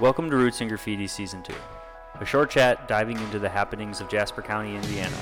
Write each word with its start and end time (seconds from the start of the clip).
Welcome 0.00 0.30
to 0.30 0.36
Roots 0.36 0.62
and 0.62 0.70
Graffiti 0.70 1.06
Season 1.06 1.42
2, 1.42 1.52
a 2.20 2.24
short 2.24 2.48
chat 2.48 2.88
diving 2.88 3.18
into 3.18 3.38
the 3.38 3.50
happenings 3.50 4.00
of 4.00 4.08
Jasper 4.08 4.40
County, 4.40 4.74
Indiana. 4.74 5.14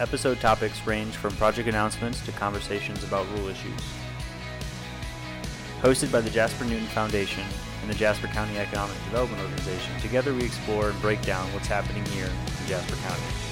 Episode 0.00 0.40
topics 0.40 0.84
range 0.88 1.14
from 1.14 1.36
project 1.36 1.68
announcements 1.68 2.20
to 2.26 2.32
conversations 2.32 3.04
about 3.04 3.28
rule 3.36 3.46
issues. 3.46 3.80
Hosted 5.80 6.10
by 6.10 6.20
the 6.20 6.30
Jasper 6.30 6.64
Newton 6.64 6.88
Foundation 6.88 7.44
and 7.82 7.88
the 7.88 7.94
Jasper 7.94 8.26
County 8.26 8.58
Economic 8.58 8.96
Development 9.04 9.40
Organization, 9.40 9.96
together 10.00 10.34
we 10.34 10.42
explore 10.42 10.90
and 10.90 11.00
break 11.00 11.22
down 11.22 11.46
what's 11.54 11.68
happening 11.68 12.04
here 12.06 12.26
in 12.26 12.66
Jasper 12.66 12.96
County. 12.96 13.47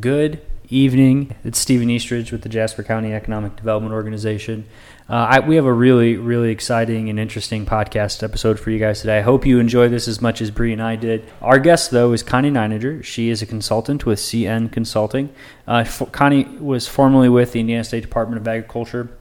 Good 0.00 0.40
evening. 0.68 1.36
It's 1.44 1.60
Stephen 1.60 1.88
Eastridge 1.90 2.32
with 2.32 2.42
the 2.42 2.48
Jasper 2.48 2.82
County 2.82 3.14
Economic 3.14 3.54
Development 3.54 3.94
Organization. 3.94 4.64
Uh, 5.08 5.14
I, 5.30 5.38
we 5.40 5.54
have 5.54 5.64
a 5.64 5.72
really, 5.72 6.16
really 6.16 6.50
exciting 6.50 7.08
and 7.08 7.20
interesting 7.20 7.64
podcast 7.64 8.24
episode 8.24 8.58
for 8.58 8.72
you 8.72 8.80
guys 8.80 9.00
today. 9.00 9.18
I 9.18 9.20
hope 9.20 9.46
you 9.46 9.60
enjoy 9.60 9.88
this 9.88 10.08
as 10.08 10.20
much 10.20 10.40
as 10.42 10.50
Bree 10.50 10.72
and 10.72 10.82
I 10.82 10.96
did. 10.96 11.24
Our 11.40 11.60
guest, 11.60 11.92
though, 11.92 12.12
is 12.12 12.24
Connie 12.24 12.50
Neininger. 12.50 13.04
She 13.04 13.30
is 13.30 13.42
a 13.42 13.46
consultant 13.46 14.04
with 14.04 14.18
CN 14.18 14.72
Consulting. 14.72 15.32
Uh, 15.68 15.84
Connie 16.10 16.44
was 16.58 16.88
formerly 16.88 17.28
with 17.28 17.52
the 17.52 17.60
Indiana 17.60 17.84
State 17.84 18.02
Department 18.02 18.40
of 18.40 18.48
Agriculture. 18.48 19.16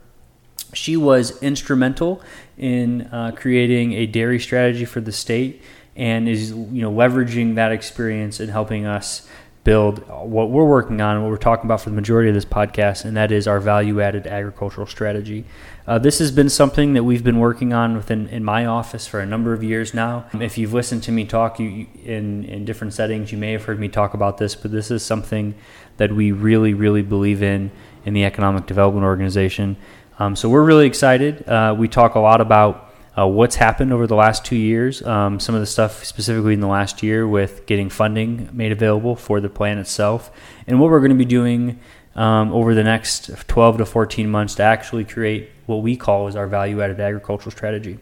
She 0.73 0.97
was 0.97 1.41
instrumental 1.43 2.23
in 2.57 3.03
uh, 3.03 3.33
creating 3.35 3.93
a 3.93 4.07
dairy 4.07 4.39
strategy 4.39 4.85
for 4.85 4.99
the 4.99 5.11
state 5.11 5.61
and 5.95 6.27
is 6.27 6.51
you 6.51 6.81
know 6.81 6.91
leveraging 6.91 7.55
that 7.55 7.71
experience 7.71 8.39
and 8.39 8.51
helping 8.51 8.85
us 8.85 9.27
build 9.65 10.07
what 10.07 10.51
we're 10.51 10.63
working 10.63 11.01
on, 11.01 11.21
what 11.23 11.29
we're 11.31 11.37
talking 11.37 11.65
about 11.65 11.81
for 11.81 11.89
the 11.89 11.95
majority 11.95 12.29
of 12.29 12.35
this 12.35 12.45
podcast, 12.45 13.03
and 13.03 13.17
that 13.17 13.31
is 13.31 13.47
our 13.47 13.59
value 13.59 13.99
added 13.99 14.27
agricultural 14.27 14.85
strategy. 14.85 15.43
Uh, 15.87 15.97
this 15.97 16.19
has 16.19 16.31
been 16.31 16.49
something 16.49 16.93
that 16.93 17.03
we've 17.03 17.23
been 17.23 17.39
working 17.39 17.73
on 17.73 17.97
within 17.97 18.27
in 18.29 18.43
my 18.43 18.65
office 18.67 19.07
for 19.07 19.19
a 19.19 19.25
number 19.25 19.53
of 19.53 19.63
years 19.63 19.93
now. 19.93 20.27
If 20.35 20.59
you've 20.59 20.73
listened 20.73 21.01
to 21.03 21.11
me 21.11 21.25
talk 21.25 21.59
you, 21.59 21.87
in, 22.03 22.45
in 22.45 22.63
different 22.63 22.93
settings, 22.93 23.31
you 23.31 23.39
may 23.39 23.53
have 23.53 23.65
heard 23.65 23.79
me 23.79 23.87
talk 23.87 24.13
about 24.13 24.37
this, 24.37 24.53
but 24.53 24.71
this 24.71 24.91
is 24.91 25.03
something 25.03 25.55
that 25.97 26.13
we 26.13 26.31
really, 26.31 26.75
really 26.75 27.01
believe 27.01 27.41
in 27.41 27.71
in 28.05 28.13
the 28.13 28.23
Economic 28.23 28.67
Development 28.67 29.03
Organization. 29.03 29.77
Um, 30.19 30.35
so 30.35 30.47
we're 30.47 30.63
really 30.63 30.85
excited. 30.85 31.47
Uh, 31.49 31.75
we 31.77 31.87
talk 31.87 32.13
a 32.13 32.19
lot 32.19 32.39
about 32.39 32.84
uh, 33.17 33.27
what's 33.27 33.55
happened 33.55 33.93
over 33.93 34.07
the 34.07 34.15
last 34.15 34.43
two 34.43 34.55
years, 34.55 35.01
um, 35.03 35.39
some 35.39 35.55
of 35.55 35.61
the 35.61 35.67
stuff 35.67 36.03
specifically 36.03 36.53
in 36.53 36.59
the 36.59 36.67
last 36.67 37.01
year 37.01 37.27
with 37.27 37.65
getting 37.65 37.89
funding 37.89 38.49
made 38.51 38.71
available 38.71 39.15
for 39.15 39.39
the 39.39 39.49
plan 39.49 39.77
itself, 39.77 40.31
and 40.67 40.79
what 40.79 40.89
we're 40.89 40.99
going 40.99 41.11
to 41.11 41.15
be 41.15 41.25
doing 41.25 41.79
um, 42.15 42.53
over 42.53 42.73
the 42.73 42.83
next 42.83 43.29
12 43.47 43.79
to 43.79 43.85
14 43.85 44.29
months 44.29 44.55
to 44.55 44.63
actually 44.63 45.03
create 45.03 45.49
what 45.65 45.77
we 45.77 45.95
call 45.95 46.27
is 46.27 46.35
our 46.35 46.47
value 46.47 46.81
added 46.81 46.99
agricultural 46.99 47.51
strategy. 47.51 47.99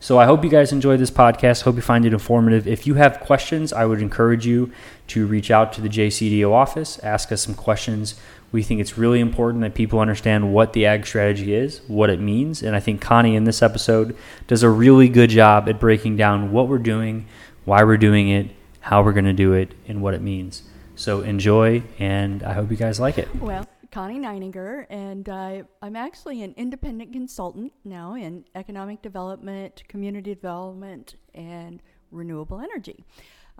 So 0.00 0.18
I 0.18 0.24
hope 0.24 0.42
you 0.42 0.50
guys 0.50 0.72
enjoy 0.72 0.96
this 0.96 1.12
podcast. 1.12 1.62
Hope 1.62 1.76
you 1.76 1.80
find 1.80 2.04
it 2.04 2.12
informative. 2.12 2.66
If 2.66 2.88
you 2.88 2.94
have 2.94 3.20
questions, 3.20 3.72
I 3.72 3.84
would 3.84 4.02
encourage 4.02 4.44
you 4.44 4.72
to 5.08 5.28
reach 5.28 5.48
out 5.48 5.72
to 5.74 5.80
the 5.80 5.88
JCDO 5.88 6.50
office, 6.50 6.98
ask 7.00 7.30
us 7.30 7.42
some 7.42 7.54
questions. 7.54 8.16
We 8.52 8.62
think 8.62 8.80
it's 8.80 8.98
really 8.98 9.18
important 9.18 9.62
that 9.62 9.74
people 9.74 9.98
understand 9.98 10.52
what 10.52 10.74
the 10.74 10.86
ag 10.86 11.06
strategy 11.06 11.54
is, 11.54 11.80
what 11.88 12.10
it 12.10 12.20
means. 12.20 12.62
And 12.62 12.76
I 12.76 12.80
think 12.80 13.00
Connie 13.00 13.34
in 13.34 13.44
this 13.44 13.62
episode 13.62 14.16
does 14.46 14.62
a 14.62 14.68
really 14.68 15.08
good 15.08 15.30
job 15.30 15.68
at 15.68 15.80
breaking 15.80 16.16
down 16.16 16.52
what 16.52 16.68
we're 16.68 16.78
doing, 16.78 17.26
why 17.64 17.82
we're 17.82 17.96
doing 17.96 18.28
it, 18.28 18.50
how 18.80 19.02
we're 19.02 19.12
going 19.12 19.24
to 19.24 19.32
do 19.32 19.54
it, 19.54 19.74
and 19.88 20.02
what 20.02 20.12
it 20.12 20.20
means. 20.20 20.62
So 20.94 21.22
enjoy, 21.22 21.82
and 21.98 22.42
I 22.42 22.52
hope 22.52 22.70
you 22.70 22.76
guys 22.76 23.00
like 23.00 23.16
it. 23.16 23.34
Well, 23.36 23.66
Connie 23.90 24.18
Neininger, 24.18 24.86
and 24.90 25.28
uh, 25.28 25.62
I'm 25.80 25.96
actually 25.96 26.42
an 26.42 26.54
independent 26.56 27.12
consultant 27.12 27.72
now 27.84 28.14
in 28.14 28.44
economic 28.54 29.02
development, 29.02 29.82
community 29.88 30.34
development, 30.34 31.16
and 31.34 31.82
renewable 32.10 32.60
energy. 32.60 33.04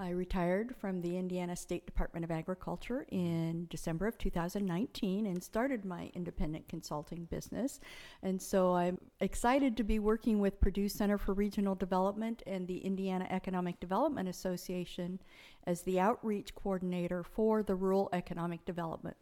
I 0.03 0.11
retired 0.11 0.75
from 0.81 1.01
the 1.01 1.17
Indiana 1.17 1.55
State 1.55 1.87
Department 1.87 2.25
of 2.25 2.33
Agriculture 2.33 3.07
in 3.13 3.69
December 3.71 4.09
of 4.09 4.19
2019 4.19 5.27
and 5.27 5.43
started 5.43 5.85
my 5.85 6.11
independent 6.15 6.67
consulting 6.67 7.27
business. 7.27 7.79
And 8.25 8.43
so 8.43 8.75
I'm 8.75 8.99
excited 9.21 9.77
to 9.77 9.85
be 9.85 10.01
working 10.01 10.41
with 10.41 10.61
Purdue 10.61 10.89
Center 10.89 11.19
for 11.19 11.35
Regional 11.35 11.77
Development 11.77 12.43
and 12.49 12.67
the 12.67 12.79
Indiana 12.79 13.29
Economic 13.31 13.79
Development 13.79 14.29
Association 14.29 15.21
as 15.69 15.83
the 15.83 16.01
outreach 16.01 16.53
coordinator 16.57 17.23
for 17.23 17.63
the 17.63 17.77
Rural 17.77 18.09
Economic 18.13 18.65
Development 18.65 19.17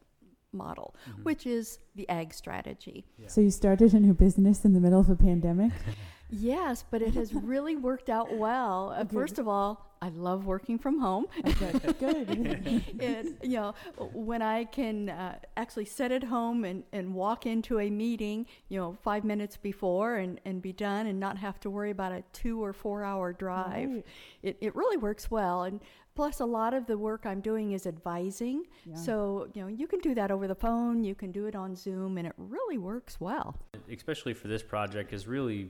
model, 0.53 0.97
mm-hmm. 1.09 1.25
which 1.25 1.47
is 1.47 1.79
the 1.95 2.09
ag 2.09 2.33
strategy. 2.33 3.05
Yeah. 3.19 3.29
So 3.29 3.43
you 3.43 3.51
started 3.51 3.93
a 3.93 4.01
new 4.01 4.15
business 4.15 4.65
in 4.65 4.73
the 4.73 4.81
middle 4.81 5.01
of 5.01 5.11
a 5.11 5.17
pandemic? 5.17 5.73
yes, 6.31 6.85
but 6.91 7.03
it 7.03 7.15
has 7.15 7.35
really 7.35 7.77
worked 7.77 8.11
out 8.11 8.35
well. 8.35 8.95
Uh, 8.97 9.05
First 9.05 9.39
of 9.39 9.49
all, 9.49 9.91
I 10.03 10.09
love 10.09 10.47
working 10.47 10.79
from 10.79 10.99
home. 10.99 11.27
Okay, 11.45 11.73
good. 11.99 12.29
and, 13.01 13.37
you 13.43 13.57
know, 13.57 13.75
when 14.15 14.41
I 14.41 14.65
can 14.65 15.11
uh, 15.11 15.37
actually 15.59 15.85
sit 15.85 16.11
at 16.11 16.25
home 16.25 16.65
and, 16.65 16.85
and 16.93 17.13
walk 17.13 17.45
into 17.45 17.79
a 17.81 17.91
meeting, 17.91 18.47
you 18.71 18.79
know, 18.79 18.97
five 19.03 19.25
minutes 19.25 19.59
before 19.59 20.17
and, 20.17 20.41
and 20.47 20.63
be 20.63 20.73
done 20.73 21.07
and 21.07 21.21
not 21.21 21.37
have 21.37 21.61
to 21.61 21.71
worry 21.71 21.91
about 21.91 22.13
a 22.13 22.25
two 22.33 22.65
or 22.65 22.73
four 22.73 23.05
hour 23.05 23.35
drive, 23.35 23.91
right. 23.91 24.07
it, 24.43 24.57
it 24.63 24.75
really 24.75 24.97
works 24.97 25.31
well. 25.31 25.65
And 25.65 25.81
plus, 26.15 26.41
a 26.41 26.47
lot 26.47 26.73
of 26.73 26.87
the 26.87 26.97
work 26.97 27.27
I'm 27.27 27.43
doing 27.43 27.73
is 27.73 27.87
advising. 27.87 28.65
Yeah. 28.87 28.95
So, 28.95 29.49
you 29.53 29.61
know, 29.61 29.69
you 29.69 29.87
can 29.87 30.01
do 30.01 30.15
that 30.15 30.31
over 30.31 30.49
the 30.49 30.55
phone, 30.55 31.05
you 31.05 31.15
can 31.15 31.31
do 31.31 31.45
it 31.45 31.55
on 31.55 31.77
Zoom, 31.77 32.17
and 32.17 32.27
it 32.27 32.33
really 32.39 32.79
works 32.79 33.21
well. 33.21 33.59
Especially 33.93 34.33
for 34.33 34.49
this 34.49 34.63
project 34.63 35.13
is 35.13 35.27
really 35.27 35.69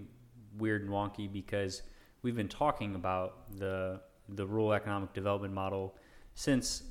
weird 0.59 0.83
and 0.83 0.91
wonky 0.91 1.31
because 1.31 1.83
we've 2.22 2.37
been 2.37 2.49
talking 2.49 2.94
about 2.94 3.56
the 3.56 4.00
the 4.28 4.47
rural 4.47 4.72
economic 4.72 5.12
development 5.12 5.53
model 5.53 5.97
since 6.34 6.84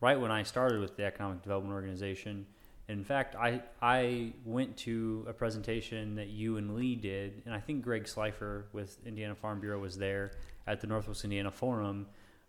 right 0.00 0.20
when 0.20 0.30
I 0.30 0.42
started 0.42 0.80
with 0.80 0.96
the 0.96 1.04
economic 1.04 1.42
development 1.42 1.74
organization. 1.74 2.46
In 2.88 3.04
fact, 3.04 3.36
I 3.36 3.62
I 3.80 4.32
went 4.44 4.76
to 4.78 5.24
a 5.28 5.32
presentation 5.32 6.16
that 6.16 6.28
you 6.28 6.56
and 6.56 6.74
Lee 6.74 6.96
did, 6.96 7.42
and 7.46 7.54
I 7.54 7.60
think 7.60 7.82
Greg 7.82 8.06
Slifer 8.06 8.66
with 8.72 8.98
Indiana 9.06 9.34
Farm 9.34 9.60
Bureau 9.60 9.78
was 9.78 9.96
there 9.96 10.32
at 10.66 10.80
the 10.80 10.86
Northwest 10.86 11.24
Indiana 11.24 11.50
Forum 11.50 12.06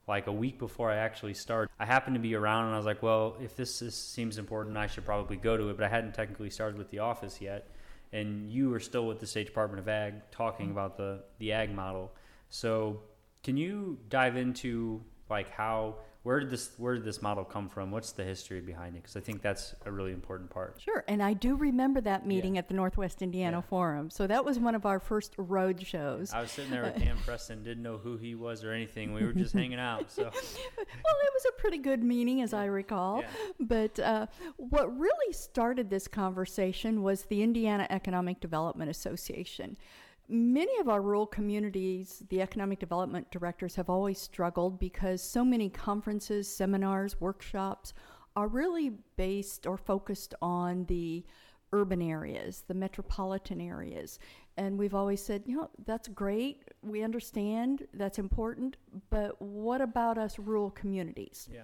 like 0.08 0.28
a 0.28 0.32
week 0.32 0.60
before 0.60 0.92
I 0.92 0.98
actually 0.98 1.34
started. 1.34 1.72
I 1.80 1.86
happened 1.86 2.16
to 2.16 2.20
be 2.20 2.36
around, 2.36 2.66
and 2.66 2.74
I 2.74 2.78
was 2.78 2.86
like, 2.86 3.02
well, 3.02 3.38
if 3.42 3.56
this 3.56 3.82
is, 3.82 3.96
seems 3.96 4.38
important, 4.38 4.76
I 4.76 4.88
should 4.88 5.06
probably 5.06 5.38
go 5.38 5.56
to 5.56 5.70
it. 5.70 5.78
But 5.78 5.86
I 5.86 5.90
hadn't 5.90 6.14
technically 6.14 6.50
started 6.50 6.78
with 6.78 6.90
the 6.90 7.00
office 7.00 7.40
yet, 7.40 7.70
and 8.14 8.50
you 8.50 8.74
are 8.74 8.80
still 8.80 9.08
with 9.08 9.20
the 9.20 9.28
State 9.28 9.48
Department 9.48 9.80
of 9.80 9.88
Ag 9.90 10.14
talking 10.32 10.68
mm-hmm. 10.68 10.78
about 10.78 10.98
the 10.98 11.24
the 11.40 11.52
ag 11.52 11.74
model. 11.74 12.14
So 12.50 13.02
can 13.44 13.58
you 13.58 13.98
dive 14.10 14.38
into 14.38 15.02
like 15.30 15.50
how 15.50 15.96
where 16.24 16.40
did 16.40 16.50
this 16.50 16.72
where 16.78 16.96
did 16.96 17.04
this 17.04 17.22
model 17.22 17.44
come 17.44 17.68
from? 17.68 17.92
What's 17.92 18.14
the 18.14 18.24
history 18.24 18.62
behind 18.62 18.96
it? 18.96 19.04
Because 19.04 19.18
I 19.18 19.20
think 19.20 19.42
that's 19.42 19.76
a 19.86 19.92
really 19.92 20.14
important 20.14 20.50
part. 20.50 20.80
Sure, 20.80 21.04
and 21.08 21.22
I 21.22 21.34
do 21.34 21.56
remember 21.56 22.00
that 22.02 22.26
meeting 22.26 22.56
yeah. 22.56 22.60
at 22.60 22.70
the 22.70 22.74
Northwest 22.74 23.22
Indiana 23.22 23.58
yeah. 23.58 23.70
Forum. 23.70 24.10
So 24.10 24.26
that 24.28 24.46
was 24.46 24.58
one 24.58 24.74
of 24.74 24.86
our 24.86 25.00
first 25.00 25.34
road 25.38 25.86
shows. 25.86 26.32
I 26.34 26.40
was 26.40 26.52
sitting 26.52 26.72
there 26.72 26.84
with 26.84 26.96
Dan 27.00 27.18
Preston, 27.26 27.62
didn't 27.62 27.84
know 27.84 27.98
who 27.98 28.16
he 28.16 28.36
was 28.36 28.64
or 28.64 28.72
anything. 28.72 29.14
We 29.14 29.24
were 29.24 29.34
just 29.34 29.54
hanging 29.54 29.80
out. 29.80 30.12
So, 30.12 30.24
well, 30.24 30.32
it 30.34 31.34
was 31.34 31.46
a 31.50 31.62
pretty 31.62 31.78
good 31.78 32.02
meeting, 32.02 32.42
as 32.42 32.54
I 32.54 32.66
recall. 32.66 33.20
Yeah. 33.20 33.28
But 33.60 34.00
uh, 34.00 34.28
what 34.56 34.98
really 34.98 35.34
started 35.34 35.90
this 35.90 36.08
conversation 36.08 37.04
was 37.04 37.24
the 37.24 37.44
Indiana 37.44 37.86
Economic 37.90 38.40
Development 38.40 38.90
Association. 38.90 39.76
Many 40.36 40.80
of 40.80 40.90
our 40.90 41.00
rural 41.00 41.28
communities, 41.28 42.24
the 42.30 42.42
economic 42.42 42.80
development 42.80 43.30
directors 43.30 43.76
have 43.76 43.88
always 43.88 44.18
struggled 44.18 44.80
because 44.80 45.22
so 45.22 45.46
many 45.46 45.70
conferences, 45.70 46.48
seminars, 46.48 47.22
workshops 47.22 47.94
are 48.36 48.48
really 48.48 48.94
based 49.16 49.68
or 49.68 49.78
focused 49.78 50.34
on 50.42 50.86
the 50.86 51.24
urban 51.72 52.02
areas, 52.02 52.64
the 52.68 52.74
metropolitan 52.74 53.62
areas. 53.62 54.18
And 54.56 54.78
we've 54.78 54.94
always 54.94 55.24
said, 55.24 55.44
you 55.46 55.56
know, 55.56 55.70
that's 55.86 56.08
great. 56.08 56.64
We 56.84 57.02
understand 57.02 57.88
that's 57.94 58.20
important, 58.20 58.78
but 59.10 59.42
what 59.42 59.82
about 59.82 60.18
us 60.18 60.38
rural 60.38 60.70
communities? 60.70 61.50
Yeah. 61.52 61.62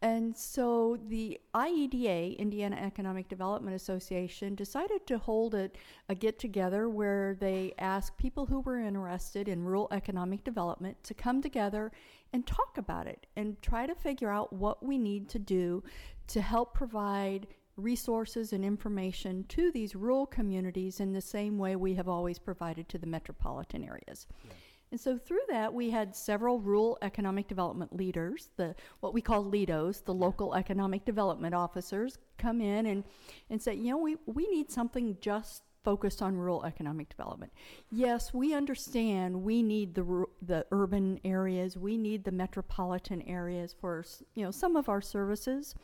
And 0.00 0.36
so 0.36 0.96
the 1.08 1.40
IEDA, 1.54 2.38
Indiana 2.38 2.76
Economic 2.76 3.28
Development 3.28 3.74
Association, 3.74 4.54
decided 4.54 5.06
to 5.08 5.18
hold 5.18 5.54
a, 5.56 5.70
a 6.08 6.14
get 6.14 6.38
together 6.38 6.88
where 6.88 7.34
they 7.34 7.74
asked 7.78 8.16
people 8.16 8.46
who 8.46 8.60
were 8.60 8.78
interested 8.78 9.48
in 9.48 9.64
rural 9.64 9.88
economic 9.90 10.44
development 10.44 11.02
to 11.02 11.14
come 11.14 11.42
together 11.42 11.90
and 12.32 12.46
talk 12.46 12.78
about 12.78 13.08
it 13.08 13.26
and 13.36 13.60
try 13.60 13.86
to 13.86 13.94
figure 13.94 14.30
out 14.30 14.52
what 14.52 14.84
we 14.84 14.98
need 14.98 15.28
to 15.30 15.40
do 15.40 15.82
to 16.28 16.40
help 16.40 16.74
provide 16.74 17.48
resources 17.78 18.52
and 18.52 18.64
information 18.64 19.44
to 19.48 19.70
these 19.70 19.94
rural 19.94 20.26
communities 20.26 21.00
in 21.00 21.12
the 21.12 21.20
same 21.20 21.58
way 21.58 21.76
we 21.76 21.94
have 21.94 22.08
always 22.08 22.38
provided 22.38 22.88
to 22.88 22.98
the 22.98 23.06
metropolitan 23.06 23.84
areas. 23.84 24.26
Yeah. 24.44 24.52
And 24.90 25.00
so 25.00 25.18
through 25.18 25.42
that, 25.48 25.72
we 25.72 25.90
had 25.90 26.16
several 26.16 26.60
rural 26.60 26.96
economic 27.02 27.46
development 27.46 27.94
leaders, 27.94 28.48
the 28.56 28.74
what 29.00 29.12
we 29.12 29.20
call 29.20 29.44
LEDOs, 29.44 30.04
the 30.04 30.14
local 30.14 30.54
economic 30.54 31.04
development 31.04 31.54
officers, 31.54 32.18
come 32.38 32.60
in 32.60 32.86
and, 32.86 33.04
and 33.50 33.60
say, 33.60 33.74
you 33.74 33.90
know, 33.90 33.98
we, 33.98 34.16
we 34.26 34.48
need 34.48 34.70
something 34.70 35.16
just 35.20 35.62
focused 35.84 36.22
on 36.22 36.36
rural 36.36 36.64
economic 36.64 37.08
development. 37.08 37.52
Yes, 37.90 38.32
we 38.32 38.54
understand 38.54 39.42
we 39.42 39.62
need 39.62 39.94
the 39.94 40.24
the 40.42 40.66
urban 40.70 41.20
areas, 41.24 41.76
we 41.76 41.96
need 41.96 42.24
the 42.24 42.32
metropolitan 42.32 43.22
areas 43.22 43.74
for 43.78 44.04
you 44.34 44.44
know 44.44 44.50
some 44.50 44.76
of 44.76 44.88
our 44.88 45.00
services 45.00 45.74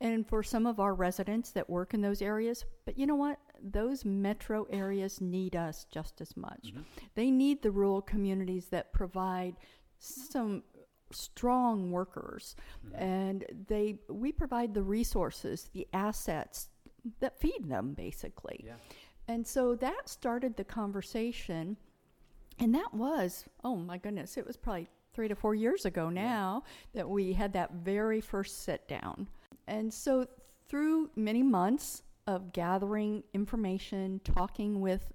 and 0.00 0.26
for 0.28 0.42
some 0.42 0.66
of 0.66 0.78
our 0.78 0.94
residents 0.94 1.50
that 1.50 1.68
work 1.68 1.94
in 1.94 2.00
those 2.00 2.22
areas. 2.22 2.64
But 2.84 2.98
you 2.98 3.06
know 3.06 3.16
what? 3.16 3.38
Those 3.60 4.04
metro 4.04 4.66
areas 4.70 5.20
need 5.20 5.56
us 5.56 5.86
just 5.90 6.20
as 6.20 6.36
much. 6.36 6.68
Mm-hmm. 6.68 6.82
They 7.14 7.30
need 7.30 7.62
the 7.62 7.70
rural 7.70 8.02
communities 8.02 8.66
that 8.66 8.92
provide 8.92 9.56
some 9.98 10.62
strong 11.10 11.90
workers 11.90 12.54
mm-hmm. 12.86 13.02
and 13.02 13.44
they 13.66 13.98
we 14.08 14.30
provide 14.30 14.74
the 14.74 14.82
resources, 14.82 15.70
the 15.72 15.88
assets 15.92 16.68
that 17.20 17.40
feed 17.40 17.68
them 17.68 17.94
basically. 17.94 18.64
Yeah. 18.64 18.74
And 19.26 19.46
so 19.46 19.74
that 19.76 20.08
started 20.08 20.56
the 20.56 20.64
conversation 20.64 21.76
and 22.60 22.74
that 22.74 22.92
was, 22.92 23.44
oh 23.64 23.76
my 23.76 23.98
goodness, 23.98 24.36
it 24.36 24.46
was 24.46 24.56
probably 24.56 24.88
three 25.14 25.28
to 25.28 25.34
four 25.34 25.54
years 25.54 25.84
ago 25.84 26.10
now 26.10 26.62
that 26.94 27.08
we 27.08 27.32
had 27.32 27.52
that 27.52 27.72
very 27.72 28.20
first 28.20 28.62
sit 28.62 28.86
down. 28.88 29.28
And 29.68 29.92
so 29.92 30.26
through 30.68 31.10
many 31.14 31.42
months 31.42 32.02
of 32.26 32.52
gathering 32.52 33.22
information, 33.32 34.20
talking 34.24 34.80
with 34.80 35.12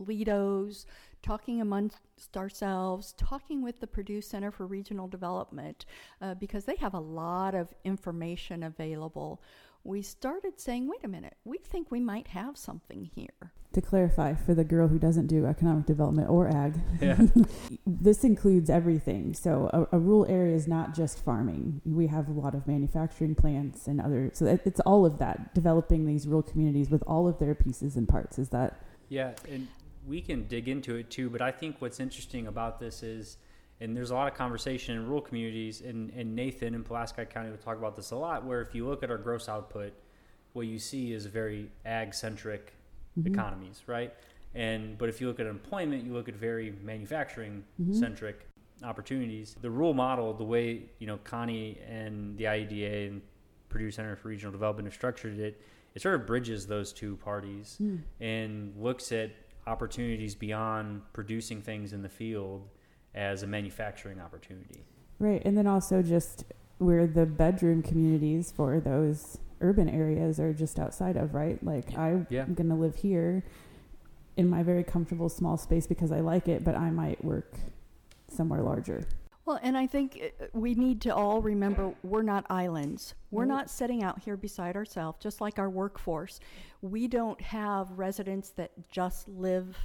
LEDOs, 0.00 0.86
talking 1.22 1.60
amongst 1.60 1.98
ourselves, 2.36 3.14
talking 3.16 3.62
with 3.62 3.80
the 3.80 3.86
Purdue 3.86 4.20
Center 4.20 4.50
for 4.50 4.66
Regional 4.66 5.08
Development, 5.08 5.84
uh, 6.20 6.34
because 6.34 6.64
they 6.64 6.76
have 6.76 6.94
a 6.94 7.00
lot 7.00 7.54
of 7.54 7.72
information 7.84 8.62
available, 8.62 9.42
we 9.84 10.02
started 10.02 10.60
saying, 10.60 10.88
wait 10.88 11.04
a 11.04 11.08
minute, 11.08 11.36
we 11.44 11.58
think 11.58 11.90
we 11.90 12.00
might 12.00 12.28
have 12.28 12.56
something 12.56 13.04
here. 13.04 13.52
To 13.74 13.82
clarify, 13.82 14.34
for 14.34 14.54
the 14.54 14.64
girl 14.64 14.88
who 14.88 14.98
doesn't 14.98 15.26
do 15.26 15.44
economic 15.44 15.84
development 15.84 16.30
or 16.30 16.48
ag, 16.48 16.74
Yeah. 17.02 17.18
this 17.86 18.24
includes 18.24 18.70
everything. 18.70 19.34
So 19.34 19.68
a, 19.92 19.96
a 19.96 19.98
rural 19.98 20.24
area 20.26 20.56
is 20.56 20.66
not 20.66 20.94
just 20.94 21.22
farming. 21.22 21.82
We 21.84 22.06
have 22.06 22.28
a 22.28 22.32
lot 22.32 22.54
of 22.54 22.66
manufacturing 22.66 23.34
plants 23.34 23.86
and 23.86 24.00
other. 24.00 24.30
So 24.32 24.46
it- 24.46 24.62
it's 24.64 24.80
all 24.80 25.04
of 25.04 25.18
that. 25.18 25.54
Developing 25.54 26.06
these 26.06 26.26
rural 26.26 26.42
communities 26.42 26.88
with 26.90 27.02
all 27.06 27.28
of 27.28 27.38
their 27.38 27.54
pieces 27.54 27.96
and 27.96 28.08
parts. 28.08 28.38
Is 28.38 28.48
that 28.50 28.80
Yeah, 29.10 29.32
and 29.50 29.68
we 30.06 30.22
can 30.22 30.46
dig 30.48 30.66
into 30.68 30.96
it 30.96 31.10
too, 31.10 31.28
but 31.28 31.42
I 31.42 31.50
think 31.52 31.76
what's 31.80 32.00
interesting 32.00 32.46
about 32.46 32.80
this 32.80 33.02
is, 33.02 33.36
and 33.80 33.94
there's 33.94 34.10
a 34.10 34.14
lot 34.14 34.32
of 34.32 34.36
conversation 34.38 34.96
in 34.96 35.04
rural 35.06 35.20
communities, 35.20 35.82
and, 35.82 36.10
and 36.16 36.34
Nathan 36.34 36.74
in 36.74 36.82
Pulaski 36.84 37.26
County 37.26 37.50
will 37.50 37.58
talk 37.58 37.76
about 37.76 37.96
this 37.96 38.10
a 38.12 38.16
lot, 38.16 38.44
where 38.46 38.62
if 38.62 38.74
you 38.74 38.88
look 38.88 39.02
at 39.02 39.10
our 39.10 39.18
gross 39.18 39.46
output, 39.48 39.92
what 40.54 40.66
you 40.66 40.78
see 40.78 41.12
is 41.12 41.26
very 41.26 41.70
ag 41.84 42.14
centric 42.14 42.72
Mhm. 43.18 43.26
economies, 43.26 43.82
right? 43.86 44.14
And 44.54 44.96
but 44.98 45.08
if 45.08 45.20
you 45.20 45.26
look 45.28 45.40
at 45.40 45.46
employment, 45.46 46.04
you 46.04 46.12
look 46.12 46.28
at 46.28 46.34
very 46.34 46.72
manufacturing 46.82 47.64
Mhm. 47.80 47.94
centric 47.94 48.46
opportunities. 48.82 49.54
The 49.60 49.70
rural 49.70 49.94
model, 49.94 50.32
the 50.34 50.44
way 50.44 50.88
you 50.98 51.06
know 51.06 51.18
Connie 51.24 51.78
and 51.86 52.36
the 52.38 52.44
IEDA 52.44 53.08
and 53.08 53.22
Purdue 53.68 53.90
Center 53.90 54.16
for 54.16 54.28
Regional 54.28 54.52
Development 54.52 54.86
have 54.86 54.94
structured 54.94 55.38
it, 55.38 55.60
it 55.94 56.00
sort 56.02 56.14
of 56.14 56.26
bridges 56.26 56.66
those 56.66 56.92
two 56.92 57.16
parties 57.16 57.76
Mm. 57.80 57.98
and 58.20 58.76
looks 58.76 59.10
at 59.12 59.30
opportunities 59.66 60.34
beyond 60.34 61.02
producing 61.12 61.60
things 61.60 61.92
in 61.92 62.00
the 62.02 62.08
field 62.08 62.68
as 63.14 63.42
a 63.42 63.46
manufacturing 63.46 64.20
opportunity. 64.20 64.84
right? 65.20 65.42
And 65.44 65.58
then 65.58 65.66
also 65.66 66.00
just 66.00 66.44
where 66.78 67.04
the 67.04 67.26
bedroom 67.26 67.82
communities 67.82 68.52
for 68.52 68.78
those 68.78 69.40
urban 69.60 69.88
areas 69.88 70.38
are 70.40 70.52
just 70.52 70.78
outside 70.78 71.16
of, 71.16 71.34
right? 71.34 71.62
Like 71.64 71.96
I'm 71.98 72.26
Yeah. 72.30 72.44
gonna 72.46 72.76
live 72.76 72.96
here 72.96 73.44
in 74.36 74.48
my 74.48 74.62
very 74.62 74.84
comfortable 74.84 75.28
small 75.28 75.56
space 75.56 75.86
because 75.86 76.12
I 76.12 76.20
like 76.20 76.48
it, 76.48 76.64
but 76.64 76.74
I 76.76 76.90
might 76.90 77.24
work 77.24 77.54
somewhere 78.28 78.62
larger. 78.62 79.02
Well, 79.44 79.58
and 79.62 79.78
I 79.78 79.86
think 79.86 80.20
uh, 80.40 80.44
we 80.52 80.74
need 80.74 81.00
to 81.02 81.14
all 81.14 81.40
remember 81.40 81.94
we're 82.04 82.22
not 82.22 82.44
islands. 82.50 83.14
We're 83.30 83.42
Right. 83.42 83.48
not 83.48 83.70
sitting 83.70 84.02
out 84.02 84.20
here 84.20 84.36
beside 84.36 84.76
ourselves, 84.76 85.18
just 85.20 85.40
like 85.40 85.58
our 85.58 85.70
workforce. 85.70 86.38
We 86.82 87.08
don't 87.08 87.40
have 87.40 87.90
residents 87.98 88.50
that 88.50 88.72
just 88.90 89.26
live 89.26 89.76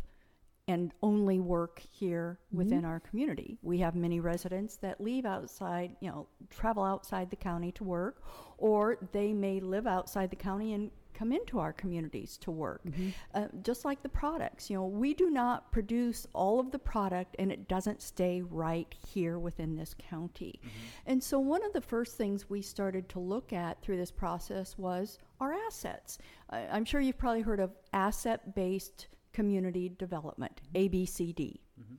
and 0.67 0.93
only 1.01 1.39
work 1.39 1.81
here 1.91 2.39
within 2.51 2.79
mm-hmm. 2.79 2.87
our 2.87 2.99
community. 3.01 3.57
We 3.61 3.79
have 3.79 3.95
many 3.95 4.19
residents 4.21 4.77
that 4.77 5.01
leave 5.01 5.25
outside, 5.25 5.95
you 5.99 6.09
know, 6.09 6.27
travel 6.49 6.83
outside 6.83 7.29
the 7.29 7.35
county 7.35 7.71
to 7.73 7.83
work, 7.83 8.23
or 8.57 8.97
they 9.11 9.33
may 9.33 9.59
live 9.59 9.87
outside 9.87 10.29
the 10.29 10.37
county 10.37 10.73
and 10.73 10.89
come 11.13 11.31
into 11.31 11.59
our 11.59 11.73
communities 11.73 12.37
to 12.37 12.49
work. 12.49 12.81
Mm-hmm. 12.85 13.09
Uh, 13.33 13.47
just 13.61 13.83
like 13.83 14.01
the 14.01 14.09
products, 14.09 14.69
you 14.69 14.77
know, 14.77 14.85
we 14.85 15.13
do 15.13 15.29
not 15.29 15.71
produce 15.71 16.25
all 16.33 16.59
of 16.59 16.71
the 16.71 16.79
product 16.79 17.35
and 17.37 17.51
it 17.51 17.67
doesn't 17.67 18.01
stay 18.01 18.41
right 18.41 18.91
here 19.13 19.39
within 19.39 19.75
this 19.75 19.93
county. 20.09 20.59
Mm-hmm. 20.59 20.69
And 21.07 21.23
so, 21.23 21.39
one 21.39 21.63
of 21.63 21.73
the 21.73 21.81
first 21.81 22.17
things 22.17 22.49
we 22.49 22.61
started 22.61 23.09
to 23.09 23.19
look 23.19 23.53
at 23.53 23.81
through 23.81 23.97
this 23.97 24.11
process 24.11 24.77
was 24.77 25.19
our 25.39 25.53
assets. 25.53 26.17
I'm 26.49 26.85
sure 26.85 27.01
you've 27.01 27.17
probably 27.17 27.41
heard 27.41 27.59
of 27.59 27.71
asset 27.91 28.55
based 28.55 29.07
community 29.33 29.89
development, 29.89 30.61
ABCD. 30.75 31.59
Mm-hmm. 31.79 31.95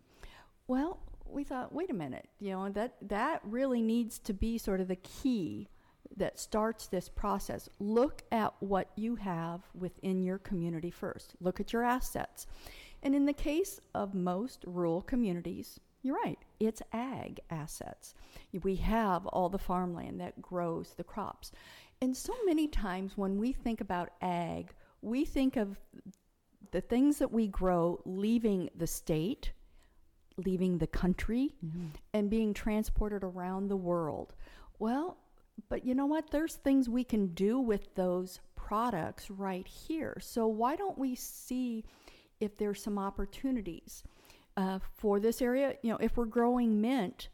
Well, 0.67 1.01
we 1.27 1.45
thought, 1.45 1.75
wait 1.75 1.91
a 1.91 1.95
minute, 1.95 2.29
you 2.39 2.53
know, 2.53 2.69
that 2.71 2.97
that 3.03 3.41
really 3.45 3.83
needs 3.83 4.19
to 4.21 4.33
be 4.33 4.57
sort 4.57 4.81
of 4.81 4.89
the 4.89 4.97
key 4.97 5.69
that 6.17 6.39
starts 6.39 6.87
this 6.87 7.09
process. 7.09 7.69
Look 7.79 8.23
at 8.31 8.55
what 8.61 8.91
you 8.97 9.17
have 9.17 9.63
within 9.75 10.23
your 10.23 10.39
community 10.39 10.91
first. 10.91 11.35
Look 11.41 11.61
at 11.61 11.73
your 11.73 11.83
assets. 11.83 12.47
And 13.03 13.15
in 13.15 13.27
the 13.27 13.33
case 13.33 13.81
of 13.95 14.15
most 14.15 14.65
rural 14.67 15.03
communities, 15.03 15.81
you're 16.03 16.17
right, 16.17 16.39
it's 16.61 16.83
ag 16.93 17.41
assets. 17.51 18.15
We 18.63 18.77
have 18.77 19.27
all 19.27 19.49
the 19.49 19.59
farmland 19.59 20.21
that 20.21 20.41
grows 20.41 20.95
the 20.97 21.05
crops. 21.05 21.51
And 22.01 22.17
so 22.17 22.35
many 22.45 22.69
times 22.69 23.17
when 23.17 23.39
we 23.39 23.53
think 23.53 23.81
about 23.81 24.11
ag, 24.21 24.73
we 25.03 25.25
think 25.25 25.57
of 25.57 25.79
the 26.75 26.81
things 26.81 27.19
that 27.19 27.31
we 27.31 27.47
grow 27.47 28.01
leaving 28.05 28.69
the 28.77 28.87
state, 28.89 29.53
leaving 30.37 30.77
the 30.77 30.89
country, 30.89 31.55
and 32.13 32.29
being 32.29 32.53
transported 32.53 33.23
around 33.23 33.69
the 33.69 33.77
world. 33.77 34.35
Well, 34.81 35.17
but 35.69 35.87
you 35.87 35.95
know 35.95 36.07
what? 36.07 36.33
There's 36.33 36.57
things 36.57 36.89
we 36.89 37.05
can 37.05 37.29
do 37.29 37.61
with 37.61 37.95
those 37.95 38.41
products 38.57 39.31
right 39.31 39.69
here. 39.69 40.17
So 40.21 40.49
why 40.49 40.75
don't 40.75 40.99
we 40.99 41.15
see 41.15 41.85
if 42.41 42.57
there's 42.57 42.83
some 42.83 42.99
opportunities 42.99 44.03
uh, 44.57 44.81
for 44.97 45.21
this 45.21 45.41
area? 45.41 45.77
You 45.83 45.93
know, 45.93 45.99
if 46.01 46.17
we're 46.17 46.25
growing 46.25 46.81
mint, 46.81 47.29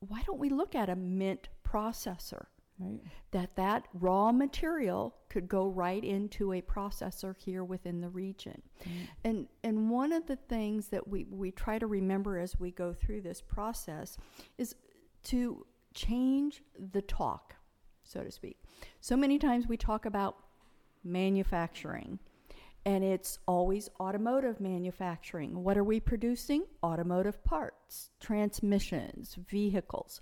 why 0.00 0.20
don't 0.26 0.38
we 0.38 0.50
look 0.50 0.74
at 0.74 0.90
a 0.90 0.96
mint 0.96 1.48
processor? 1.66 2.44
Right. 2.82 3.00
that 3.32 3.56
that 3.56 3.86
raw 3.94 4.32
material 4.32 5.14
could 5.28 5.48
go 5.48 5.68
right 5.68 6.02
into 6.02 6.52
a 6.52 6.62
processor 6.62 7.36
here 7.36 7.64
within 7.64 8.00
the 8.00 8.08
region. 8.08 8.60
Mm-hmm. 8.80 8.98
And 9.24 9.46
and 9.64 9.90
one 9.90 10.12
of 10.12 10.26
the 10.26 10.36
things 10.36 10.88
that 10.88 11.06
we, 11.06 11.24
we 11.30 11.50
try 11.50 11.78
to 11.78 11.86
remember 11.86 12.38
as 12.38 12.58
we 12.58 12.70
go 12.70 12.92
through 12.92 13.22
this 13.22 13.40
process 13.40 14.16
is 14.58 14.74
to 15.24 15.66
change 15.94 16.62
the 16.92 17.02
talk, 17.02 17.54
so 18.02 18.22
to 18.22 18.30
speak. 18.30 18.58
So 19.00 19.16
many 19.16 19.38
times 19.38 19.66
we 19.66 19.76
talk 19.76 20.06
about 20.06 20.36
manufacturing 21.04 22.18
and 22.84 23.04
it's 23.04 23.38
always 23.46 23.88
automotive 24.00 24.60
manufacturing. 24.60 25.62
What 25.62 25.78
are 25.78 25.84
we 25.84 26.00
producing? 26.00 26.64
Automotive 26.82 27.42
parts, 27.44 28.10
transmissions, 28.20 29.36
vehicles. 29.48 30.20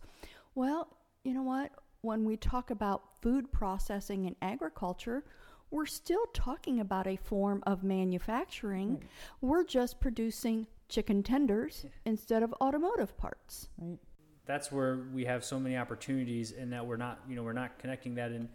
Well, 0.54 0.88
you 1.24 1.32
know 1.32 1.42
what? 1.42 1.70
When 2.02 2.24
we 2.24 2.36
talk 2.36 2.70
about 2.70 3.20
food 3.20 3.52
processing 3.52 4.26
and 4.26 4.36
agriculture, 4.40 5.24
we're 5.70 5.86
still 5.86 6.24
talking 6.32 6.80
about 6.80 7.06
a 7.06 7.16
form 7.16 7.62
of 7.66 7.84
manufacturing. 7.84 9.04
We're 9.40 9.64
just 9.64 10.00
producing 10.00 10.66
chicken 10.88 11.22
tenders 11.22 11.86
instead 12.04 12.42
of 12.42 12.54
automotive 12.60 13.16
parts. 13.16 13.68
Right. 13.78 13.98
That's 14.46 14.72
where 14.72 15.06
we 15.14 15.24
have 15.26 15.44
so 15.44 15.60
many 15.60 15.76
opportunities, 15.76 16.52
and 16.52 16.72
that 16.72 16.84
we're 16.84 16.96
not, 16.96 17.20
you 17.28 17.36
know, 17.36 17.42
we're 17.44 17.52
not 17.52 17.78
connecting 17.78 18.16
that 18.16 18.32
in 18.32 18.48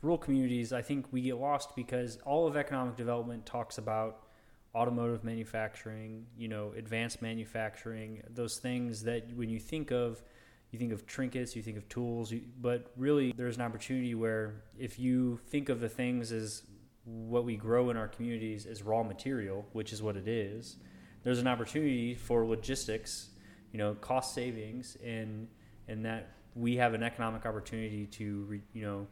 rural 0.00 0.18
communities. 0.18 0.72
I 0.72 0.82
think 0.82 1.06
we 1.10 1.22
get 1.22 1.38
lost 1.38 1.74
because 1.74 2.18
all 2.24 2.46
of 2.46 2.56
economic 2.56 2.96
development 2.96 3.46
talks 3.46 3.78
about 3.78 4.26
automotive 4.74 5.24
manufacturing, 5.24 6.26
you 6.36 6.46
know, 6.46 6.72
advanced 6.76 7.20
manufacturing, 7.22 8.22
those 8.28 8.58
things 8.58 9.02
that 9.02 9.34
when 9.34 9.48
you 9.48 9.58
think 9.58 9.90
of, 9.90 10.22
you 10.70 10.78
think 10.78 10.92
of 10.92 11.06
trinkets, 11.06 11.56
you 11.56 11.62
think 11.62 11.76
of 11.76 11.88
tools, 11.88 12.30
you, 12.30 12.42
but 12.60 12.92
really 12.96 13.32
there's 13.36 13.56
an 13.56 13.62
opportunity 13.62 14.14
where 14.14 14.62
if 14.78 14.98
you 14.98 15.40
think 15.48 15.68
of 15.68 15.80
the 15.80 15.88
things 15.88 16.32
as 16.32 16.62
what 17.04 17.44
we 17.44 17.56
grow 17.56 17.90
in 17.90 17.96
our 17.96 18.08
communities 18.08 18.66
as 18.66 18.82
raw 18.82 19.02
material, 19.02 19.66
which 19.72 19.92
is 19.92 20.02
what 20.02 20.16
it 20.16 20.28
is, 20.28 20.76
there's 21.22 21.38
an 21.38 21.46
opportunity 21.46 22.14
for 22.14 22.46
logistics 22.46 23.30
you 23.72 23.78
know 23.78 23.94
cost 23.94 24.34
savings 24.34 24.96
and 25.04 25.48
and 25.88 26.04
that 26.04 26.30
we 26.54 26.76
have 26.76 26.94
an 26.94 27.02
economic 27.02 27.46
opportunity 27.46 28.06
to 28.06 28.44
re, 28.48 28.60
you 28.72 28.82
know 28.82 29.06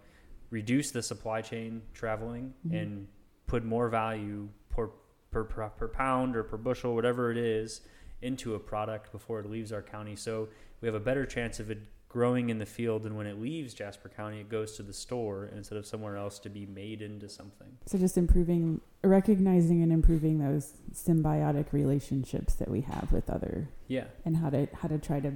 reduce 0.51 0.91
the 0.91 1.03
supply 1.03 1.41
chain 1.41 1.83
traveling 1.95 2.53
mm-hmm. 2.67 2.77
and 2.77 3.07
put 3.47 3.65
more 3.65 3.89
value 3.89 4.49
per, 4.71 4.89
per 5.31 5.45
per 5.45 5.89
pound 5.89 6.37
or 6.37 6.43
per 6.43 6.57
bushel 6.57 6.95
whatever 6.95 7.31
it 7.31 7.39
is 7.39 7.83
into 8.23 8.55
a 8.55 8.59
product 8.59 9.13
before 9.13 9.41
it 9.41 9.49
leaves 9.49 9.73
our 9.73 9.83
county 9.83 10.17
so 10.17 10.49
we 10.81 10.87
have 10.89 10.95
a 10.95 11.01
better 11.01 11.27
chance 11.27 11.61
of 11.61 11.71
it 11.71 11.79
growing 12.09 12.49
in 12.49 12.59
the 12.59 12.67
field 12.67 13.05
and 13.05 13.17
when 13.17 13.27
it 13.27 13.39
leaves 13.39 13.75
Jasper 13.75 14.09
County 14.09 14.41
it 14.41 14.49
goes 14.49 14.77
to 14.77 14.83
the 14.83 14.95
store 14.95 15.51
instead 15.55 15.77
of 15.77 15.85
somewhere 15.87 16.17
else 16.17 16.39
to 16.39 16.49
be 16.49 16.65
made 16.65 17.03
into 17.03 17.29
something. 17.29 17.69
So 17.87 17.99
just 17.99 18.17
improving 18.17 18.81
recognizing 19.05 19.83
and 19.83 19.93
improving 19.93 20.39
those 20.39 20.73
symbiotic 20.95 21.67
relationships 21.73 22.55
that 22.55 22.71
we 22.71 22.81
have 22.83 23.13
with 23.13 23.29
other 23.29 23.69
Yeah. 23.89 24.05
and 24.25 24.37
how 24.39 24.51
to 24.51 24.69
how 24.73 24.89
to 24.89 24.99
try 24.99 25.21
to 25.21 25.33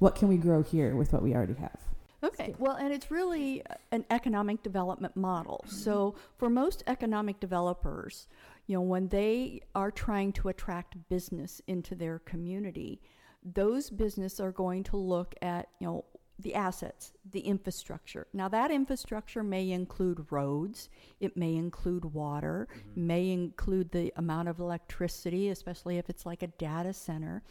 what 0.00 0.14
can 0.16 0.28
we 0.28 0.36
grow 0.36 0.62
here 0.62 0.96
with 0.96 1.12
what 1.12 1.22
we 1.22 1.34
already 1.34 1.54
have. 1.54 1.78
Okay, 2.22 2.54
well, 2.58 2.76
and 2.76 2.92
it's 2.92 3.10
really 3.10 3.62
an 3.92 4.04
economic 4.10 4.62
development 4.62 5.16
model. 5.16 5.64
So, 5.66 6.16
for 6.36 6.50
most 6.50 6.82
economic 6.86 7.40
developers, 7.40 8.28
you 8.66 8.74
know, 8.74 8.82
when 8.82 9.08
they 9.08 9.62
are 9.74 9.90
trying 9.90 10.32
to 10.34 10.50
attract 10.50 11.08
business 11.08 11.62
into 11.66 11.94
their 11.94 12.18
community, 12.18 13.00
those 13.42 13.90
businesses 13.90 14.40
are 14.40 14.52
going 14.52 14.84
to 14.84 14.96
look 14.96 15.34
at, 15.42 15.68
you 15.78 15.86
know, 15.86 16.04
the 16.42 16.54
assets, 16.54 17.12
the 17.30 17.40
infrastructure. 17.40 18.26
Now, 18.32 18.48
that 18.48 18.70
infrastructure 18.70 19.42
may 19.42 19.70
include 19.70 20.26
roads, 20.30 20.88
it 21.20 21.36
may 21.36 21.54
include 21.56 22.04
water, 22.04 22.68
mm-hmm. 22.70 23.06
may 23.06 23.30
include 23.30 23.90
the 23.92 24.12
amount 24.16 24.48
of 24.48 24.58
electricity, 24.58 25.48
especially 25.48 25.98
if 25.98 26.08
it's 26.08 26.26
like 26.26 26.42
a 26.42 26.48
data 26.48 26.92
center. 26.92 27.42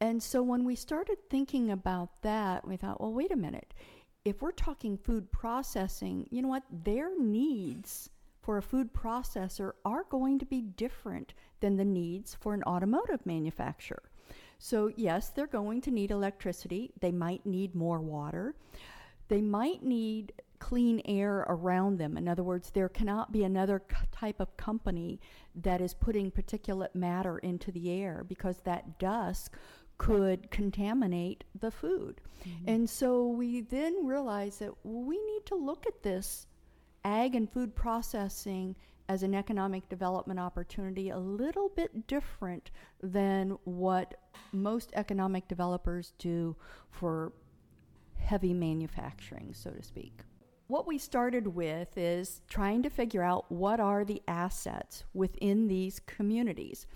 And 0.00 0.22
so, 0.22 0.42
when 0.42 0.64
we 0.64 0.74
started 0.74 1.18
thinking 1.30 1.70
about 1.70 2.22
that, 2.22 2.66
we 2.66 2.76
thought, 2.76 3.00
well, 3.00 3.12
wait 3.12 3.32
a 3.32 3.36
minute. 3.36 3.74
If 4.24 4.40
we're 4.40 4.52
talking 4.52 4.96
food 4.96 5.30
processing, 5.32 6.28
you 6.30 6.42
know 6.42 6.48
what? 6.48 6.64
Their 6.84 7.18
needs 7.18 8.08
for 8.40 8.56
a 8.56 8.62
food 8.62 8.92
processor 8.92 9.72
are 9.84 10.04
going 10.10 10.38
to 10.40 10.46
be 10.46 10.60
different 10.60 11.34
than 11.60 11.76
the 11.76 11.84
needs 11.84 12.36
for 12.40 12.54
an 12.54 12.62
automotive 12.64 13.24
manufacturer. 13.24 14.02
So, 14.64 14.92
yes, 14.94 15.28
they're 15.28 15.48
going 15.48 15.80
to 15.80 15.90
need 15.90 16.12
electricity. 16.12 16.92
They 17.00 17.10
might 17.10 17.44
need 17.44 17.74
more 17.74 17.98
water. 17.98 18.54
They 19.26 19.40
might 19.40 19.82
need 19.82 20.34
clean 20.60 21.02
air 21.04 21.44
around 21.48 21.98
them. 21.98 22.16
In 22.16 22.28
other 22.28 22.44
words, 22.44 22.70
there 22.70 22.88
cannot 22.88 23.32
be 23.32 23.42
another 23.42 23.82
c- 23.90 23.96
type 24.12 24.38
of 24.38 24.56
company 24.56 25.18
that 25.56 25.80
is 25.80 25.94
putting 25.94 26.30
particulate 26.30 26.94
matter 26.94 27.38
into 27.38 27.72
the 27.72 27.90
air 27.90 28.24
because 28.28 28.58
that 28.58 29.00
dust 29.00 29.50
could 29.98 30.48
contaminate 30.52 31.42
the 31.58 31.72
food. 31.72 32.20
Mm-hmm. 32.48 32.68
And 32.68 32.88
so 32.88 33.26
we 33.26 33.62
then 33.62 34.06
realize 34.06 34.58
that 34.58 34.74
we 34.84 35.16
need 35.16 35.44
to 35.46 35.56
look 35.56 35.88
at 35.88 36.04
this 36.04 36.46
ag 37.04 37.34
and 37.34 37.50
food 37.50 37.74
processing 37.74 38.76
as 39.08 39.22
an 39.22 39.34
economic 39.34 39.88
development 39.88 40.40
opportunity 40.40 41.10
a 41.10 41.18
little 41.18 41.68
bit 41.68 42.06
different 42.06 42.70
than 43.02 43.58
what 43.64 44.14
most 44.52 44.90
economic 44.94 45.48
developers 45.48 46.12
do 46.18 46.56
for 46.90 47.32
heavy 48.18 48.54
manufacturing, 48.54 49.52
so 49.52 49.70
to 49.70 49.82
speak. 49.82 50.20
What 50.68 50.86
we 50.86 50.96
started 50.96 51.48
with 51.48 51.98
is 51.98 52.40
trying 52.48 52.82
to 52.84 52.90
figure 52.90 53.22
out 53.22 53.50
what 53.52 53.78
are 53.78 54.04
the 54.04 54.22
assets 54.26 55.04
within 55.12 55.68
these 55.68 56.00
communities. 56.00 56.86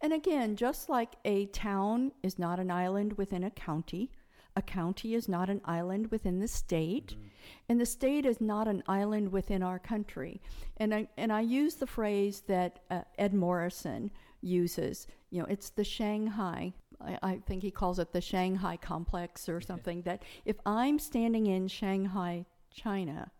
And 0.00 0.12
again, 0.12 0.56
just 0.56 0.88
like 0.88 1.16
a 1.24 1.46
town 1.46 2.12
is 2.22 2.38
not 2.38 2.58
an 2.58 2.70
island 2.70 3.18
within 3.18 3.44
a 3.44 3.50
county, 3.50 4.10
a 4.54 4.62
county 4.62 5.14
is 5.14 5.28
not 5.28 5.50
an 5.50 5.60
island 5.66 6.10
within 6.10 6.40
the 6.40 6.48
state, 6.48 7.08
mm-hmm. 7.08 7.26
And 7.68 7.80
the 7.80 7.86
state 7.86 8.26
is 8.26 8.40
not 8.40 8.68
an 8.68 8.82
island 8.86 9.32
within 9.32 9.62
our 9.62 9.78
country. 9.78 10.40
And 10.76 10.94
I, 10.94 11.08
and 11.16 11.32
I 11.32 11.40
use 11.40 11.74
the 11.74 11.86
phrase 11.86 12.42
that 12.48 12.80
uh, 12.90 13.02
Ed 13.18 13.34
Morrison 13.34 14.10
uses. 14.40 15.06
You 15.30 15.40
know, 15.40 15.46
it's 15.48 15.70
the 15.70 15.84
Shanghai. 15.84 16.72
I, 17.00 17.18
I, 17.22 17.40
think 17.46 17.62
he 17.62 17.70
calls 17.70 17.98
it 17.98 18.12
the 18.12 18.20
Shanghai 18.20 18.76
complex 18.76 19.48
or 19.48 19.60
something. 19.70 20.02
That 20.02 20.22
if 20.44 20.56
I'm 20.64 20.98
standing 20.98 21.46
in 21.46 21.68
Shanghai, 21.68 22.46
China, 22.74 23.30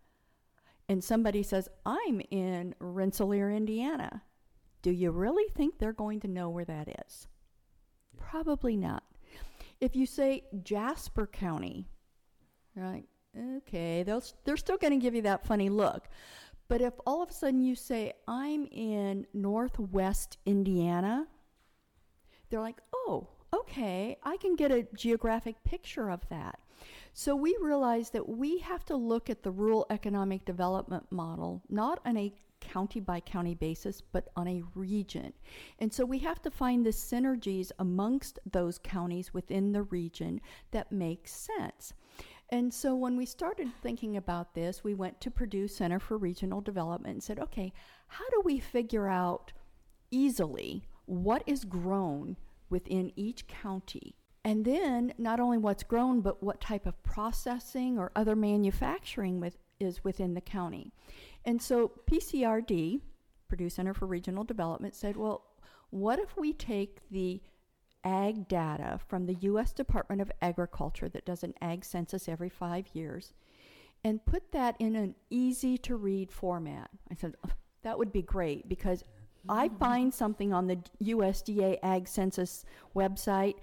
and 0.89 1.03
somebody 1.03 1.43
says, 1.43 1.67
I'm 1.85 2.21
in 2.31 2.75
Rensselaer, 2.79 3.51
Indiana, 3.51 4.21
do 4.81 4.91
you 4.91 5.11
really 5.11 5.49
think 5.53 5.79
they're 5.79 5.93
going 5.93 6.19
to 6.21 6.27
know 6.27 6.49
where 6.49 6.65
that 6.65 6.87
is? 7.05 7.27
Yeah. 8.13 8.23
Probably 8.29 8.77
not. 8.77 9.03
If 9.79 9.95
you 9.95 10.05
say 10.05 10.43
Jasper 10.63 11.27
County, 11.27 11.87
right? 12.75 13.05
Okay, 13.57 14.03
they'll, 14.03 14.23
they're 14.43 14.57
still 14.57 14.77
going 14.77 14.93
to 14.93 15.03
give 15.03 15.15
you 15.15 15.21
that 15.23 15.45
funny 15.45 15.69
look. 15.69 16.07
But 16.67 16.81
if 16.81 16.93
all 17.05 17.21
of 17.21 17.29
a 17.29 17.33
sudden 17.33 17.61
you 17.61 17.75
say, 17.75 18.13
I'm 18.27 18.65
in 18.67 19.25
Northwest 19.33 20.37
Indiana, 20.45 21.27
they're 22.49 22.59
like, 22.59 22.81
oh, 22.93 23.29
okay, 23.53 24.17
I 24.23 24.37
can 24.37 24.55
get 24.55 24.71
a 24.71 24.87
geographic 24.95 25.63
picture 25.63 26.09
of 26.09 26.27
that. 26.29 26.59
So 27.13 27.35
we 27.35 27.57
realize 27.61 28.09
that 28.11 28.27
we 28.27 28.59
have 28.59 28.85
to 28.85 28.95
look 28.95 29.29
at 29.29 29.43
the 29.43 29.51
rural 29.51 29.87
economic 29.89 30.45
development 30.45 31.05
model 31.09 31.63
not 31.69 31.99
on 32.05 32.17
a 32.17 32.33
county 32.59 32.99
by 32.99 33.19
county 33.19 33.55
basis, 33.55 34.01
but 34.01 34.29
on 34.35 34.47
a 34.47 34.63
region. 34.75 35.33
And 35.79 35.93
so 35.93 36.05
we 36.05 36.19
have 36.19 36.41
to 36.41 36.51
find 36.51 36.85
the 36.85 36.91
synergies 36.91 37.71
amongst 37.79 38.39
those 38.51 38.79
counties 38.79 39.33
within 39.33 39.71
the 39.71 39.83
region 39.83 40.41
that 40.71 40.91
make 40.91 41.27
sense. 41.27 41.93
And 42.49 42.73
so 42.73 42.95
when 42.95 43.17
we 43.17 43.25
started 43.25 43.69
thinking 43.81 44.15
about 44.15 44.53
this, 44.53 44.83
we 44.83 44.93
went 44.93 45.19
to 45.21 45.31
Purdue 45.31 45.67
Center 45.67 45.99
for 45.99 46.17
Regional 46.17 46.61
Development 46.61 47.13
and 47.15 47.23
said, 47.23 47.39
okay, 47.39 47.73
how 48.07 48.27
do 48.29 48.41
we 48.45 48.59
figure 48.59 49.07
out 49.07 49.51
easily 50.11 50.87
what 51.05 51.43
is 51.45 51.65
grown 51.65 52.37
within 52.69 53.11
each 53.15 53.47
county? 53.47 54.15
And 54.45 54.63
then 54.63 55.13
not 55.17 55.41
only 55.41 55.57
what's 55.57 55.83
grown, 55.83 56.21
but 56.21 56.41
what 56.41 56.61
type 56.61 56.85
of 56.85 57.03
processing 57.03 57.99
or 57.99 58.13
other 58.15 58.35
manufacturing 58.35 59.41
with, 59.41 59.57
is 59.77 60.05
within 60.05 60.33
the 60.33 60.41
county. 60.41 60.93
And 61.43 61.61
so 61.61 61.91
PCRD, 62.09 63.01
Purdue 63.49 63.69
Center 63.69 63.93
for 63.93 64.05
Regional 64.05 64.45
Development, 64.45 64.95
said, 64.95 65.17
well, 65.17 65.43
what 65.89 66.19
if 66.19 66.37
we 66.37 66.53
take 66.53 66.99
the 67.11 67.41
ag 68.07 68.47
data 68.47 68.99
from 69.07 69.25
the 69.25 69.35
U.S. 69.41 69.73
Department 69.73 70.21
of 70.21 70.31
Agriculture 70.41 71.09
that 71.09 71.25
does 71.25 71.43
an 71.43 71.53
ag 71.61 71.83
census 71.83 72.29
every 72.29 72.49
five 72.49 72.87
years 72.93 73.33
and 74.03 74.25
put 74.25 74.51
that 74.53 74.75
in 74.79 74.95
an 74.95 75.15
easy 75.29 75.77
to 75.79 75.97
read 75.97 76.31
format. 76.31 76.89
I 77.11 77.15
said, 77.15 77.35
that 77.83 77.97
would 77.97 78.13
be 78.13 78.21
great 78.21 78.69
because 78.69 79.03
I 79.49 79.67
mm-hmm. 79.67 79.77
find 79.77 80.13
something 80.13 80.53
on 80.53 80.67
the 80.67 80.79
USDA 81.03 81.79
Ag 81.83 82.07
Census 82.07 82.63
website 82.95 83.55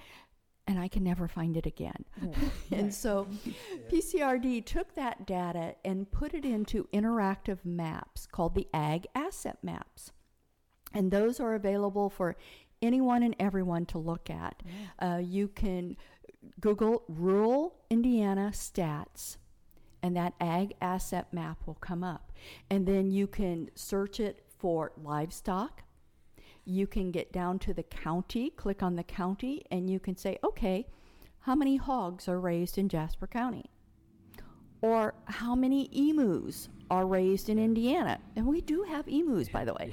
and 0.66 0.78
I 0.78 0.88
can 0.88 1.04
never 1.04 1.28
find 1.28 1.56
it 1.56 1.66
again. 1.66 2.04
and 2.72 2.92
so 2.92 3.26
PCRD 3.90 4.64
took 4.64 4.94
that 4.94 5.26
data 5.26 5.74
and 5.84 6.10
put 6.10 6.34
it 6.34 6.44
into 6.44 6.88
interactive 6.92 7.58
maps 7.64 8.26
called 8.26 8.54
the 8.54 8.68
Ag 8.72 9.06
Asset 9.14 9.58
Maps. 9.62 10.12
And 10.94 11.10
those 11.10 11.40
are 11.40 11.54
available 11.54 12.08
for 12.08 12.36
anyone 12.84 13.22
and 13.22 13.34
everyone 13.38 13.86
to 13.86 13.98
look 13.98 14.30
at. 14.30 14.62
Uh, 14.98 15.20
you 15.22 15.48
can 15.48 15.96
Google 16.60 17.04
rural 17.08 17.76
Indiana 17.90 18.50
stats, 18.52 19.36
and 20.02 20.16
that 20.16 20.34
ag 20.40 20.74
asset 20.80 21.32
map 21.32 21.58
will 21.66 21.74
come 21.74 22.04
up. 22.04 22.32
And 22.70 22.86
then 22.86 23.10
you 23.10 23.26
can 23.26 23.70
search 23.74 24.20
it 24.20 24.44
for 24.58 24.92
livestock. 25.02 25.82
You 26.64 26.86
can 26.86 27.10
get 27.10 27.32
down 27.32 27.58
to 27.60 27.74
the 27.74 27.82
county, 27.82 28.50
click 28.50 28.82
on 28.82 28.96
the 28.96 29.02
county, 29.02 29.64
and 29.70 29.90
you 29.90 29.98
can 29.98 30.16
say, 30.16 30.38
okay, 30.42 30.86
how 31.40 31.54
many 31.54 31.76
hogs 31.76 32.28
are 32.28 32.40
raised 32.40 32.78
in 32.78 32.88
Jasper 32.88 33.26
County? 33.26 33.70
Or 34.80 35.14
how 35.26 35.54
many 35.54 35.88
emus 35.92 36.68
are 36.90 37.06
raised 37.06 37.48
in 37.48 37.58
Indiana. 37.58 38.18
And 38.36 38.46
we 38.46 38.60
do 38.60 38.82
have 38.82 39.06
emus, 39.08 39.48
by 39.48 39.64
the 39.64 39.74
way. 39.74 39.92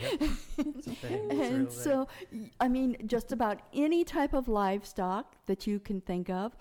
and 1.30 1.72
so, 1.72 2.08
I 2.60 2.68
mean, 2.68 2.98
just 3.06 3.32
about 3.32 3.62
any 3.74 4.04
type 4.04 4.34
of 4.34 4.48
livestock 4.48 5.36
that 5.46 5.68
you 5.68 5.80
can 5.80 6.02
think 6.02 6.30
of, 6.30 6.56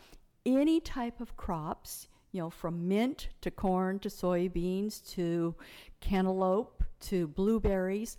any 0.46 0.80
type 0.80 1.20
of 1.20 1.36
crops, 1.36 2.08
you 2.32 2.40
know, 2.40 2.50
from 2.50 2.88
mint 2.88 3.28
to 3.40 3.50
corn 3.50 3.98
to 4.00 4.08
soybeans 4.08 5.08
to 5.14 5.54
cantaloupe 6.00 6.84
to 7.00 7.28
blueberries. 7.28 8.16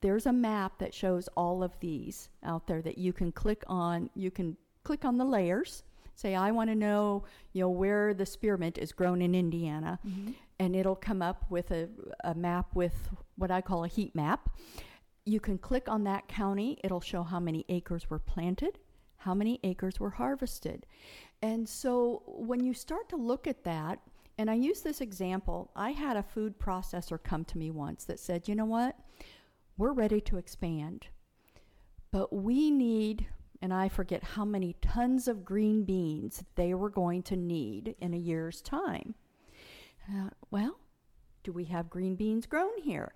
There's 0.00 0.26
a 0.26 0.32
map 0.32 0.78
that 0.78 0.94
shows 0.94 1.28
all 1.36 1.62
of 1.62 1.78
these 1.80 2.28
out 2.44 2.66
there 2.66 2.82
that 2.82 2.98
you 2.98 3.12
can 3.12 3.32
click 3.32 3.64
on. 3.66 4.10
You 4.14 4.30
can 4.30 4.56
click 4.84 5.04
on 5.04 5.18
the 5.18 5.24
layers 5.24 5.82
say 6.16 6.34
I 6.34 6.50
want 6.50 6.70
to 6.70 6.74
know, 6.74 7.24
you 7.52 7.60
know, 7.60 7.68
where 7.68 8.14
the 8.14 8.26
spearmint 8.26 8.78
is 8.78 8.92
grown 8.92 9.22
in 9.22 9.34
Indiana, 9.34 9.98
mm-hmm. 10.06 10.32
And 10.58 10.74
it'll 10.74 10.96
come 10.96 11.22
up 11.22 11.44
with 11.50 11.70
a, 11.70 11.88
a 12.24 12.34
map 12.34 12.74
with 12.74 13.10
what 13.36 13.50
I 13.50 13.60
call 13.60 13.84
a 13.84 13.88
heat 13.88 14.14
map. 14.14 14.48
You 15.24 15.40
can 15.40 15.58
click 15.58 15.88
on 15.88 16.04
that 16.04 16.28
county. 16.28 16.78
It'll 16.84 17.00
show 17.00 17.22
how 17.22 17.40
many 17.40 17.64
acres 17.68 18.08
were 18.08 18.18
planted, 18.18 18.78
how 19.16 19.34
many 19.34 19.60
acres 19.64 20.00
were 20.00 20.10
harvested. 20.10 20.86
And 21.42 21.68
so 21.68 22.22
when 22.26 22.64
you 22.64 22.72
start 22.72 23.08
to 23.10 23.16
look 23.16 23.46
at 23.46 23.64
that, 23.64 24.00
and 24.38 24.50
I 24.50 24.54
use 24.54 24.82
this 24.82 25.00
example, 25.00 25.70
I 25.74 25.90
had 25.90 26.16
a 26.16 26.22
food 26.22 26.58
processor 26.58 27.22
come 27.22 27.44
to 27.46 27.58
me 27.58 27.70
once 27.70 28.04
that 28.04 28.20
said, 28.20 28.48
you 28.48 28.54
know 28.54 28.66
what? 28.66 28.96
We're 29.78 29.92
ready 29.92 30.20
to 30.22 30.38
expand, 30.38 31.08
but 32.10 32.32
we 32.32 32.70
need, 32.70 33.26
and 33.60 33.74
I 33.74 33.88
forget 33.88 34.22
how 34.22 34.44
many 34.44 34.76
tons 34.80 35.28
of 35.28 35.44
green 35.44 35.84
beans 35.84 36.44
they 36.54 36.72
were 36.72 36.88
going 36.90 37.22
to 37.24 37.36
need 37.36 37.94
in 38.00 38.14
a 38.14 38.18
year's 38.18 38.62
time. 38.62 39.14
Uh, 40.08 40.30
well, 40.50 40.78
do 41.42 41.52
we 41.52 41.64
have 41.64 41.90
green 41.90 42.16
beans 42.16 42.46
grown 42.46 42.78
here? 42.82 43.12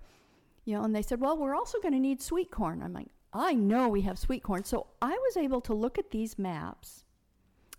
You 0.65 0.75
know, 0.75 0.83
and 0.83 0.95
they 0.95 1.01
said, 1.01 1.19
well, 1.19 1.37
we're 1.37 1.55
also 1.55 1.79
going 1.79 1.93
to 1.93 1.99
need 1.99 2.21
sweet 2.21 2.51
corn. 2.51 2.81
I'm 2.83 2.93
like, 2.93 3.07
I 3.33 3.53
know 3.53 3.87
we 3.87 4.01
have 4.01 4.19
sweet 4.19 4.43
corn. 4.43 4.63
So 4.63 4.87
I 5.01 5.11
was 5.11 5.37
able 5.37 5.61
to 5.61 5.73
look 5.73 5.97
at 5.97 6.11
these 6.11 6.37
maps 6.37 7.03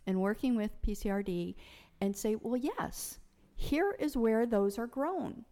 and 0.07 0.21
working 0.21 0.57
with 0.57 0.83
PCRD 0.83 1.55
and 2.01 2.17
say, 2.17 2.37
well, 2.41 2.57
yes, 2.57 3.19
here 3.55 3.95
is 3.99 4.17
where 4.17 4.47
those 4.47 4.79
are 4.79 4.87
grown. 4.87 5.45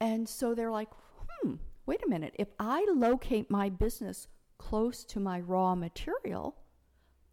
And 0.00 0.28
so 0.28 0.54
they're 0.54 0.70
like, 0.70 0.88
hmm, 1.28 1.54
wait 1.86 2.02
a 2.04 2.08
minute. 2.08 2.34
If 2.38 2.48
I 2.58 2.86
locate 2.94 3.50
my 3.50 3.68
business 3.68 4.28
close 4.58 5.04
to 5.04 5.20
my 5.20 5.40
raw 5.40 5.74
material, 5.74 6.56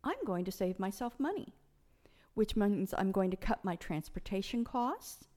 I'm 0.04 0.24
going 0.26 0.46
to 0.46 0.52
save 0.52 0.80
myself 0.80 1.20
money, 1.20 1.54
which 2.40 2.56
means 2.56 2.94
I'm 2.98 3.12
going 3.12 3.32
to 3.32 3.36
cut 3.36 3.66
my 3.66 3.76
transportation 3.76 4.64
costs. 4.64 5.28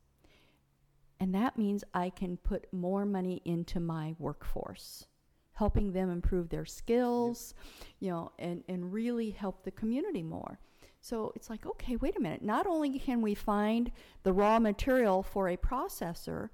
And 1.18 1.34
that 1.34 1.58
means 1.58 1.82
I 1.92 2.10
can 2.10 2.36
put 2.36 2.72
more 2.72 3.04
money 3.04 3.42
into 3.44 3.80
my 3.80 4.14
workforce, 4.20 5.06
helping 5.54 5.90
them 5.90 6.10
improve 6.10 6.48
their 6.48 6.64
skills, 6.64 7.54
you 7.98 8.08
know, 8.12 8.30
and, 8.38 8.62
and 8.68 8.92
really 8.92 9.30
help 9.30 9.64
the 9.64 9.72
community 9.72 10.22
more. 10.22 10.60
So 11.00 11.32
it's 11.34 11.50
like, 11.50 11.66
okay, 11.66 11.96
wait 11.96 12.16
a 12.16 12.20
minute. 12.20 12.42
Not 12.42 12.68
only 12.68 12.96
can 13.00 13.20
we 13.20 13.34
find 13.34 13.90
the 14.22 14.32
raw 14.32 14.60
material 14.60 15.24
for 15.24 15.48
a 15.48 15.56
processor, 15.56 16.50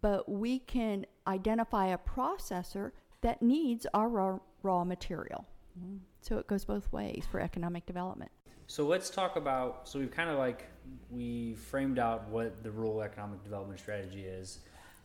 but 0.00 0.28
we 0.28 0.60
can 0.60 1.06
identify 1.26 1.88
a 1.88 1.98
processor 1.98 2.92
that 3.22 3.42
needs 3.42 3.84
our 3.94 4.08
raw, 4.08 4.38
raw 4.62 4.84
material. 4.84 5.44
Mm-hmm. 5.76 5.96
So 6.20 6.38
it 6.38 6.46
goes 6.46 6.64
both 6.64 6.92
ways 6.92 7.24
for 7.28 7.40
economic 7.40 7.84
development. 7.84 8.30
So 8.72 8.86
let's 8.86 9.10
talk 9.10 9.36
about. 9.36 9.86
So 9.86 9.98
we've 9.98 10.10
kind 10.10 10.30
of 10.30 10.38
like 10.38 10.64
we 11.10 11.56
framed 11.56 11.98
out 11.98 12.30
what 12.30 12.62
the 12.62 12.70
rural 12.70 13.02
economic 13.02 13.44
development 13.44 13.78
strategy 13.78 14.22
is. 14.22 14.60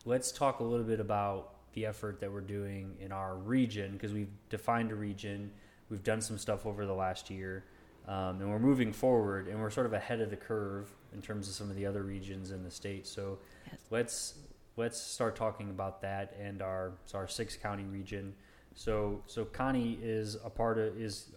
Let's 0.05 0.31
talk 0.31 0.61
a 0.61 0.63
little 0.63 0.85
bit 0.85 1.01
about 1.01 1.49
the 1.73 1.85
effort 1.85 2.21
that 2.21 2.31
we're 2.31 2.39
doing 2.39 2.95
in 3.01 3.11
our 3.11 3.35
region 3.35 3.91
because 3.91 4.13
we've 4.13 4.31
defined 4.49 4.93
a 4.93 4.95
region. 4.95 5.51
We've 5.89 6.01
done 6.01 6.21
some 6.21 6.37
stuff 6.37 6.65
over 6.65 6.85
the 6.85 6.93
last 6.93 7.29
year. 7.29 7.65
Um, 8.07 8.39
and 8.39 8.49
we're 8.49 8.57
moving 8.57 8.93
forward, 8.93 9.49
and 9.49 9.59
we're 9.59 9.69
sort 9.69 9.85
of 9.85 9.91
ahead 9.91 10.21
of 10.21 10.29
the 10.29 10.37
curve 10.37 10.89
in 11.13 11.21
terms 11.21 11.49
of 11.49 11.53
some 11.53 11.69
of 11.69 11.75
the 11.75 11.85
other 11.85 12.03
regions 12.03 12.51
in 12.51 12.63
the 12.63 12.71
state. 12.71 13.05
So 13.05 13.37
yes. 13.69 13.81
let's 13.89 14.33
let's 14.77 14.97
start 14.97 15.35
talking 15.35 15.71
about 15.71 16.01
that 16.03 16.37
and 16.41 16.61
our 16.61 16.93
our 17.13 17.27
six 17.27 17.57
county 17.57 17.83
region. 17.83 18.33
So 18.75 19.23
so 19.27 19.43
Connie 19.43 19.99
is 20.01 20.35
a 20.35 20.49
part 20.49 20.77
of 20.77 20.97
is 20.97 21.33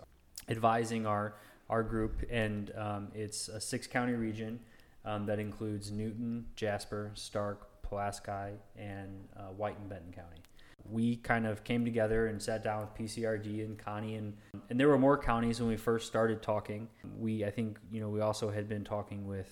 advising 0.48 1.06
our 1.06 1.34
our 1.70 1.82
group, 1.82 2.22
and 2.30 2.70
um, 2.76 3.08
it's 3.14 3.48
a 3.48 3.60
six 3.60 3.86
county 3.86 4.12
region 4.12 4.60
um, 5.06 5.24
that 5.24 5.38
includes 5.38 5.90
Newton, 5.90 6.44
Jasper, 6.56 7.12
Starke, 7.14 7.64
Pulaski, 7.82 8.58
and 8.76 9.26
uh, 9.36 9.44
White 9.44 9.78
and 9.78 9.88
Benton 9.88 10.12
County 10.12 10.42
we 10.88 11.16
kind 11.16 11.46
of 11.46 11.64
came 11.64 11.84
together 11.84 12.26
and 12.26 12.40
sat 12.42 12.62
down 12.62 12.80
with 12.80 12.94
PCRD 12.94 13.64
and 13.64 13.78
Connie 13.78 14.16
and 14.16 14.36
and 14.68 14.78
there 14.78 14.88
were 14.88 14.98
more 14.98 15.18
counties 15.18 15.60
when 15.60 15.68
we 15.68 15.76
first 15.76 16.06
started 16.06 16.42
talking. 16.42 16.88
We 17.18 17.44
I 17.44 17.50
think 17.50 17.78
you 17.90 18.00
know 18.00 18.08
we 18.08 18.20
also 18.20 18.50
had 18.50 18.68
been 18.68 18.84
talking 18.84 19.26
with 19.26 19.48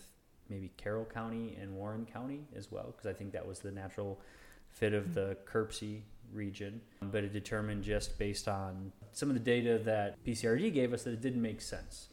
maybe 0.48 0.72
Carroll 0.76 1.04
County 1.04 1.56
and 1.60 1.74
Warren 1.74 2.06
County 2.06 2.40
as 2.56 2.70
well 2.70 2.86
because 2.86 3.06
I 3.06 3.12
think 3.12 3.32
that 3.32 3.46
was 3.46 3.60
the 3.60 3.70
natural 3.70 4.20
fit 4.70 4.94
of 4.94 5.14
the 5.14 5.36
KIRPC 5.50 6.02
region. 6.32 6.80
But 7.02 7.24
it 7.24 7.32
determined 7.32 7.82
just 7.84 8.18
based 8.18 8.48
on 8.48 8.92
some 9.18 9.30
of 9.30 9.34
the 9.34 9.40
data 9.40 9.80
that 9.80 10.24
PCRD 10.24 10.72
gave 10.72 10.92
us 10.92 11.02
that 11.02 11.12
it 11.12 11.20
didn't 11.20 11.42
make 11.42 11.60
sense, 11.60 12.08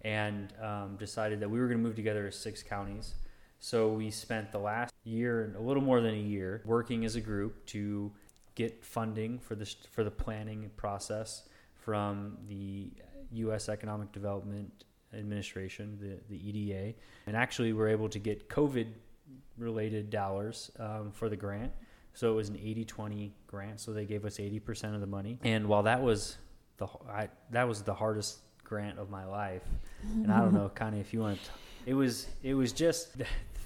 and 0.00 0.54
um, 0.62 0.96
decided 0.98 1.38
that 1.40 1.50
we 1.50 1.60
were 1.60 1.66
going 1.66 1.76
to 1.76 1.82
move 1.82 1.96
together 1.96 2.26
as 2.26 2.34
six 2.34 2.62
counties. 2.62 3.12
So 3.58 3.90
we 3.92 4.10
spent 4.10 4.52
the 4.52 4.58
last 4.58 4.94
year, 5.04 5.44
and 5.44 5.56
a 5.56 5.60
little 5.60 5.82
more 5.82 6.00
than 6.00 6.14
a 6.14 6.18
year, 6.18 6.62
working 6.64 7.04
as 7.04 7.14
a 7.14 7.20
group 7.20 7.66
to 7.66 8.10
get 8.54 8.82
funding 8.82 9.38
for 9.38 9.54
this 9.54 9.76
for 9.92 10.02
the 10.02 10.10
planning 10.10 10.70
process 10.78 11.42
from 11.74 12.38
the 12.48 12.90
U.S. 13.32 13.68
Economic 13.68 14.10
Development 14.12 14.72
Administration, 15.12 15.98
the 16.00 16.16
the 16.30 16.48
EDA, 16.48 16.94
and 17.26 17.36
actually 17.36 17.74
we're 17.74 17.88
able 17.88 18.08
to 18.08 18.18
get 18.18 18.48
COVID 18.48 18.86
related 19.58 20.08
dollars 20.08 20.70
um, 20.78 21.12
for 21.12 21.28
the 21.28 21.36
grant. 21.36 21.72
So 22.14 22.32
it 22.32 22.34
was 22.34 22.48
an 22.48 22.54
80-20 22.54 23.32
grant. 23.46 23.78
So 23.78 23.92
they 23.92 24.06
gave 24.06 24.24
us 24.24 24.38
80% 24.38 24.94
of 24.94 25.02
the 25.02 25.06
money. 25.06 25.38
And 25.44 25.66
while 25.66 25.82
that 25.82 26.00
was 26.00 26.38
the 26.78 26.86
I, 27.08 27.28
that 27.50 27.66
was 27.68 27.82
the 27.82 27.94
hardest 27.94 28.38
grant 28.64 28.98
of 28.98 29.10
my 29.10 29.24
life, 29.24 29.62
and 30.02 30.32
I 30.32 30.40
don't 30.40 30.54
know, 30.54 30.68
Connie, 30.74 31.00
if 31.00 31.12
you 31.12 31.20
want, 31.20 31.42
to, 31.44 31.50
it 31.86 31.94
was 31.94 32.26
it 32.42 32.54
was 32.54 32.72
just 32.72 33.18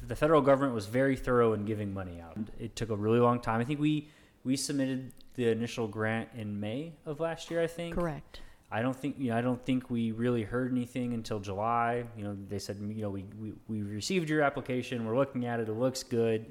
the 0.07 0.17
federal 0.17 0.41
government 0.41 0.75
was 0.75 0.87
very 0.87 1.17
thorough 1.17 1.53
in 1.53 1.65
giving 1.65 1.93
money 1.93 2.21
out. 2.21 2.37
It 2.59 2.77
took 2.77 2.91
a 2.91 2.97
really 2.97 3.21
long 3.21 3.41
time. 3.41 3.61
I 3.61 3.65
think 3.65 3.81
we 3.81 4.09
we 4.45 4.57
submitted 4.57 5.13
the 5.35 5.49
initial 5.49 5.87
grant 5.87 6.29
in 6.35 6.59
May 6.59 6.93
of 7.07 7.21
last 7.21 7.51
year, 7.51 7.63
I 7.63 7.67
think. 7.67 7.95
Correct. 7.95 8.41
I 8.73 8.83
don't 8.83 8.97
think 8.97 9.17
you 9.19 9.31
know, 9.31 9.37
I 9.37 9.41
don't 9.41 9.65
think 9.65 9.91
we 9.91 10.13
really 10.13 10.43
heard 10.43 10.71
anything 10.71 11.13
until 11.13 11.41
July. 11.41 12.05
You 12.17 12.25
know, 12.25 12.37
they 12.49 12.59
said 12.59 12.79
you 12.79 13.03
know 13.03 13.11
we, 13.11 13.25
we, 13.41 13.53
we 13.69 13.83
received 13.83 14.29
your 14.29 14.43
application, 14.43 15.05
we're 15.05 15.17
looking 15.17 15.45
at 15.45 15.61
it, 15.61 15.69
it 15.69 15.73
looks 15.73 16.03
good. 16.03 16.47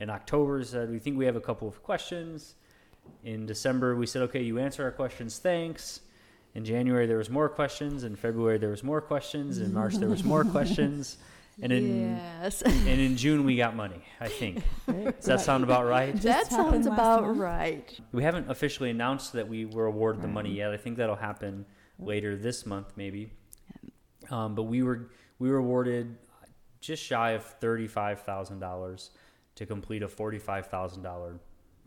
In 0.00 0.10
October 0.10 0.62
said 0.64 0.90
we 0.90 0.98
think 0.98 1.16
we 1.16 1.26
have 1.26 1.36
a 1.36 1.40
couple 1.40 1.68
of 1.68 1.82
questions. 1.82 2.54
In 3.24 3.46
December 3.46 3.96
we 3.96 4.06
said 4.06 4.22
okay, 4.22 4.42
you 4.42 4.58
answer 4.58 4.84
our 4.84 4.90
questions, 4.90 5.38
thanks. 5.38 6.00
In 6.54 6.64
January 6.64 7.06
there 7.06 7.18
was 7.18 7.30
more 7.30 7.48
questions. 7.48 8.04
In 8.04 8.16
February 8.16 8.58
there 8.58 8.70
was 8.70 8.82
more 8.82 9.00
questions. 9.00 9.58
In 9.58 9.72
March 9.72 9.96
there 9.96 10.08
was 10.08 10.24
more 10.24 10.44
questions. 10.44 11.18
And 11.62 11.72
in 11.72 12.16
yes. 12.16 12.62
and 12.62 12.88
in 12.88 13.18
June 13.18 13.44
we 13.44 13.56
got 13.56 13.76
money. 13.76 14.02
I 14.18 14.28
think. 14.28 14.62
Does 14.86 15.26
that 15.26 15.40
sound 15.42 15.62
about 15.62 15.86
right? 15.86 16.14
that 16.22 16.46
sounds 16.46 16.86
about 16.86 17.22
month. 17.22 17.38
right. 17.38 18.00
We 18.12 18.22
haven't 18.22 18.50
officially 18.50 18.88
announced 18.88 19.34
that 19.34 19.46
we 19.46 19.66
were 19.66 19.84
awarded 19.84 20.20
right. 20.22 20.28
the 20.28 20.32
money 20.32 20.54
yet. 20.54 20.70
I 20.70 20.78
think 20.78 20.96
that'll 20.96 21.16
happen 21.16 21.66
later 21.98 22.36
this 22.36 22.64
month, 22.64 22.92
maybe. 22.96 23.32
Um, 24.30 24.54
but 24.54 24.64
we 24.64 24.82
were 24.82 25.10
we 25.38 25.50
were 25.50 25.58
awarded 25.58 26.16
just 26.80 27.02
shy 27.02 27.32
of 27.32 27.44
thirty 27.44 27.88
five 27.88 28.22
thousand 28.22 28.60
dollars 28.60 29.10
to 29.56 29.66
complete 29.66 30.02
a 30.02 30.08
forty 30.08 30.38
five 30.38 30.66
thousand 30.68 31.02
dollar 31.02 31.40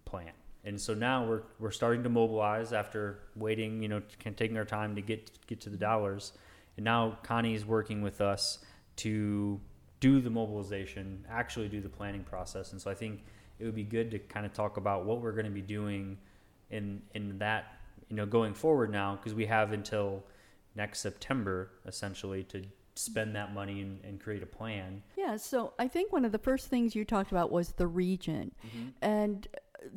plan. 0.06 0.34
And 0.66 0.80
so 0.80 0.94
now 0.94 1.26
we're 1.26 1.44
we're 1.60 1.72
starting 1.72 2.04
to 2.04 2.10
mobilize 2.10 2.72
after 2.72 3.20
waiting, 3.36 3.82
you 3.82 3.90
know, 3.90 4.02
taking 4.36 4.58
our 4.58 4.66
time 4.66 4.96
to 4.96 5.02
get 5.02 5.30
get 5.48 5.62
to 5.62 5.70
the 5.70 5.78
dollars. 5.78 6.34
And 6.78 6.84
now 6.84 7.18
Connie 7.24 7.54
is 7.54 7.66
working 7.66 8.02
with 8.02 8.22
us 8.22 8.60
to 8.98 9.60
do 10.00 10.22
the 10.22 10.30
mobilization, 10.30 11.26
actually 11.30 11.70
do 11.70 11.82
the 11.82 11.90
planning 11.90 12.24
process. 12.24 12.72
And 12.72 12.82
so 12.82 12.90
I 12.92 12.94
think 12.94 13.24
it 13.60 13.66
would 13.66 13.76
be 13.76 13.84
good 13.84 14.12
to 14.12 14.20
kind 14.20 14.46
of 14.46 14.54
talk 14.54 14.78
about 14.78 15.06
what 15.06 15.22
we're 15.22 15.32
going 15.32 15.46
to 15.46 15.52
be 15.52 15.62
doing 15.62 16.18
in 16.70 17.02
in 17.14 17.38
that 17.40 17.78
you 18.10 18.16
know 18.16 18.26
going 18.26 18.54
forward 18.54 18.92
now 18.92 19.16
because 19.16 19.34
we 19.34 19.46
have 19.46 19.74
until 19.74 20.24
next 20.76 21.00
September 21.00 21.70
essentially 21.86 22.44
to 22.44 22.64
spend 22.96 23.36
that 23.36 23.54
money 23.54 23.82
and, 23.82 24.00
and, 24.04 24.20
create 24.20 24.44
a 24.44 24.46
plan. 24.46 25.02
Yeah, 25.18 25.38
so 25.38 25.74
I 25.80 25.88
think 25.88 26.14
one 26.14 26.26
of 26.26 26.32
the 26.32 26.38
first 26.38 26.68
things 26.68 26.96
you 26.96 27.04
talked 27.06 27.32
about 27.32 27.52
was 27.52 27.72
the 27.72 27.88
region. 27.88 28.54
Mm-hmm. 28.68 28.90
And 29.02 29.48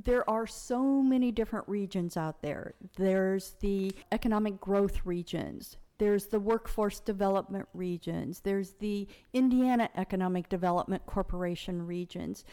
there 0.05 0.29
are 0.29 0.47
so 0.47 1.03
many 1.03 1.31
different 1.33 1.69
regions 1.69 2.17
out 2.17 2.43
there. 2.43 2.75
There's 2.97 3.57
the 3.61 3.93
economic 4.13 4.61
growth 4.61 5.01
regions, 5.05 5.77
there's 5.99 6.27
the 6.27 6.41
workforce 6.41 7.01
development 7.01 7.69
regions. 7.73 8.41
There's 8.41 8.73
the 8.73 9.09
Indiana 9.33 9.89
Economic 9.97 10.49
Development 10.49 11.05
Corporation 11.07 11.87
regions. 11.87 12.45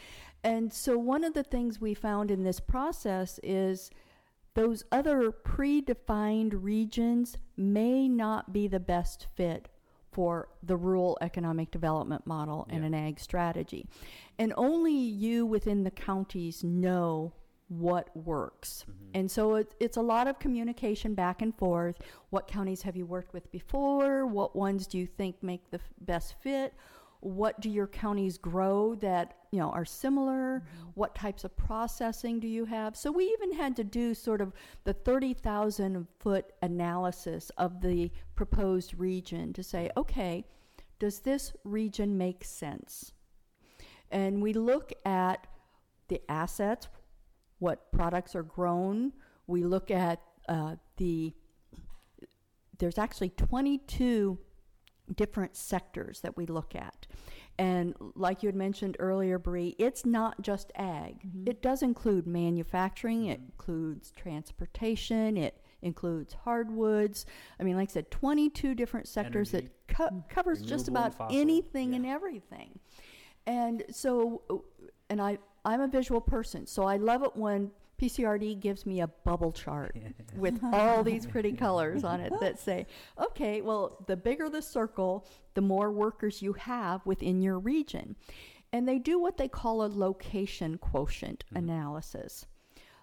And 0.42 0.72
so, 0.72 0.96
one 0.96 1.24
of 1.24 1.34
the 1.34 1.42
things 1.42 1.80
we 1.80 1.94
found 1.94 2.30
in 2.30 2.42
this 2.42 2.60
process 2.60 3.38
is 3.42 3.90
those 4.54 4.84
other 4.92 5.30
predefined 5.30 6.54
regions 6.62 7.36
may 7.56 8.08
not 8.08 8.52
be 8.52 8.68
the 8.68 8.80
best 8.80 9.26
fit 9.34 9.68
for 10.14 10.48
the 10.62 10.76
rural 10.76 11.18
economic 11.20 11.70
development 11.70 12.26
model 12.26 12.66
and 12.70 12.80
yeah. 12.80 12.86
an 12.86 12.94
ag 12.94 13.20
strategy. 13.20 13.86
And 14.38 14.54
only 14.56 14.94
you 14.94 15.44
within 15.44 15.84
the 15.84 15.90
counties 15.90 16.64
know 16.64 17.34
what 17.68 18.14
works. 18.16 18.84
Mm-hmm. 18.88 19.10
And 19.14 19.30
so 19.30 19.56
it, 19.56 19.74
it's 19.80 19.96
a 19.96 20.02
lot 20.02 20.26
of 20.26 20.38
communication 20.38 21.14
back 21.14 21.42
and 21.42 21.56
forth. 21.56 21.98
What 22.30 22.46
counties 22.46 22.82
have 22.82 22.96
you 22.96 23.06
worked 23.06 23.32
with 23.32 23.50
before? 23.50 24.26
What 24.26 24.54
ones 24.54 24.86
do 24.86 24.98
you 24.98 25.06
think 25.06 25.42
make 25.42 25.70
the 25.70 25.78
f- 25.78 25.92
best 26.00 26.34
fit? 26.40 26.74
What 27.24 27.60
do 27.60 27.70
your 27.70 27.86
counties 27.86 28.36
grow 28.36 28.94
that 28.96 29.38
you 29.50 29.58
know 29.58 29.70
are 29.70 29.84
similar? 29.84 30.60
Mm-hmm. 30.60 30.90
What 30.94 31.14
types 31.14 31.44
of 31.44 31.56
processing 31.56 32.38
do 32.38 32.46
you 32.46 32.66
have? 32.66 32.96
So 32.96 33.10
we 33.10 33.24
even 33.24 33.52
had 33.52 33.74
to 33.76 33.84
do 33.84 34.14
sort 34.14 34.40
of 34.40 34.52
the 34.84 34.92
thirty 34.92 35.32
thousand 35.32 36.06
foot 36.20 36.52
analysis 36.62 37.50
of 37.56 37.80
the 37.80 38.10
proposed 38.34 38.94
region 38.98 39.52
to 39.54 39.62
say, 39.62 39.90
okay, 39.96 40.44
does 40.98 41.20
this 41.20 41.52
region 41.64 42.18
make 42.18 42.44
sense? 42.44 43.12
And 44.10 44.42
we 44.42 44.52
look 44.52 44.92
at 45.04 45.46
the 46.08 46.20
assets, 46.30 46.88
what 47.58 47.90
products 47.90 48.36
are 48.36 48.42
grown. 48.42 49.12
We 49.46 49.64
look 49.64 49.90
at 49.90 50.20
uh, 50.48 50.76
the 50.98 51.32
there's 52.78 52.98
actually 52.98 53.30
22 53.30 54.38
different 55.14 55.56
sectors 55.56 56.20
that 56.20 56.36
we 56.36 56.46
look 56.46 56.74
at. 56.74 57.06
And 57.58 57.94
like 58.14 58.42
you 58.42 58.48
had 58.48 58.56
mentioned 58.56 58.96
earlier, 58.98 59.38
Bree, 59.38 59.76
it's 59.78 60.04
not 60.04 60.40
just 60.42 60.72
ag. 60.74 61.20
Mm-hmm. 61.20 61.48
It 61.48 61.62
does 61.62 61.82
include 61.82 62.26
manufacturing, 62.26 63.26
it 63.26 63.38
mm-hmm. 63.40 63.50
includes 63.52 64.10
transportation, 64.10 65.36
it 65.36 65.60
includes 65.82 66.34
hardwoods. 66.44 67.26
I 67.60 67.62
mean, 67.62 67.76
like 67.76 67.90
I 67.90 67.92
said, 67.92 68.10
22 68.10 68.74
different 68.74 69.06
sectors 69.06 69.54
Energy. 69.54 69.70
that 69.86 69.96
co- 69.96 70.06
mm-hmm. 70.06 70.28
covers 70.28 70.62
just 70.62 70.88
Renewable 70.88 71.04
and 71.04 71.14
about 71.14 71.18
fossil. 71.18 71.40
anything 71.40 71.90
Yeah. 71.90 71.96
and 71.96 72.06
everything. 72.06 72.78
And 73.46 73.84
so, 73.90 74.64
and 75.10 75.20
I, 75.20 75.38
I'm 75.64 75.80
a 75.80 75.88
visual 75.88 76.20
person, 76.20 76.66
so 76.66 76.84
I 76.84 76.96
love 76.96 77.22
it 77.22 77.36
when 77.36 77.70
PCRD 78.00 78.60
gives 78.60 78.86
me 78.86 79.00
a 79.00 79.06
bubble 79.06 79.52
chart 79.52 79.96
with 80.36 80.60
all 80.72 81.02
these 81.04 81.26
pretty 81.26 81.52
colors 81.52 82.04
on 82.04 82.20
it 82.20 82.32
that 82.40 82.58
say, 82.58 82.86
okay, 83.18 83.60
well, 83.60 84.04
the 84.06 84.16
bigger 84.16 84.48
the 84.48 84.62
circle, 84.62 85.26
the 85.54 85.60
more 85.60 85.90
workers 85.90 86.42
you 86.42 86.52
have 86.54 87.04
within 87.06 87.40
your 87.40 87.58
region. 87.58 88.16
And 88.72 88.88
they 88.88 88.98
do 88.98 89.20
what 89.20 89.36
they 89.36 89.48
call 89.48 89.84
a 89.84 89.86
location 89.86 90.78
quotient 90.78 91.44
analysis. 91.54 92.46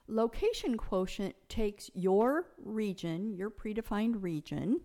Location 0.08 0.76
quotient 0.76 1.36
takes 1.48 1.90
your 1.94 2.48
region, 2.58 3.34
your 3.34 3.50
predefined 3.50 4.22
region, 4.22 4.82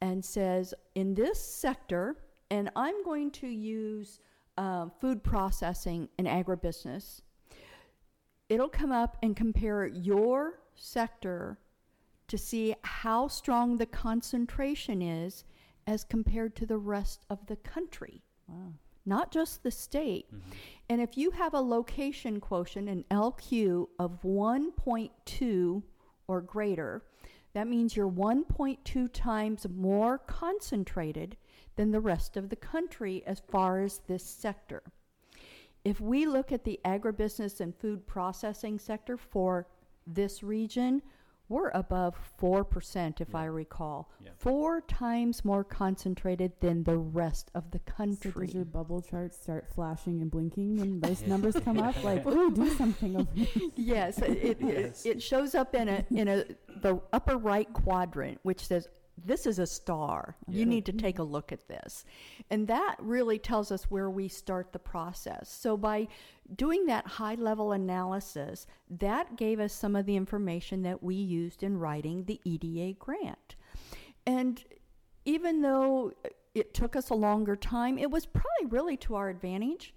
and 0.00 0.24
says, 0.24 0.74
in 0.96 1.14
this 1.14 1.40
sector, 1.40 2.16
and 2.50 2.70
I'm 2.74 3.04
going 3.04 3.30
to 3.32 3.46
use 3.46 4.18
um, 4.56 4.90
food 5.00 5.22
processing 5.22 6.08
and 6.18 6.26
agribusiness, 6.26 7.20
it'll 8.48 8.68
come 8.68 8.92
up 8.92 9.16
and 9.22 9.36
compare 9.36 9.86
your 9.86 10.60
sector 10.74 11.58
to 12.28 12.38
see 12.38 12.74
how 12.82 13.28
strong 13.28 13.76
the 13.76 13.86
concentration 13.86 15.02
is 15.02 15.44
as 15.86 16.04
compared 16.04 16.54
to 16.56 16.66
the 16.66 16.78
rest 16.78 17.24
of 17.30 17.46
the 17.46 17.56
country 17.56 18.22
Wow. 18.46 18.72
not 19.04 19.30
just 19.30 19.62
the 19.62 19.70
state. 19.70 20.26
Mm-hmm. 20.34 20.50
And 20.90 21.00
if 21.00 21.16
you 21.16 21.30
have 21.32 21.54
a 21.54 21.60
location 21.60 22.40
quotient, 22.40 22.88
an 22.88 23.04
LQ 23.10 23.88
of 23.98 24.22
1.2 24.22 25.82
or 26.26 26.40
greater, 26.42 27.02
that 27.54 27.66
means 27.66 27.96
you're 27.96 28.08
1.2 28.10 29.12
times 29.12 29.66
more 29.74 30.18
concentrated 30.18 31.36
than 31.76 31.90
the 31.90 32.00
rest 32.00 32.36
of 32.36 32.48
the 32.50 32.56
country 32.56 33.22
as 33.26 33.40
far 33.50 33.80
as 33.80 34.00
this 34.06 34.24
sector. 34.24 34.82
If 35.88 36.00
we 36.00 36.26
look 36.26 36.52
at 36.52 36.64
the 36.64 36.78
agribusiness 36.84 37.60
and 37.60 37.74
food 37.74 38.06
processing 38.06 38.78
sector 38.78 39.16
for 39.16 39.66
this 40.06 40.42
region, 40.42 41.00
we're 41.48 41.70
above 41.70 42.14
4%, 42.38 43.22
if 43.22 43.34
I 43.34 43.46
recall. 43.46 44.10
Yeah. 44.22 44.32
Four 44.36 44.82
times 44.82 45.46
more 45.46 45.64
concentrated 45.64 46.52
than 46.60 46.84
the 46.84 46.98
rest 46.98 47.50
of 47.54 47.70
the 47.70 47.78
So 47.86 47.92
country. 47.94 48.46
does 48.46 48.54
your 48.54 48.66
bubble 48.66 49.00
chart 49.00 49.32
start 49.32 49.66
flashing 49.74 50.20
and 50.20 50.30
blinking 50.30 50.76
when 50.76 51.00
those 51.06 51.22
numbers 51.26 51.56
come 51.64 51.78
up? 51.78 52.04
Like, 52.04 52.26
ooh, 52.26 52.50
do 52.50 52.68
something 52.76 53.16
over 53.16 53.32
here. 53.34 53.70
yes, 53.76 54.18
it, 54.18 54.30
it, 54.32 54.58
Yes. 54.60 55.06
it 55.06 55.22
shows 55.22 55.54
up 55.54 55.74
in 55.74 55.88
a 55.88 56.04
in 56.10 56.28
a 56.28 56.44
the 56.82 57.00
upper 57.14 57.38
right 57.38 57.72
quadrant, 57.72 58.40
which 58.42 58.66
says 58.66 58.86
this 59.24 59.46
is 59.46 59.58
a 59.58 59.66
star. 59.66 60.36
Yeah. 60.46 60.60
You 60.60 60.66
need 60.66 60.86
to 60.86 60.92
take 60.92 61.18
a 61.18 61.22
mm-hmm. 61.22 61.32
look 61.32 61.52
at 61.52 61.68
this, 61.68 62.04
and 62.50 62.66
that 62.68 62.96
really 62.98 63.38
tells 63.38 63.70
us 63.70 63.84
where 63.84 64.10
we 64.10 64.28
start 64.28 64.72
the 64.72 64.78
process. 64.78 65.50
So 65.52 65.76
by 65.76 66.08
doing 66.56 66.86
that 66.86 67.06
high 67.06 67.34
level 67.34 67.72
analysis, 67.72 68.66
that 68.90 69.36
gave 69.36 69.60
us 69.60 69.72
some 69.72 69.96
of 69.96 70.06
the 70.06 70.16
information 70.16 70.82
that 70.82 71.02
we 71.02 71.14
used 71.14 71.62
in 71.62 71.78
writing 71.78 72.24
the 72.24 72.40
EDA 72.44 72.98
grant, 72.98 73.56
and 74.26 74.62
even 75.24 75.62
though 75.62 76.12
it 76.54 76.74
took 76.74 76.96
us 76.96 77.10
a 77.10 77.14
longer 77.14 77.56
time, 77.56 77.98
it 77.98 78.10
was 78.10 78.26
probably 78.26 78.66
really 78.68 78.96
to 78.96 79.14
our 79.14 79.28
advantage 79.28 79.94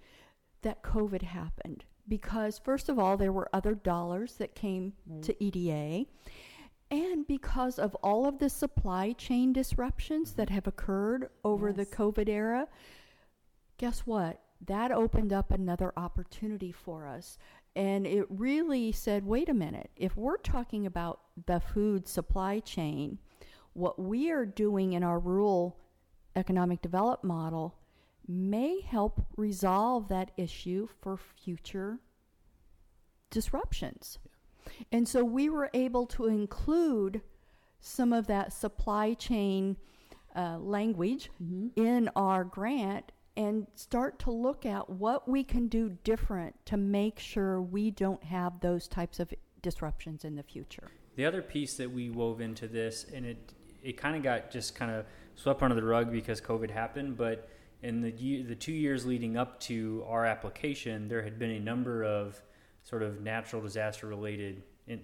that 0.62 0.82
COVID 0.82 1.22
happened 1.22 1.84
because, 2.08 2.58
first 2.58 2.88
of 2.88 2.98
all, 2.98 3.16
there 3.16 3.32
were 3.32 3.48
other 3.52 3.74
dollars 3.74 4.34
that 4.34 4.54
came 4.54 4.92
mm-hmm. 5.08 5.20
to 5.22 5.44
EDA. 5.44 6.06
And 6.92 7.26
because 7.26 7.78
of 7.78 7.94
all 8.02 8.26
of 8.26 8.38
the 8.38 8.50
supply 8.50 9.12
chain 9.12 9.54
disruptions 9.54 10.34
that 10.34 10.50
have 10.50 10.66
occurred 10.66 11.30
over 11.42 11.72
the 11.72 11.86
COVID 11.86 12.28
era, 12.28 12.68
guess 13.78 14.00
what? 14.00 14.42
That 14.66 14.92
opened 14.92 15.32
up 15.32 15.50
another 15.50 15.94
opportunity 15.96 16.70
for 16.70 17.06
us. 17.06 17.38
And 17.74 18.06
it 18.06 18.26
really 18.28 18.92
said, 18.92 19.24
wait 19.24 19.48
a 19.48 19.54
minute, 19.54 19.90
if 19.96 20.18
we're 20.18 20.36
talking 20.36 20.84
about 20.84 21.20
the 21.46 21.60
food 21.60 22.06
supply 22.06 22.60
chain, 22.60 23.18
what 23.72 23.98
we 23.98 24.30
are 24.30 24.44
doing 24.44 24.92
in 24.92 25.02
our 25.02 25.18
rural 25.18 25.78
economic 26.36 26.82
development 26.82 27.24
model 27.24 27.74
may 28.28 28.82
help 28.82 29.24
resolve 29.38 30.08
that 30.08 30.30
issue 30.36 30.88
for 31.00 31.16
future 31.16 32.00
disruptions. 33.30 34.18
And 34.90 35.08
so 35.08 35.24
we 35.24 35.48
were 35.48 35.70
able 35.74 36.06
to 36.06 36.26
include 36.26 37.22
some 37.80 38.12
of 38.12 38.26
that 38.28 38.52
supply 38.52 39.14
chain 39.14 39.76
uh, 40.34 40.58
language 40.58 41.30
in 41.76 42.08
our 42.16 42.44
grant 42.44 43.12
and 43.36 43.66
start 43.74 44.18
to 44.20 44.30
look 44.30 44.66
at 44.66 44.88
what 44.88 45.28
we 45.28 45.42
can 45.42 45.68
do 45.68 45.96
different 46.04 46.54
to 46.66 46.76
make 46.76 47.18
sure 47.18 47.60
we 47.60 47.90
don't 47.90 48.22
have 48.24 48.60
those 48.60 48.86
types 48.86 49.20
of 49.20 49.32
disruptions 49.62 50.24
in 50.24 50.36
the 50.36 50.42
future. 50.42 50.90
The 51.16 51.24
other 51.24 51.42
piece 51.42 51.74
that 51.74 51.90
we 51.90 52.10
wove 52.10 52.40
into 52.40 52.68
this, 52.68 53.06
and 53.12 53.24
it 53.26 53.52
it 53.82 53.96
kind 53.96 54.16
of 54.16 54.22
got 54.22 54.50
just 54.50 54.74
kind 54.74 54.92
of 54.92 55.04
swept 55.34 55.62
under 55.62 55.74
the 55.74 55.82
rug 55.82 56.12
because 56.12 56.40
COVID 56.40 56.70
happened, 56.70 57.16
but 57.16 57.48
in 57.82 58.00
the 58.00 58.42
the 58.42 58.54
two 58.54 58.72
years 58.72 59.04
leading 59.04 59.36
up 59.36 59.60
to 59.60 60.04
our 60.08 60.24
application, 60.24 61.08
there 61.08 61.22
had 61.22 61.38
been 61.38 61.50
a 61.50 61.60
number 61.60 62.04
of 62.04 62.40
sort 62.82 63.02
of 63.02 63.20
natural 63.20 63.62
disaster 63.62 64.06
related 64.06 64.62
in, 64.86 65.00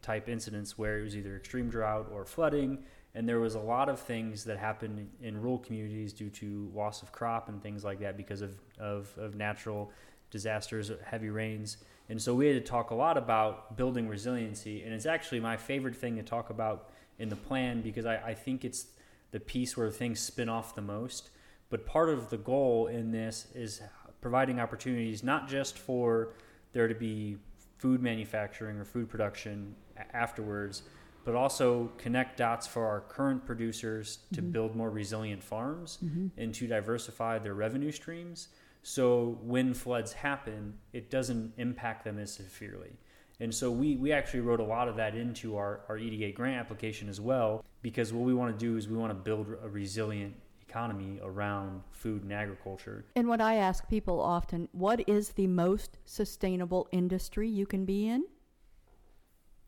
type 0.00 0.28
incidents 0.28 0.78
where 0.78 1.00
it 1.00 1.02
was 1.02 1.16
either 1.16 1.36
extreme 1.36 1.68
drought 1.68 2.08
or 2.12 2.24
flooding, 2.24 2.78
and 3.14 3.28
there 3.28 3.40
was 3.40 3.54
a 3.54 3.60
lot 3.60 3.88
of 3.88 4.00
things 4.00 4.44
that 4.44 4.58
happened 4.58 5.08
in 5.20 5.40
rural 5.40 5.58
communities 5.58 6.12
due 6.12 6.30
to 6.30 6.70
loss 6.74 7.02
of 7.02 7.12
crop 7.12 7.48
and 7.48 7.62
things 7.62 7.84
like 7.84 8.00
that 8.00 8.16
because 8.16 8.40
of, 8.40 8.58
of, 8.78 9.12
of 9.18 9.34
natural 9.34 9.90
disasters, 10.30 10.90
heavy 11.04 11.28
rains. 11.28 11.76
And 12.08 12.20
so 12.20 12.34
we 12.34 12.46
had 12.46 12.54
to 12.54 12.70
talk 12.70 12.90
a 12.90 12.94
lot 12.94 13.18
about 13.18 13.76
building 13.76 14.08
resiliency. 14.08 14.82
And 14.82 14.94
it's 14.94 15.06
actually 15.06 15.40
my 15.40 15.56
favorite 15.56 15.94
thing 15.94 16.16
to 16.16 16.22
talk 16.22 16.48
about 16.50 16.90
in 17.18 17.28
the 17.28 17.36
plan 17.36 17.82
because 17.82 18.06
I, 18.06 18.16
I 18.16 18.34
think 18.34 18.64
it's 18.64 18.86
the 19.30 19.40
piece 19.40 19.76
where 19.76 19.90
things 19.90 20.18
spin 20.18 20.48
off 20.48 20.74
the 20.74 20.82
most. 20.82 21.30
But 21.68 21.86
part 21.86 22.08
of 22.08 22.30
the 22.30 22.38
goal 22.38 22.86
in 22.86 23.12
this 23.12 23.46
is 23.54 23.82
providing 24.22 24.58
opportunities 24.58 25.22
not 25.22 25.48
just 25.48 25.78
for 25.78 26.34
there 26.72 26.88
to 26.88 26.94
be 26.94 27.36
food 27.78 28.02
manufacturing 28.02 28.78
or 28.78 28.84
food 28.84 29.08
production 29.08 29.74
afterwards, 30.12 30.82
but 31.24 31.34
also 31.34 31.90
connect 31.98 32.36
dots 32.36 32.66
for 32.66 32.86
our 32.86 33.00
current 33.00 33.44
producers 33.44 34.18
to 34.32 34.40
mm-hmm. 34.40 34.50
build 34.50 34.76
more 34.76 34.90
resilient 34.90 35.42
farms 35.42 35.98
mm-hmm. 36.04 36.28
and 36.36 36.54
to 36.54 36.66
diversify 36.66 37.38
their 37.38 37.54
revenue 37.54 37.92
streams. 37.92 38.48
So 38.82 39.38
when 39.42 39.74
floods 39.74 40.12
happen, 40.12 40.74
it 40.92 41.10
doesn't 41.10 41.52
impact 41.56 42.04
them 42.04 42.18
as 42.18 42.32
severely. 42.32 42.92
And 43.40 43.54
so 43.54 43.70
we, 43.70 43.96
we 43.96 44.12
actually 44.12 44.40
wrote 44.40 44.60
a 44.60 44.64
lot 44.64 44.88
of 44.88 44.96
that 44.96 45.14
into 45.14 45.56
our, 45.56 45.80
our 45.88 45.98
EDA 45.98 46.32
grant 46.32 46.58
application 46.58 47.08
as 47.08 47.20
well, 47.20 47.64
because 47.82 48.12
what 48.12 48.24
we 48.24 48.34
want 48.34 48.56
to 48.56 48.64
do 48.64 48.76
is 48.76 48.88
we 48.88 48.96
want 48.96 49.10
to 49.10 49.14
build 49.14 49.48
a 49.62 49.68
resilient 49.68 50.34
economy 50.76 51.20
around 51.22 51.82
food 51.90 52.22
and 52.22 52.32
agriculture. 52.32 53.04
And 53.14 53.28
what 53.28 53.40
I 53.42 53.56
ask 53.56 53.86
people 53.88 54.20
often, 54.20 54.68
what 54.72 55.06
is 55.06 55.30
the 55.30 55.46
most 55.46 55.98
sustainable 56.06 56.88
industry 56.92 57.46
you 57.48 57.66
can 57.66 57.84
be 57.84 58.08
in? 58.08 58.24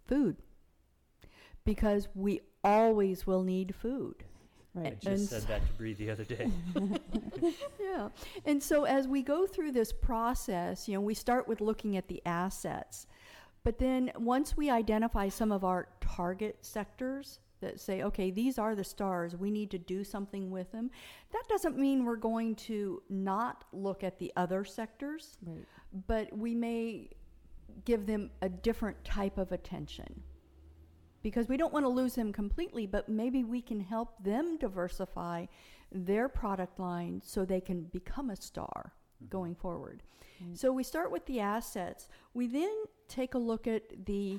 Food. 0.07 0.37
Because 1.64 2.09
we 2.14 2.40
always 2.62 3.27
will 3.27 3.43
need 3.43 3.75
food. 3.75 4.25
I 4.77 4.81
Right. 4.81 5.01
just 5.01 5.07
And 5.07 5.21
said 5.21 5.43
that 5.43 5.67
to 5.67 5.73
Bree 5.75 5.95
the 5.95 6.11
other 6.11 6.25
day. 6.25 6.51
Yeah. 7.81 8.09
And 8.47 8.61
so 8.62 8.85
as 8.85 9.07
we 9.07 9.23
go 9.23 9.47
through 9.47 9.73
this 9.73 9.93
process, 9.93 10.88
you 10.88 10.95
know, 10.95 11.01
we 11.01 11.14
start 11.14 11.47
with 11.47 11.61
looking 11.61 11.97
at 11.97 12.09
the 12.09 12.21
assets. 12.27 13.07
But 13.62 13.79
then 13.79 14.11
once 14.19 14.57
we 14.57 14.69
identify 14.71 15.29
some 15.29 15.53
of 15.53 15.62
our 15.64 15.87
target 16.01 16.57
sectors 16.62 17.38
that 17.64 17.81
say, 17.81 18.03
okay, 18.03 18.31
these 18.31 18.59
are 18.59 18.74
the 18.74 18.85
stars, 18.85 19.37
we 19.37 19.50
need 19.50 19.70
to 19.72 19.79
do 19.79 20.05
something 20.05 20.50
with 20.50 20.70
them. 20.72 20.90
That 21.33 21.42
doesn't 21.48 21.77
mean 21.77 22.05
we're 22.05 22.16
going 22.16 22.55
to 22.57 23.03
not 23.09 23.64
look 23.72 24.05
at 24.05 24.18
the 24.18 24.33
other 24.37 24.64
sectors, 24.64 25.38
Right. 25.44 25.64
but 26.07 26.37
we 26.37 26.55
may 26.55 27.11
give 27.85 28.07
them 28.07 28.31
a 28.40 28.48
different 28.48 29.03
type 29.05 29.38
of 29.38 29.50
attention 29.53 30.22
because 31.22 31.48
we 31.48 31.57
don't 31.57 31.72
want 31.72 31.85
to 31.85 31.90
lose 31.90 32.14
them 32.14 32.33
completely, 32.33 32.87
but 32.87 33.09
maybe 33.09 33.42
we 33.42 33.62
can 33.62 33.81
help 33.81 34.22
them 34.22 34.59
diversify 34.59 35.46
their 35.90 36.29
product 36.29 36.79
line 36.79 37.20
so 37.24 37.44
they 37.44 37.61
can 37.61 37.85
become 37.85 38.31
a 38.31 38.37
star 38.37 38.92
mm-hmm. 39.16 39.31
going 39.31 39.55
forward. 39.55 40.03
Mm. 40.42 40.57
So 40.57 40.70
we 40.72 40.85
start 40.85 41.11
with 41.11 41.24
the 41.27 41.40
assets. 41.40 42.09
We 42.35 42.46
then 42.46 42.74
take 43.09 43.35
a 43.35 43.38
look 43.38 43.66
at 43.66 44.05
the 44.05 44.38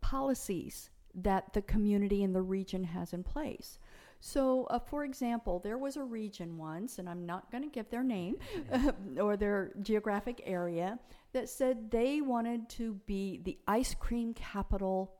policies 0.00 0.90
that 1.14 1.52
the 1.52 1.62
community 1.62 2.22
and 2.22 2.34
the 2.34 2.42
region 2.42 2.84
has 2.84 3.12
in 3.12 3.22
place. 3.22 3.78
So, 4.20 4.64
uh, 4.64 4.78
for 4.78 5.04
example, 5.04 5.60
there 5.60 5.78
was 5.78 5.96
a 5.96 6.04
region 6.04 6.58
once, 6.58 6.98
and 6.98 7.08
I'm 7.08 7.24
not 7.24 7.50
going 7.50 7.64
to 7.64 7.70
give 7.70 7.88
their 7.88 8.04
name 8.04 8.36
or 9.20 9.36
their 9.36 9.72
geographic 9.80 10.42
area, 10.44 10.98
that 11.32 11.48
said 11.48 11.90
they 11.90 12.20
wanted 12.20 12.68
to 12.70 12.94
be 13.06 13.40
the 13.42 13.58
ice 13.66 13.94
cream 13.94 14.34
capital 14.34 15.14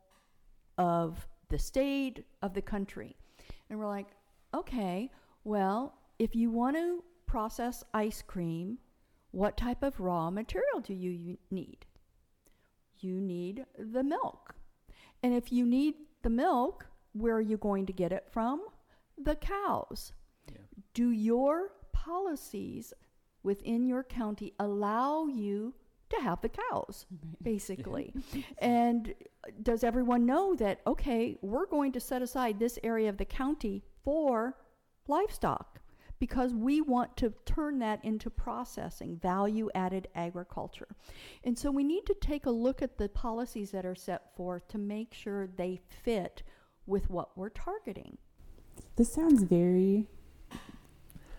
of 0.76 1.26
the 1.48 1.58
state, 1.58 2.24
of 2.42 2.54
the 2.54 2.62
country. 2.62 3.16
And 3.68 3.78
we're 3.78 3.86
like, 3.86 4.08
okay, 4.54 5.10
well, 5.44 5.94
if 6.18 6.34
you 6.34 6.50
want 6.50 6.76
to 6.76 7.02
process 7.26 7.84
ice 7.94 8.22
cream, 8.22 8.78
what 9.30 9.56
type 9.56 9.82
of 9.82 10.00
raw 10.00 10.30
material 10.30 10.80
do 10.82 10.92
you 10.92 11.38
need? 11.50 11.86
You 12.98 13.20
need 13.20 13.64
the 13.78 14.02
milk. 14.02 14.54
And 15.22 15.34
if 15.34 15.52
you 15.52 15.66
need 15.66 15.94
the 16.22 16.30
milk, 16.30 16.86
where 17.12 17.36
are 17.36 17.40
you 17.40 17.56
going 17.56 17.86
to 17.86 17.92
get 17.92 18.12
it 18.12 18.26
from? 18.30 18.62
The 19.18 19.36
cows. 19.36 20.12
Yeah. 20.50 20.58
Do 20.94 21.10
your 21.10 21.72
policies 21.92 22.92
within 23.42 23.86
your 23.86 24.02
county 24.02 24.54
allow 24.58 25.26
you 25.26 25.74
to 26.10 26.20
have 26.20 26.40
the 26.40 26.48
cows, 26.48 27.06
basically? 27.42 28.12
and 28.58 29.14
does 29.62 29.84
everyone 29.84 30.26
know 30.26 30.54
that, 30.56 30.80
okay, 30.86 31.36
we're 31.42 31.66
going 31.66 31.92
to 31.92 32.00
set 32.00 32.22
aside 32.22 32.58
this 32.58 32.78
area 32.82 33.08
of 33.08 33.16
the 33.16 33.24
county 33.24 33.82
for 34.02 34.56
livestock? 35.06 35.79
Because 36.20 36.52
we 36.52 36.82
want 36.82 37.16
to 37.16 37.32
turn 37.46 37.78
that 37.80 38.04
into 38.04 38.30
processing, 38.30 39.16
value 39.16 39.70
added 39.74 40.06
agriculture. 40.14 40.88
And 41.42 41.58
so 41.58 41.70
we 41.70 41.82
need 41.82 42.04
to 42.06 42.14
take 42.20 42.46
a 42.46 42.50
look 42.50 42.82
at 42.82 42.98
the 42.98 43.08
policies 43.08 43.70
that 43.70 43.86
are 43.86 43.94
set 43.94 44.36
forth 44.36 44.68
to 44.68 44.78
make 44.78 45.14
sure 45.14 45.48
they 45.48 45.80
fit 46.04 46.42
with 46.86 47.08
what 47.08 47.36
we're 47.36 47.48
targeting. 47.48 48.18
This 48.96 49.12
sounds 49.12 49.42
very 49.42 50.06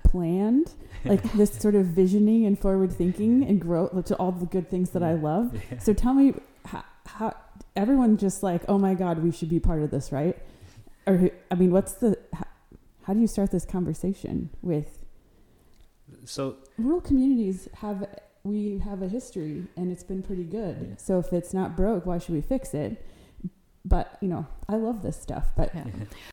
planned, 0.04 0.74
like 1.06 1.22
this 1.34 1.54
sort 1.54 1.76
of 1.76 1.86
visioning 1.86 2.46
and 2.48 2.58
forward 2.58 2.92
thinking 2.92 3.44
and 3.44 3.62
growth 3.62 4.06
to 4.06 4.16
all 4.16 4.32
the 4.32 4.48
good 4.48 4.70
things 4.70 4.90
that 4.92 5.04
I 5.04 5.14
love. 5.14 5.56
So 5.80 5.94
tell 5.94 6.16
me 6.16 6.34
how, 6.66 6.84
how 7.06 7.36
everyone 7.76 8.18
just 8.18 8.42
like, 8.42 8.64
oh 8.68 8.80
my 8.80 8.96
God, 8.96 9.20
we 9.20 9.32
should 9.32 9.50
be 9.50 9.60
part 9.60 9.84
of 9.84 9.92
this, 9.92 10.12
right? 10.12 10.38
Or 11.06 11.30
I 11.52 11.56
mean, 11.56 11.72
what's 11.72 11.94
the 11.94 12.18
how, 13.12 13.16
how 13.16 13.16
do 13.16 13.22
you 13.22 13.28
start 13.28 13.52
this 13.52 13.66
conversation 13.66 14.50
with 14.62 15.06
So 16.26 16.58
rural 16.78 17.02
communities 17.02 17.68
have 17.76 18.08
we 18.44 18.80
have 18.80 19.02
a 19.02 19.08
history 19.08 19.68
and 19.78 19.92
it's 19.92 20.04
been 20.04 20.24
pretty 20.24 20.44
good. 20.44 20.88
Yeah. 20.90 20.96
So 20.98 21.20
if 21.20 21.34
it's 21.34 21.54
not 21.54 21.76
broke, 21.78 22.06
why 22.06 22.18
should 22.18 22.36
we 22.36 22.42
fix 22.42 22.74
it? 22.74 23.06
But 23.84 24.18
you 24.22 24.28
know, 24.28 24.48
I 24.70 24.76
love 24.76 25.02
this 25.02 25.20
stuff. 25.22 25.52
But 25.56 25.72
Yeah. 25.76 25.84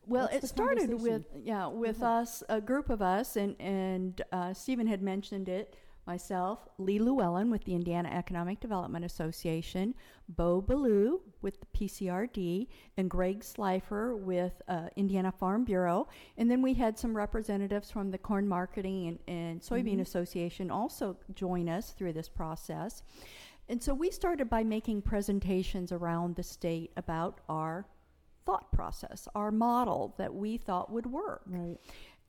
Well, 0.07 0.29
it 0.31 0.47
started 0.47 1.01
with 1.01 1.25
yeah 1.43 1.67
with 1.67 2.01
ahead. 2.01 2.23
us 2.23 2.43
a 2.49 2.61
group 2.61 2.89
of 2.89 3.01
us 3.01 3.35
and 3.35 3.55
and 3.59 4.21
uh, 4.31 4.53
Stephen 4.53 4.87
had 4.87 5.01
mentioned 5.01 5.49
it. 5.49 5.75
Myself, 6.09 6.67
Lee 6.79 6.97
Llewellyn 6.97 7.51
with 7.51 7.63
the 7.65 7.75
Indiana 7.75 8.09
Economic 8.09 8.59
Development 8.59 9.05
Association, 9.05 9.93
Bo 10.27 10.59
Beaulieu 10.59 11.19
with 11.43 11.59
the 11.59 11.67
PCRD, 11.67 12.65
and 12.97 13.07
Greg 13.07 13.43
Slifer 13.43 14.15
with 14.15 14.59
uh, 14.67 14.87
Indiana 14.95 15.31
Farm 15.31 15.63
Bureau. 15.65 16.07
And 16.35 16.49
then 16.49 16.63
we 16.63 16.73
had 16.73 16.97
some 16.97 17.15
representatives 17.15 17.91
from 17.91 18.09
the 18.09 18.17
Corn 18.17 18.47
Marketing 18.47 19.07
and, 19.07 19.19
and 19.27 19.61
Soybean 19.61 19.97
Mhm. 19.97 20.01
Association 20.01 20.71
also 20.71 21.15
join 21.35 21.69
us 21.69 21.91
through 21.91 22.13
this 22.13 22.27
process. 22.27 23.03
And 23.67 23.81
so 23.83 23.93
we 23.93 24.09
started 24.09 24.49
by 24.49 24.63
making 24.63 25.03
presentations 25.03 25.91
around 25.91 26.35
the 26.37 26.41
state 26.43 26.91
about 26.97 27.39
our 27.47 27.85
thought 28.47 28.71
process, 28.71 29.27
our 29.35 29.51
model 29.51 30.15
that 30.17 30.33
we 30.33 30.57
thought 30.57 30.91
would 30.91 31.05
work. 31.05 31.43
right, 31.45 31.77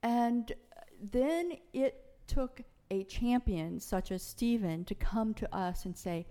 And 0.02 0.52
then 1.00 1.52
it 1.72 2.04
took 2.26 2.60
a 2.90 3.04
champion 3.04 3.80
such 3.80 4.10
as 4.10 4.22
Stephen 4.22 4.84
to 4.84 4.94
come 4.94 5.34
to 5.34 5.54
us 5.54 5.84
and 5.84 5.96
say, 5.96 6.26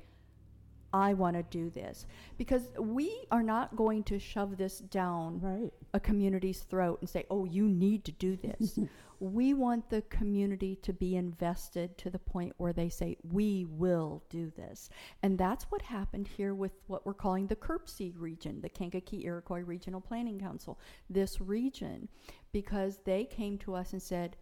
I 0.92 1.14
want 1.14 1.36
to 1.36 1.44
do 1.44 1.70
this. 1.70 2.06
Because 2.38 2.70
we 2.80 3.26
are 3.32 3.44
not 3.44 3.76
going 3.76 4.04
to 4.06 4.20
shove 4.20 4.58
this 4.58 4.80
down 4.80 5.40
right, 5.40 5.72
a 5.94 6.00
community's 6.00 6.62
throat 6.62 7.00
and 7.02 7.10
say, 7.10 7.26
oh, 7.30 7.46
you 7.46 7.68
need 7.68 8.04
to 8.06 8.12
do 8.12 8.36
this. 8.36 8.80
we 9.20 9.54
want 9.54 9.90
the 9.90 10.02
community 10.04 10.78
to 10.78 10.94
be 10.94 11.16
invested 11.16 11.98
to 12.00 12.10
the 12.10 12.20
point 12.20 12.54
where 12.58 12.74
they 12.74 12.90
say, 12.90 13.18
we 13.32 13.66
will 13.70 14.24
do 14.30 14.52
this. 14.56 14.90
And 15.22 15.38
that's 15.38 15.66
what 15.66 15.82
happened 15.82 16.28
here 16.28 16.56
with 16.56 16.72
what 16.88 17.06
we're 17.06 17.14
calling 17.14 17.48
the 17.48 17.56
KIRPC 17.56 18.14
region, 18.18 18.62
the 18.62 18.70
Kankakee 18.70 19.26
Iroquois 19.26 19.60
Regional 19.60 20.02
Planning 20.02 20.40
Council, 20.40 20.80
this 21.10 21.40
region, 21.42 22.08
because 22.52 23.00
they 23.06 23.26
came 23.26 23.58
to 23.60 23.76
us 23.76 23.94
and 23.94 24.02
said, 24.02 24.38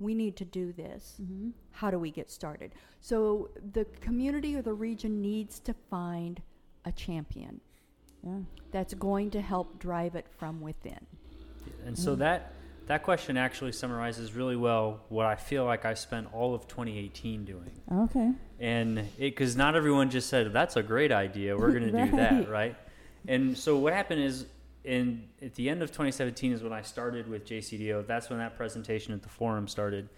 we 0.00 0.14
need 0.14 0.36
to 0.36 0.44
do 0.44 0.72
this 0.72 1.16
mm-hmm. 1.22 1.50
how 1.72 1.90
do 1.90 1.98
we 1.98 2.10
get 2.10 2.30
started? 2.30 2.72
So 3.00 3.50
the 3.72 3.84
community 4.00 4.56
or 4.56 4.62
the 4.62 4.72
region 4.72 5.20
needs 5.20 5.60
to 5.60 5.74
find 5.90 6.42
a 6.84 6.92
champion 6.92 7.60
yeah, 8.22 8.38
that's 8.70 8.94
going 8.94 9.30
to 9.30 9.40
help 9.40 9.78
drive 9.78 10.14
it 10.14 10.26
from 10.38 10.60
within. 10.60 11.06
And 11.86 11.98
so 11.98 12.14
that 12.16 12.52
that 12.86 13.02
question 13.02 13.36
actually 13.36 13.72
summarizes 13.72 14.32
really 14.34 14.56
well 14.56 15.00
what 15.10 15.26
I 15.26 15.36
feel 15.36 15.64
like 15.64 15.84
I 15.84 15.94
spent 15.94 16.28
all 16.34 16.54
of 16.54 16.66
2018 16.66 17.44
doing. 17.44 17.70
okay, 17.92 18.32
And 18.58 18.98
it 18.98 19.06
because 19.18 19.56
not 19.56 19.76
everyone 19.76 20.10
just 20.10 20.28
said 20.28 20.52
that's 20.52 20.76
a 20.76 20.82
great 20.82 21.12
idea, 21.12 21.56
we're 21.56 21.70
going 21.70 21.92
to 21.92 22.04
do 22.06 22.16
that, 22.16 22.32
Right. 22.48 22.48
right? 22.48 22.76
And 23.28 23.56
so 23.56 23.76
what 23.76 23.92
happened 23.92 24.22
is 24.22 24.46
in 24.84 25.28
at 25.42 25.54
the 25.54 25.68
end 25.68 25.82
of 25.82 25.90
2017 25.90 26.52
is 26.52 26.62
when 26.62 26.72
I 26.72 26.82
started 26.82 27.28
with 27.28 27.44
JCDO. 27.44 28.06
That's 28.06 28.30
when 28.30 28.38
that 28.38 28.56
presentation 28.56 29.12
at 29.12 29.22
the 29.22 29.28
forum 29.28 29.68
started. 29.68 30.08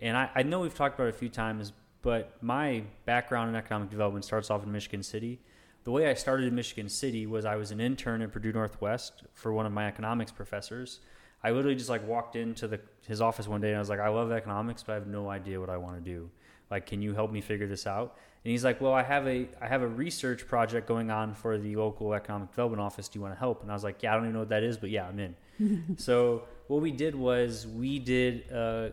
And 0.00 0.16
I, 0.16 0.30
I 0.34 0.42
know 0.42 0.60
we've 0.60 0.74
talked 0.74 0.94
about 0.94 1.08
it 1.08 1.14
a 1.14 1.18
few 1.18 1.28
times, 1.28 1.72
but 2.02 2.36
my 2.42 2.84
background 3.04 3.50
in 3.50 3.56
economic 3.56 3.90
development 3.90 4.24
starts 4.24 4.50
off 4.50 4.62
in 4.62 4.72
Michigan 4.72 5.02
City. 5.02 5.40
The 5.84 5.90
way 5.90 6.08
I 6.08 6.14
started 6.14 6.46
in 6.46 6.54
Michigan 6.54 6.88
City 6.88 7.26
was 7.26 7.44
I 7.44 7.56
was 7.56 7.70
an 7.70 7.80
intern 7.80 8.22
at 8.22 8.32
Purdue 8.32 8.52
Northwest 8.52 9.24
for 9.34 9.52
one 9.52 9.66
of 9.66 9.72
my 9.72 9.86
economics 9.86 10.32
professors. 10.32 11.00
I 11.42 11.50
literally 11.50 11.76
just 11.76 11.90
like 11.90 12.06
walked 12.06 12.34
into 12.34 12.66
the 12.66 12.80
his 13.06 13.20
office 13.20 13.46
one 13.46 13.60
day 13.60 13.68
and 13.68 13.76
I 13.76 13.80
was 13.80 13.88
like, 13.88 14.00
I 14.00 14.08
love 14.08 14.32
economics, 14.32 14.82
but 14.82 14.92
I 14.92 14.94
have 14.96 15.06
no 15.06 15.30
idea 15.30 15.60
what 15.60 15.70
I 15.70 15.76
want 15.76 15.96
to 15.96 16.00
do. 16.02 16.30
Like, 16.70 16.86
can 16.86 17.02
you 17.02 17.14
help 17.14 17.30
me 17.30 17.40
figure 17.40 17.66
this 17.66 17.86
out? 17.86 18.16
And 18.46 18.52
he's 18.52 18.64
like, 18.64 18.80
Well, 18.80 18.92
I 18.92 19.02
have 19.02 19.26
a 19.26 19.48
I 19.60 19.66
have 19.66 19.82
a 19.82 19.88
research 19.88 20.46
project 20.46 20.86
going 20.86 21.10
on 21.10 21.34
for 21.34 21.58
the 21.58 21.74
local 21.74 22.14
economic 22.14 22.50
development 22.50 22.80
office. 22.80 23.08
Do 23.08 23.18
you 23.18 23.22
want 23.22 23.34
to 23.34 23.38
help? 23.38 23.62
And 23.62 23.70
I 23.70 23.74
was 23.74 23.82
like, 23.82 24.02
Yeah, 24.04 24.12
I 24.12 24.14
don't 24.14 24.24
even 24.24 24.34
know 24.34 24.38
what 24.40 24.50
that 24.50 24.62
is, 24.62 24.76
but 24.76 24.90
yeah, 24.90 25.08
I'm 25.08 25.18
in. 25.18 25.94
so 25.98 26.44
what 26.68 26.80
we 26.80 26.92
did 26.92 27.14
was 27.14 27.66
we 27.66 27.98
did 27.98 28.44
uh, 28.52 28.90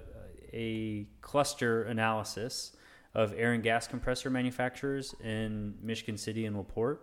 a 0.51 1.05
cluster 1.21 1.83
analysis 1.83 2.75
of 3.13 3.33
air 3.37 3.53
and 3.53 3.61
gas 3.61 3.87
compressor 3.87 4.29
manufacturers 4.29 5.13
in 5.23 5.75
Michigan 5.81 6.17
City 6.17 6.45
and 6.45 6.57
LaPorte, 6.57 7.01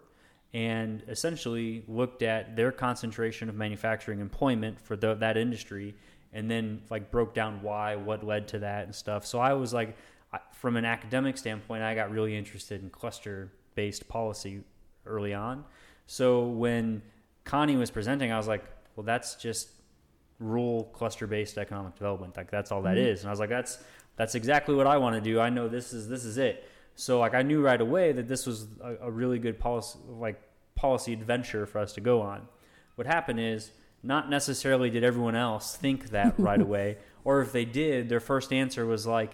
and 0.53 1.05
essentially 1.07 1.85
looked 1.87 2.23
at 2.23 2.57
their 2.57 2.73
concentration 2.73 3.49
of 3.49 3.55
manufacturing 3.55 4.19
employment 4.19 4.81
for 4.81 4.97
the, 4.97 5.15
that 5.15 5.37
industry, 5.37 5.95
and 6.33 6.51
then 6.51 6.83
like 6.91 7.11
broke 7.11 7.33
down 7.33 7.63
why, 7.63 7.95
what 7.95 8.25
led 8.25 8.49
to 8.49 8.59
that, 8.59 8.85
and 8.85 8.95
stuff. 8.95 9.25
So 9.25 9.39
I 9.39 9.53
was 9.53 9.73
like, 9.73 9.97
I- 10.33 10.41
from 10.53 10.77
an 10.77 10.85
academic 10.85 11.37
standpoint, 11.39 11.83
I 11.83 11.95
got 11.95 12.11
really 12.11 12.37
interested 12.37 12.83
in 12.83 12.91
cluster-based 12.91 14.09
policy 14.09 14.63
early 15.07 15.35
on. 15.35 15.65
So 16.07 16.45
when 16.47 17.03
Connie 17.45 17.77
was 17.77 17.91
presenting, 17.91 18.31
I 18.33 18.37
was 18.37 18.47
like, 18.49 18.65
well, 18.97 19.05
that's 19.05 19.35
just 19.37 19.71
rural 20.39 20.85
cluster-based 20.93 21.59
economic 21.59 21.95
development. 21.95 22.37
Like 22.37 22.51
that's 22.51 22.73
all 22.73 22.83
that 22.83 22.97
Mhm. 22.97 23.07
is. 23.07 23.21
And 23.21 23.29
I 23.29 23.33
was 23.33 23.41
like, 23.41 23.51
that's 23.51 23.83
that's 24.17 24.35
exactly 24.35 24.75
what 24.75 24.87
I 24.87 24.99
want 24.99 25.15
to 25.17 25.21
do. 25.21 25.41
I 25.41 25.49
know 25.51 25.69
this 25.69 25.93
is 25.93 26.09
this 26.09 26.25
is 26.25 26.37
it. 26.39 26.69
So 26.95 27.19
like 27.21 27.35
I 27.35 27.43
knew 27.43 27.63
right 27.63 27.81
away 27.81 28.13
that 28.13 28.29
this 28.29 28.47
was 28.47 28.67
a, 28.83 28.97
a 29.03 29.11
really 29.11 29.39
good 29.39 29.59
policy 29.59 29.99
like 30.09 30.41
policy 30.75 31.13
adventure 31.13 31.67
for 31.67 31.79
us 31.79 31.93
to 31.95 32.01
go 32.01 32.21
on. 32.21 32.49
What 32.97 33.07
happened 33.07 33.41
is 33.41 33.73
not 34.03 34.29
necessarily 34.31 34.91
did 34.91 35.05
everyone 35.05 35.35
else 35.37 35.77
think 35.77 36.11
that 36.11 36.39
right 36.39 36.61
away, 36.69 36.99
or 37.25 37.41
if 37.43 37.53
they 37.53 37.65
did, 37.65 38.09
their 38.09 38.21
first 38.21 38.53
answer 38.53 38.85
was 38.87 39.07
like, 39.07 39.33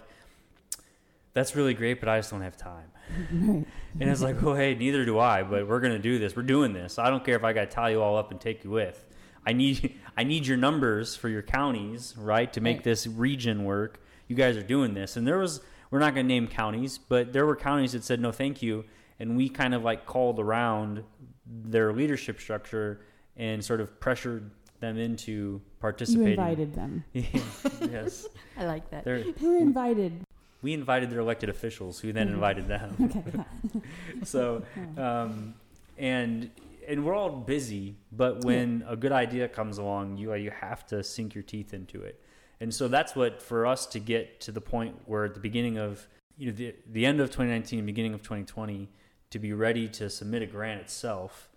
"That's 1.37 1.55
really 1.55 1.73
great, 1.75 1.99
but 1.99 2.09
I 2.09 2.17
just 2.17 2.31
don't 2.31 2.41
have 2.41 2.57
time." 2.57 2.89
And 3.99 4.11
it's 4.11 4.21
like, 4.21 4.39
well, 4.43 4.53
hey, 4.53 4.75
neither 4.75 5.05
do 5.05 5.17
I, 5.17 5.41
but 5.41 5.67
we're 5.67 5.79
going 5.79 5.93
to 5.93 5.99
do 5.99 6.19
this. 6.19 6.35
We're 6.35 6.43
doing 6.43 6.71
this. 6.73 6.99
I 6.99 7.09
don't 7.09 7.25
care 7.25 7.35
if 7.35 7.43
I 7.43 7.51
got 7.53 7.61
to 7.69 7.75
tie 7.75 7.89
you 7.89 8.01
all 8.01 8.15
up 8.15 8.29
and 8.29 8.39
take 8.39 8.63
you 8.63 8.69
with. 8.69 9.03
I 9.43 9.53
need 9.53 9.95
I 10.15 10.23
need 10.23 10.45
your 10.45 10.57
numbers 10.57 11.15
for 11.15 11.29
your 11.29 11.41
counties, 11.41 12.13
right, 12.17 12.51
to 12.53 12.61
make 12.61 12.77
Right. 12.77 12.83
this 12.83 13.07
region 13.07 13.63
work. 13.63 13.99
You 14.27 14.35
guys 14.35 14.55
are 14.57 14.61
doing 14.63 14.93
this, 14.93 15.15
and 15.17 15.25
there 15.27 15.39
was 15.39 15.61
we're 15.89 15.99
not 15.99 16.13
going 16.13 16.27
to 16.27 16.33
name 16.33 16.47
counties, 16.47 16.97
but 16.99 17.33
there 17.33 17.45
were 17.45 17.55
counties 17.55 17.93
that 17.93 18.03
said 18.03 18.19
no, 18.19 18.31
thank 18.31 18.61
you, 18.61 18.83
and 19.19 19.35
we 19.37 19.47
kind 19.49 19.73
of 19.73 19.83
like 19.83 20.05
called 20.05 20.39
around 20.39 21.03
their 21.45 21.93
leadership 21.93 22.39
structure 22.39 23.01
and 23.37 23.63
sort 23.65 23.79
of 23.81 23.99
pressured 23.99 24.51
them 24.79 24.97
into 24.99 25.59
participating. 25.79 26.31
You 26.31 26.35
participating. 26.35 27.03
invited 27.13 27.81
them. 27.81 27.89
yes, 27.91 28.27
I 28.57 28.65
like 28.65 28.91
that. 28.91 29.05
They're- 29.05 29.23
Who 29.39 29.57
invited? 29.59 30.13
We 30.61 30.73
invited 30.73 31.09
their 31.09 31.19
elected 31.19 31.49
officials, 31.49 31.99
who 31.99 32.11
then 32.13 32.27
Mhm. 32.29 32.33
invited 32.33 32.67
them. 32.67 33.43
So 34.23 34.63
um, 34.97 35.53
and 35.97 36.49
and 36.87 37.03
we're 37.05 37.13
all 37.15 37.29
busy 37.29 37.95
but 38.13 38.45
when 38.45 38.83
a 38.87 38.95
good 38.95 39.11
idea 39.11 39.47
comes 39.47 39.77
along 39.77 40.17
you 40.17 40.33
you 40.35 40.51
have 40.51 40.85
to 40.87 41.03
sink 41.03 41.35
your 41.35 41.43
teeth 41.43 41.73
into 41.73 42.01
it 42.01 42.21
and 42.61 42.73
so 42.73 42.87
that's 42.87 43.13
what 43.15 43.41
for 43.41 43.65
us 43.65 43.85
to 43.87 43.99
get 43.99 44.39
to 44.39 44.51
the 44.53 44.61
point 44.61 44.95
where 45.05 45.25
at 45.25 45.33
the 45.33 45.39
beginning 45.41 45.77
of 45.77 46.07
you 46.37 46.47
know 46.47 46.53
the, 46.53 46.73
the 46.89 47.05
end 47.05 47.19
of 47.19 47.27
2019 47.29 47.85
beginning 47.85 48.13
of 48.13 48.21
2020 48.21 48.87
to 49.31 49.37
be 49.39 49.51
ready 49.51 49.89
to 49.89 50.09
submit 50.09 50.41
a 50.41 50.45
grant 50.45 50.79
itself 50.79 51.49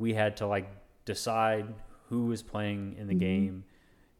we 0.00 0.14
had 0.14 0.36
to 0.36 0.46
like 0.48 0.68
decide 1.04 1.72
who 2.08 2.26
was 2.26 2.42
playing 2.42 2.96
in 2.98 3.06
the 3.06 3.14
Mhm. 3.14 3.20
game 3.20 3.64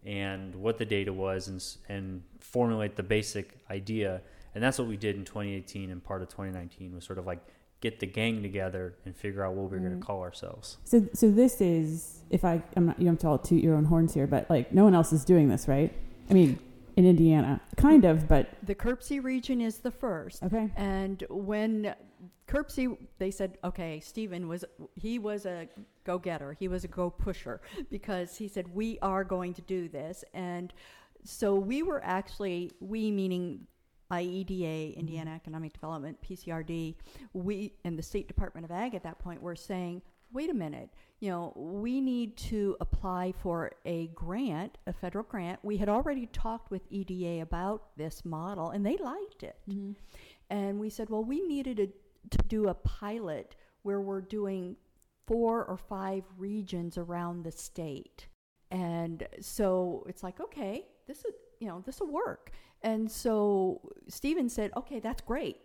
and 0.05 0.55
what 0.55 0.79
the 0.79 0.85
data 0.85 1.13
was 1.13 1.49
and, 1.49 1.65
and 1.89 2.23
formulate 2.41 2.97
the 2.97 3.03
basic 3.03 3.59
idea 3.71 4.21
and 4.55 4.63
that's 4.63 4.79
what 4.79 4.87
we 4.89 4.97
did 4.97 5.17
in 5.17 5.25
2018 5.25 5.91
and 5.91 6.03
part 6.05 6.21
of 6.23 6.29
2019 6.29 6.95
was 6.95 7.05
sort 7.05 7.19
of 7.19 7.27
like 7.27 7.39
get 7.81 7.99
the 8.01 8.07
gang 8.07 8.43
together 8.43 8.95
and 9.07 9.17
figure 9.17 9.45
out 9.45 9.55
what 9.55 9.63
we 9.65 9.71
were 9.71 9.77
going 9.79 9.83
Right. 9.85 9.91
Mm-hmm. 9.93 10.01
to 10.01 10.07
call 10.07 10.21
ourselves 10.23 10.77
So, 10.85 11.07
so 11.15 11.31
this 11.31 11.61
is 11.61 12.21
if 12.31 12.45
I 12.45 12.63
I'm 12.77 12.87
not 12.87 12.99
you 12.99 13.05
don't 13.07 13.15
have 13.15 13.21
to 13.21 13.29
all 13.29 13.39
toot 13.39 13.63
your 13.63 13.75
own 13.77 13.85
horns 13.85 14.13
here, 14.15 14.27
but 14.27 14.49
like 14.51 14.73
no 14.73 14.85
one 14.85 14.95
else 14.95 15.13
is 15.13 15.25
doing 15.25 15.49
this, 15.49 15.69
right? 15.69 15.93
I 16.31 16.35
mean, 16.35 16.59
in 16.97 17.07
Indiana, 17.07 17.61
kind 17.77 18.05
of, 18.05 18.29
but 18.29 18.49
The 18.63 18.75
KIRPC 18.75 19.23
region 19.25 19.61
is 19.63 19.79
the 19.79 19.91
first. 19.91 20.43
okay. 20.43 20.71
And 20.77 21.25
when 21.31 21.95
KIRPC, 22.47 22.97
they 23.19 23.31
said, 23.31 23.59
okay, 23.65 24.01
Stephen 24.01 24.49
was, 24.49 24.65
he 24.95 25.19
was 25.19 25.47
a 25.47 25.69
go 26.05 26.19
getter. 26.19 26.53
He 26.53 26.69
was 26.69 26.85
a 26.85 26.89
go 26.89 27.11
pusher 27.11 27.61
because 27.91 28.37
he 28.37 28.49
said, 28.49 28.73
we 28.75 28.99
are 29.01 29.25
going 29.25 29.55
to 29.55 29.63
do 29.63 29.89
this. 29.89 30.25
And 30.35 30.73
so 31.25 31.55
we 31.55 31.83
were 31.83 32.03
actually, 32.05 32.73
we 32.81 33.11
meaning 33.11 33.67
IEDA, 34.11 34.95
Indiana 34.97 35.33
Economic 35.35 35.73
Development, 35.73 36.19
PCRD, 36.23 36.95
we, 37.33 37.73
and 37.85 37.99
the 37.99 38.03
State 38.03 38.29
Department 38.29 38.65
of 38.65 38.71
Ag 38.71 38.95
at 38.95 39.03
that 39.05 39.19
point 39.19 39.41
were 39.41 39.57
saying, 39.57 40.03
wait 40.33 40.51
a 40.51 40.55
minute, 40.55 40.91
you 41.21 41.31
know, 41.31 41.53
we 41.57 42.01
need 42.01 42.37
to 42.37 42.77
apply 42.81 43.33
for 43.43 43.71
a 43.85 44.09
grant, 44.09 44.79
a 44.87 44.93
federal 44.93 45.25
grant. 45.25 45.59
We 45.63 45.77
had 45.77 45.89
already 45.89 46.27
talked 46.27 46.71
with 46.71 46.83
EDA 46.91 47.43
about 47.43 47.97
this 47.97 48.25
model 48.25 48.71
and 48.71 48.85
they 48.85 48.97
liked 48.97 49.43
it. 49.43 49.57
Mhm. 49.69 49.95
And 50.51 50.81
we 50.81 50.91
said, 50.91 51.09
well, 51.09 51.25
we 51.25 51.41
needed 51.47 51.81
a, 51.81 51.89
to 52.31 52.39
do 52.49 52.69
a 52.69 52.75
pilot 52.75 53.57
where 53.83 54.01
we're 54.01 54.21
doing 54.21 54.77
four 55.27 55.65
or 55.65 55.77
five 55.77 56.25
regions 56.37 56.99
around 56.99 57.45
the 57.45 57.53
state. 57.53 58.27
And 58.71 59.27
so 59.41 60.05
it's 60.09 60.23
like, 60.23 60.41
okay, 60.41 60.87
this 61.07 61.19
is, 61.19 61.35
you 61.61 61.69
know, 61.69 61.83
this 61.85 62.01
will 62.01 62.13
work. 62.13 62.53
And 62.83 63.11
so 63.11 63.81
Stephen 64.09 64.49
said, 64.49 64.73
okay, 64.77 64.99
that's 64.99 65.21
great, 65.21 65.59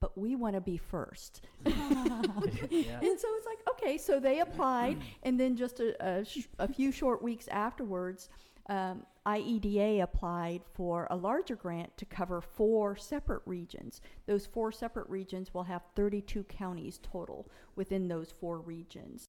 but 0.00 0.16
we 0.16 0.36
want 0.36 0.54
to 0.54 0.60
be 0.60 0.76
first. 0.76 1.42
yeah. 1.66 1.72
And 1.72 3.20
so 3.20 3.28
it's 3.36 3.46
like, 3.46 3.58
okay, 3.70 3.98
so 3.98 4.20
they 4.20 4.40
applied, 4.40 4.98
and 5.22 5.38
then 5.38 5.56
just 5.56 5.80
a, 5.80 5.94
a, 6.04 6.24
sh- 6.24 6.48
a 6.58 6.68
few 6.68 6.92
short 6.92 7.22
weeks 7.22 7.48
afterwards, 7.48 8.28
um, 8.68 9.04
IEDA 9.26 10.02
applied 10.02 10.62
for 10.74 11.06
a 11.10 11.16
larger 11.16 11.56
grant 11.56 11.96
to 11.96 12.04
cover 12.04 12.40
four 12.40 12.94
separate 12.96 13.42
regions. 13.46 14.00
Those 14.26 14.46
four 14.46 14.70
separate 14.70 15.08
regions 15.08 15.54
will 15.54 15.64
have 15.64 15.82
32 15.96 16.44
counties 16.44 16.98
total 17.02 17.48
within 17.74 18.08
those 18.08 18.34
four 18.38 18.58
regions. 18.60 19.28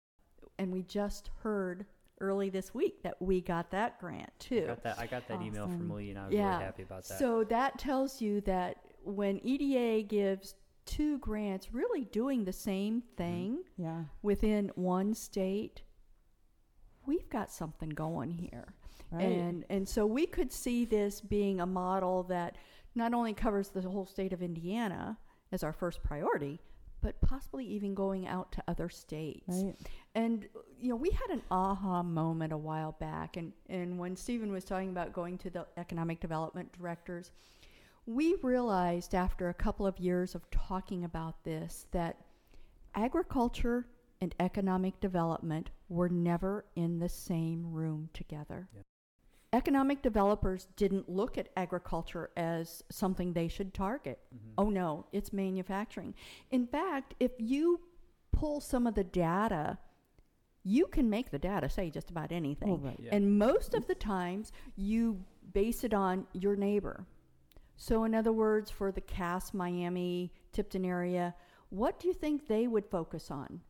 And 0.58 0.72
we 0.72 0.84
just 0.84 1.30
heard 1.44 1.86
early 2.22 2.50
this 2.50 2.74
week 2.74 3.04
that 3.04 3.22
we 3.22 3.42
got 3.42 3.72
that 3.72 4.00
grant 4.00 4.30
I 4.30 4.44
too. 4.44 4.66
got 4.68 4.84
that, 4.84 5.00
I 5.00 5.06
got 5.08 5.28
that 5.28 5.42
email 5.42 5.68
from 5.68 5.90
Lee 5.90 6.10
and 6.12 6.20
I 6.20 6.26
was 6.26 6.34
Yeah. 6.34 6.52
really 6.54 6.64
happy 6.64 6.84
about 6.84 7.04
that. 7.06 7.20
So 7.20 7.44
that 7.46 7.78
tells 7.78 8.22
you 8.22 8.42
that 8.42 8.78
when 9.04 9.40
EDA 9.44 10.04
gives 10.04 10.56
two 10.86 11.18
grants 11.20 11.74
really 11.74 12.06
doing 12.06 12.44
the 12.46 12.54
same 12.54 13.02
mm-hmm. 13.02 13.16
thing, 13.16 13.64
Yeah. 13.78 14.06
within 14.22 14.72
one 14.76 15.14
state, 15.14 15.84
we've 17.06 17.30
got 17.30 17.52
something 17.52 17.90
going 17.90 18.32
here. 18.32 18.74
Right. 19.16 19.26
And 19.26 19.66
and 19.70 19.88
so 19.88 20.06
we 20.06 20.26
could 20.26 20.52
see 20.52 20.86
this 20.86 21.22
being 21.22 21.62
a 21.62 21.66
model 21.66 22.24
that 22.24 22.58
not 22.96 23.14
only 23.14 23.34
covers 23.34 23.70
the 23.70 23.82
whole 23.82 24.06
state 24.06 24.34
of 24.34 24.42
Indiana 24.42 25.18
as 25.52 25.64
our 25.64 25.74
first 25.74 26.02
priority, 26.04 26.60
but 27.02 27.20
possibly 27.22 27.66
even 27.66 27.94
going 27.94 28.26
out 28.28 28.52
to 28.54 28.64
other 28.68 28.90
states. 28.90 29.44
right. 29.48 29.76
And 30.16 30.48
you 30.80 30.90
know, 30.90 30.96
we 30.96 31.12
had 31.12 31.30
an 31.30 31.42
aha 31.52 32.02
moment 32.02 32.54
a 32.54 32.58
while 32.58 32.94
back, 32.94 33.38
and 33.38 33.54
and 33.70 34.00
when 34.00 34.16
Stephen 34.16 34.52
was 34.52 34.64
talking 34.64 34.90
about 34.90 35.14
going 35.14 35.38
to 35.40 35.50
the 35.50 35.68
economic 35.78 36.20
development 36.20 36.72
directors, 36.78 37.32
we 38.06 38.36
realized 38.42 39.14
after 39.14 39.50
a 39.50 39.54
couple 39.54 39.86
of 39.86 40.00
years 40.00 40.36
of 40.36 40.50
talking 40.52 41.04
about 41.04 41.44
this 41.44 41.88
that 41.92 42.18
agriculture 42.96 43.86
and 44.22 44.34
economic 44.40 45.00
development 45.00 45.70
were 45.90 46.10
never 46.10 46.66
in 46.76 47.00
the 47.00 47.10
same 47.10 47.72
room 47.72 48.10
together. 48.14 48.68
Yeah. 48.74 48.82
Economic 49.56 50.02
developers 50.02 50.68
didn't 50.76 51.08
look 51.08 51.38
at 51.38 51.48
agriculture 51.56 52.30
as 52.36 52.84
something 52.90 53.32
they 53.32 53.48
should 53.48 53.74
target. 53.74 54.20
Mhm. 54.36 54.54
Oh 54.58 54.70
no, 54.70 55.06
it's 55.14 55.32
manufacturing. 55.32 56.14
In 56.52 56.68
fact, 56.68 57.16
if 57.22 57.32
you 57.40 57.80
pull 58.34 58.60
some 58.60 58.86
of 58.86 58.96
the 58.96 59.04
data, 59.06 59.78
you 60.64 60.88
can 60.88 61.10
make 61.10 61.30
the 61.32 61.40
data 61.40 61.70
say 61.70 61.90
just 61.90 62.10
about 62.10 62.34
anything. 62.34 62.70
Oh, 62.70 62.78
right. 62.78 63.00
Yeah. 63.00 63.16
And 63.16 63.40
most 63.40 63.74
of 63.74 63.88
the 63.88 63.96
times, 63.96 64.52
you 64.76 65.24
base 65.54 65.86
it 65.86 65.94
on 65.94 66.28
your 66.34 66.58
neighbor. 66.58 67.06
So, 67.78 68.04
in 68.04 68.14
other 68.14 68.34
words, 68.34 68.70
for 68.70 68.92
the 68.92 69.02
Cass, 69.02 69.54
Miami, 69.54 70.34
Tipton 70.52 70.84
area, 70.84 71.34
what 71.70 71.98
do 72.00 72.08
you 72.10 72.14
think 72.14 72.48
they 72.48 72.68
would 72.68 72.86
focus 72.86 73.32
on? 73.32 73.62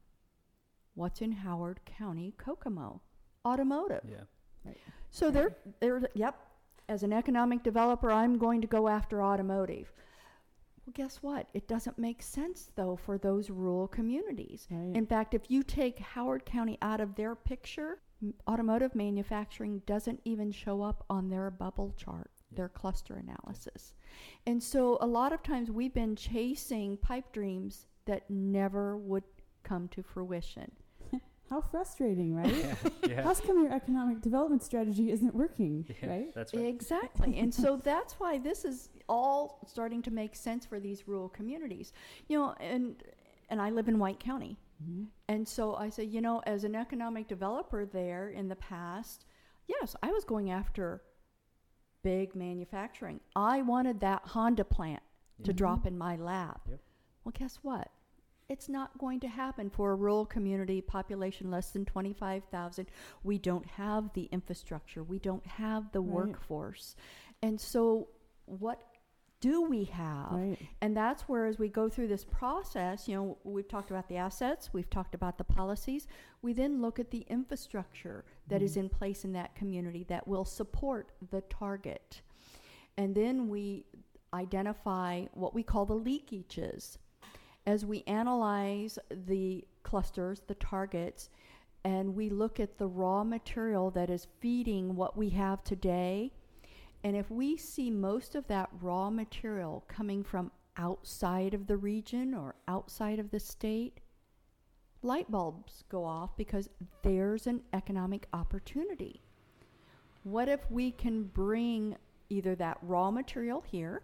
What's 0.96 1.22
in 1.22 1.32
Howard 1.32 1.82
County, 1.86 2.34
Kokomo? 2.38 3.02
Automotive. 3.46 4.02
yeah. 4.10 4.24
So 5.12 5.32
they're, 5.32 5.56
they're, 5.80 6.10
yep, 6.14 6.36
as 6.90 7.04
an 7.04 7.14
economic 7.14 7.64
developer, 7.64 8.12
I'm 8.12 8.38
going 8.38 8.62
to 8.62 8.68
go 8.68 8.88
after 8.88 9.24
automotive. 9.24 9.92
Well, 10.86 10.94
guess 10.94 11.18
what? 11.24 11.48
It 11.54 11.68
doesn't 11.68 11.98
make 11.98 12.22
sense, 12.22 12.70
though, 12.76 12.96
for 12.96 13.18
those 13.18 13.50
rural 13.50 13.88
communities. 13.88 14.68
Right. 14.70 14.96
In 14.96 15.06
fact, 15.06 15.34
if 15.34 15.50
you 15.50 15.64
take 15.64 15.98
Howard 16.00 16.46
County 16.46 16.78
out 16.82 17.02
of 17.02 17.16
their 17.16 17.36
picture, 17.36 18.00
automotive 18.48 18.94
manufacturing 18.94 19.82
doesn't 19.86 20.22
even 20.26 20.52
show 20.52 20.84
up 20.84 21.04
on 21.10 21.30
their 21.30 21.50
bubble 21.50 21.94
chart, 21.98 22.30
their 22.52 22.70
cluster 22.70 23.16
analysis. 23.16 23.94
And 24.46 24.62
so 24.62 24.98
a 25.02 25.08
lot 25.08 25.34
of 25.34 25.42
times 25.42 25.72
we've 25.72 25.94
been 25.94 26.16
chasing 26.16 26.98
pipe 26.98 27.32
dreams 27.34 27.88
that 28.06 28.30
never 28.30 28.96
would 28.96 29.24
come 29.64 29.88
to 29.90 30.04
fruition. 30.04 30.72
How 31.50 31.62
frustrating, 31.62 32.36
right? 32.36 32.54
Yeah. 32.56 32.76
yeah. 33.08 33.22
How 33.24 33.34
come 33.36 33.64
your 33.64 33.72
economic 33.74 34.22
development 34.22 34.64
strategy 34.64 35.12
isn't 35.12 35.34
working, 35.36 35.86
Yeah, 36.02 36.10
right? 36.10 36.34
That's 36.34 36.54
right. 36.54 36.66
Exactly. 36.66 37.38
and 37.38 37.54
so 37.54 37.78
that's 37.84 38.14
why 38.20 38.38
this 38.40 38.66
is 38.66 38.90
all 39.08 39.60
starting 39.68 40.02
to 40.04 40.12
make 40.12 40.36
sense 40.36 40.66
for 40.66 40.80
these 40.80 41.08
rural 41.08 41.30
communities. 41.30 41.94
You 42.28 42.40
know, 42.40 42.56
and 42.60 42.96
and 43.50 43.62
I 43.62 43.70
live 43.70 43.88
in 43.88 44.00
White 44.00 44.20
County. 44.20 44.58
Mhm. 44.84 45.06
And 45.28 45.48
so 45.48 45.76
I 45.76 45.90
say, 45.90 46.04
you 46.04 46.20
know, 46.20 46.42
as 46.48 46.64
an 46.64 46.76
economic 46.76 47.28
developer 47.28 47.86
there 47.86 48.30
in 48.30 48.48
the 48.50 48.56
past, 48.56 49.26
yes, 49.68 49.96
I 50.02 50.12
was 50.12 50.26
going 50.26 50.50
after 50.50 51.04
big 52.02 52.36
manufacturing. 52.36 53.20
I 53.36 53.62
wanted 53.62 54.00
that 54.02 54.22
Honda 54.30 54.64
plant 54.66 55.04
to 55.44 55.52
Mhm. 55.54 55.56
drop 55.56 55.86
in 55.86 55.98
my 55.98 56.16
lap. 56.16 56.62
Yep. 56.70 56.80
Well, 57.24 57.34
guess 57.38 57.58
what? 57.64 57.92
It's 58.48 58.70
not 58.70 58.98
going 58.98 59.20
to 59.22 59.28
happen 59.28 59.70
for 59.70 59.92
a 59.92 59.96
rural 59.96 60.26
community 60.26 60.82
population 60.82 61.50
less 61.50 61.72
than 61.72 61.86
25,000. 61.86 62.88
We 63.24 63.40
don't 63.40 63.66
have 63.66 64.14
the 64.14 64.30
infrastructure. 64.32 65.04
We 65.04 65.20
don't 65.20 65.46
have 65.46 65.92
the 65.92 66.02
Right. 66.02 66.14
workforce. 66.14 66.96
And 67.42 67.60
so 67.60 68.10
what 68.46 68.82
do 69.42 69.62
we 69.62 69.84
have? 69.86 70.32
Right. 70.32 70.58
And 70.82 70.96
that's 70.96 71.24
where, 71.24 71.46
as 71.46 71.60
we 71.60 71.70
go 71.70 71.90
through 71.90 72.08
this 72.08 72.24
process, 72.24 73.08
you 73.08 73.16
know, 73.16 73.38
we've 73.44 73.68
talked 73.68 73.92
about 73.92 74.08
the 74.08 74.18
assets, 74.18 74.74
we've 74.74 74.90
talked 74.90 75.14
about 75.14 75.38
the 75.38 75.44
policies. 75.44 76.08
We 76.42 76.54
then 76.54 76.82
look 76.82 77.00
at 77.00 77.12
the 77.12 77.26
infrastructure 77.30 78.26
that 78.48 78.62
is 78.62 78.72
mm-hmm. 78.72 78.82
in 78.82 78.90
place 78.90 79.26
in 79.26 79.34
that 79.34 79.56
community 79.56 80.04
that 80.06 80.28
will 80.28 80.46
support 80.46 81.12
the 81.30 81.42
target. 81.42 82.22
And 82.98 83.14
then 83.14 83.50
we 83.50 83.86
identify 84.34 85.26
what 85.34 85.54
we 85.54 85.64
call 85.64 85.86
the 85.86 86.00
leakages. 86.00 86.98
As 87.66 87.86
we 87.86 88.04
analyze 88.06 89.00
the 89.10 89.66
clusters, 89.84 90.42
the 90.48 90.56
targets, 90.56 91.30
and 91.84 92.16
we 92.16 92.30
look 92.30 92.60
at 92.60 92.78
the 92.78 92.88
raw 92.88 93.24
material 93.24 93.92
that 93.92 94.10
is 94.10 94.28
feeding 94.40 94.96
what 94.96 95.18
we 95.18 95.30
have 95.30 95.64
today. 95.64 96.32
And 97.04 97.16
if 97.16 97.30
we 97.30 97.58
see 97.58 97.90
most 97.92 98.36
of 98.36 98.48
that 98.48 98.70
raw 98.82 99.10
material 99.10 99.84
coming 99.88 100.24
from 100.24 100.52
outside 100.78 101.54
of 101.54 101.68
the 101.68 101.78
region 101.78 102.34
or 102.34 102.56
outside 102.68 103.20
of 103.20 103.32
the 103.32 103.40
state, 103.40 104.00
light 105.02 105.30
bulbs 105.30 105.84
go 105.90 106.04
off 106.04 106.36
because 106.36 106.70
there's 107.04 107.48
an 107.48 107.62
economic 107.74 108.28
opportunity. 108.34 109.22
What 110.24 110.50
if 110.50 110.70
we 110.72 110.92
can 110.92 111.24
bring 111.24 111.96
either 112.30 112.56
that 112.56 112.80
raw 112.82 113.12
material 113.12 113.62
here, 113.62 114.02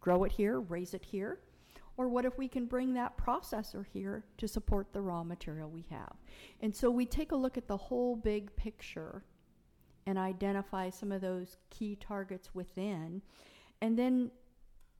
grow 0.00 0.24
it 0.24 0.32
here, 0.32 0.60
raise 0.60 0.94
it 0.94 1.04
here, 1.04 1.38
or 1.96 2.08
what 2.08 2.24
if 2.24 2.38
we 2.38 2.48
can 2.48 2.66
bring 2.66 2.94
that 2.94 3.16
processor 3.18 3.84
here 3.92 4.24
to 4.38 4.48
support 4.48 4.92
the 4.92 5.00
raw 5.00 5.22
material 5.22 5.70
we 5.70 5.84
have? 5.90 6.14
And 6.60 6.74
so 6.74 6.90
we 6.90 7.06
take 7.06 7.32
a 7.32 7.36
look 7.36 7.58
at 7.58 7.68
the 7.68 7.76
whole 7.76 8.16
big 8.16 8.54
picture 8.56 9.24
and 10.06 10.18
identify 10.18 10.90
some 10.90 11.12
of 11.12 11.20
those 11.20 11.58
key 11.70 11.96
targets 11.96 12.54
within. 12.54 13.22
And 13.80 13.98
then 13.98 14.30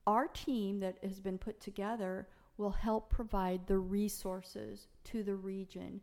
our 0.07 0.27
team 0.27 0.79
that 0.81 0.97
has 1.03 1.19
been 1.19 1.37
put 1.37 1.59
together 1.59 2.27
will 2.57 2.71
help 2.71 3.09
provide 3.09 3.65
the 3.67 3.77
resources 3.77 4.87
to 5.05 5.23
the 5.23 5.35
region. 5.35 6.01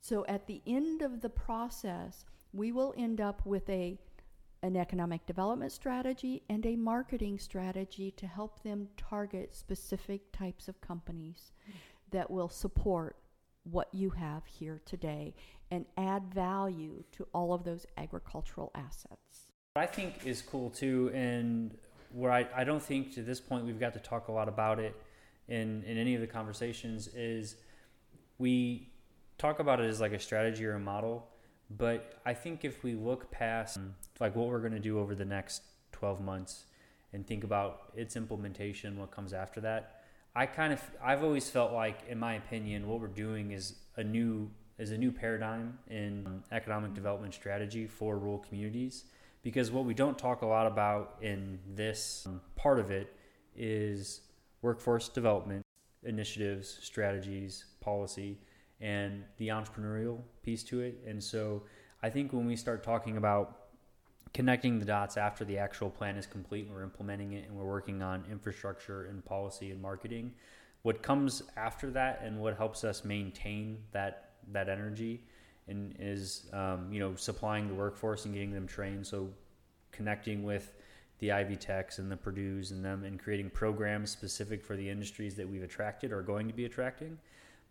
So 0.00 0.24
at 0.26 0.46
the 0.46 0.62
end 0.66 1.02
of 1.02 1.20
the 1.20 1.28
process, 1.28 2.24
we 2.52 2.72
will 2.72 2.94
end 2.96 3.20
up 3.20 3.44
with 3.46 3.68
a 3.68 3.98
an 4.62 4.76
economic 4.76 5.26
development 5.26 5.72
strategy 5.72 6.42
and 6.48 6.64
a 6.66 6.76
marketing 6.76 7.38
strategy 7.38 8.12
to 8.12 8.26
help 8.26 8.62
them 8.62 8.88
target 8.96 9.54
specific 9.54 10.20
types 10.32 10.68
of 10.68 10.80
companies 10.80 11.52
that 12.10 12.30
will 12.30 12.48
support 12.48 13.16
what 13.64 13.88
you 13.92 14.10
have 14.10 14.44
here 14.46 14.80
today 14.84 15.34
and 15.70 15.86
add 15.96 16.22
value 16.32 17.02
to 17.12 17.26
all 17.32 17.52
of 17.52 17.64
those 17.64 17.86
agricultural 17.96 18.70
assets. 18.74 19.48
What 19.74 19.82
I 19.82 19.86
think 19.86 20.26
is 20.26 20.42
cool 20.42 20.70
too, 20.70 21.10
and 21.14 21.76
where 22.12 22.30
I, 22.30 22.46
I 22.54 22.64
don't 22.64 22.82
think 22.82 23.14
to 23.14 23.22
this 23.22 23.40
point 23.40 23.64
we've 23.64 23.80
got 23.80 23.94
to 23.94 24.00
talk 24.00 24.28
a 24.28 24.32
lot 24.32 24.48
about 24.48 24.78
it 24.78 24.94
in, 25.48 25.82
in 25.84 25.96
any 25.96 26.14
of 26.14 26.20
the 26.20 26.26
conversations, 26.26 27.08
is 27.08 27.56
we 28.38 28.90
talk 29.38 29.58
about 29.58 29.80
it 29.80 29.86
as 29.88 30.00
like 30.00 30.12
a 30.12 30.18
strategy 30.18 30.64
or 30.66 30.74
a 30.74 30.80
model, 30.80 31.26
but 31.78 32.20
I 32.24 32.34
think 32.34 32.64
if 32.64 32.82
we 32.82 32.94
look 32.94 33.30
past 33.30 33.76
um, 33.76 33.94
like 34.20 34.34
what 34.34 34.48
we're 34.48 34.60
going 34.60 34.72
to 34.72 34.80
do 34.80 34.98
over 34.98 35.14
the 35.14 35.24
next 35.24 35.62
12 35.92 36.20
months 36.20 36.64
and 37.12 37.26
think 37.26 37.44
about 37.44 37.92
its 37.94 38.16
implementation, 38.16 38.98
what 38.98 39.10
comes 39.10 39.32
after 39.32 39.60
that, 39.60 40.02
I 40.34 40.46
kind 40.46 40.72
of 40.72 40.82
I've 41.02 41.22
always 41.22 41.50
felt 41.50 41.72
like, 41.72 42.00
in 42.08 42.18
my 42.18 42.34
opinion, 42.34 42.88
what 42.88 43.00
we're 43.00 43.08
doing 43.08 43.52
is 43.52 43.74
a 43.96 44.04
new 44.04 44.50
is 44.78 44.90
a 44.90 44.98
new 44.98 45.12
paradigm 45.12 45.78
in 45.88 46.26
um, 46.26 46.44
economic 46.50 46.94
development 46.94 47.34
strategy 47.34 47.86
for 47.86 48.18
rural 48.18 48.38
communities. 48.38 49.04
Because 49.42 49.70
what 49.70 49.84
we 49.84 49.92
don't 49.92 50.16
talk 50.16 50.42
a 50.42 50.46
lot 50.46 50.66
about 50.66 51.16
in 51.20 51.58
this 51.74 52.24
um, 52.26 52.40
part 52.56 52.78
of 52.78 52.90
it 52.90 53.14
is 53.54 54.22
workforce 54.62 55.08
development 55.08 55.62
initiatives, 56.04 56.78
strategies, 56.80 57.66
policy, 57.80 58.38
and 58.82 59.22
the 59.38 59.48
entrepreneurial 59.48 60.18
piece 60.42 60.64
to 60.64 60.80
it. 60.80 61.02
And 61.06 61.22
so 61.22 61.62
I 62.02 62.10
think 62.10 62.32
when 62.32 62.46
we 62.46 62.56
start 62.56 62.82
talking 62.82 63.16
about 63.16 63.58
connecting 64.34 64.78
the 64.78 64.84
dots 64.84 65.16
after 65.16 65.44
the 65.44 65.56
actual 65.56 65.88
plan 65.88 66.16
is 66.16 66.26
complete 66.26 66.66
and 66.66 66.74
we're 66.74 66.82
implementing 66.82 67.32
it 67.32 67.48
and 67.48 67.56
we're 67.56 67.64
working 67.64 68.02
on 68.02 68.24
infrastructure 68.30 69.04
and 69.04 69.24
policy 69.24 69.70
and 69.70 69.80
marketing, 69.80 70.32
what 70.82 71.00
comes 71.00 71.44
after 71.56 71.90
that 71.90 72.20
and 72.24 72.40
what 72.40 72.56
helps 72.56 72.82
us 72.82 73.04
maintain 73.04 73.78
that 73.92 74.30
that 74.50 74.68
energy 74.68 75.22
and 75.68 75.94
is 76.00 76.48
um, 76.52 76.88
you 76.92 76.98
know 76.98 77.14
supplying 77.14 77.68
the 77.68 77.74
workforce 77.74 78.24
and 78.24 78.34
getting 78.34 78.52
them 78.52 78.66
trained. 78.66 79.06
So 79.06 79.30
connecting 79.92 80.42
with 80.42 80.72
the 81.20 81.30
Ivy 81.30 81.54
Techs 81.54 82.00
and 82.00 82.10
the 82.10 82.16
Purdue's 82.16 82.72
and 82.72 82.84
them 82.84 83.04
and 83.04 83.16
creating 83.16 83.50
programs 83.50 84.10
specific 84.10 84.64
for 84.64 84.74
the 84.74 84.90
industries 84.90 85.36
that 85.36 85.48
we've 85.48 85.62
attracted 85.62 86.10
or 86.10 86.20
going 86.20 86.48
to 86.48 86.54
be 86.54 86.64
attracting 86.64 87.16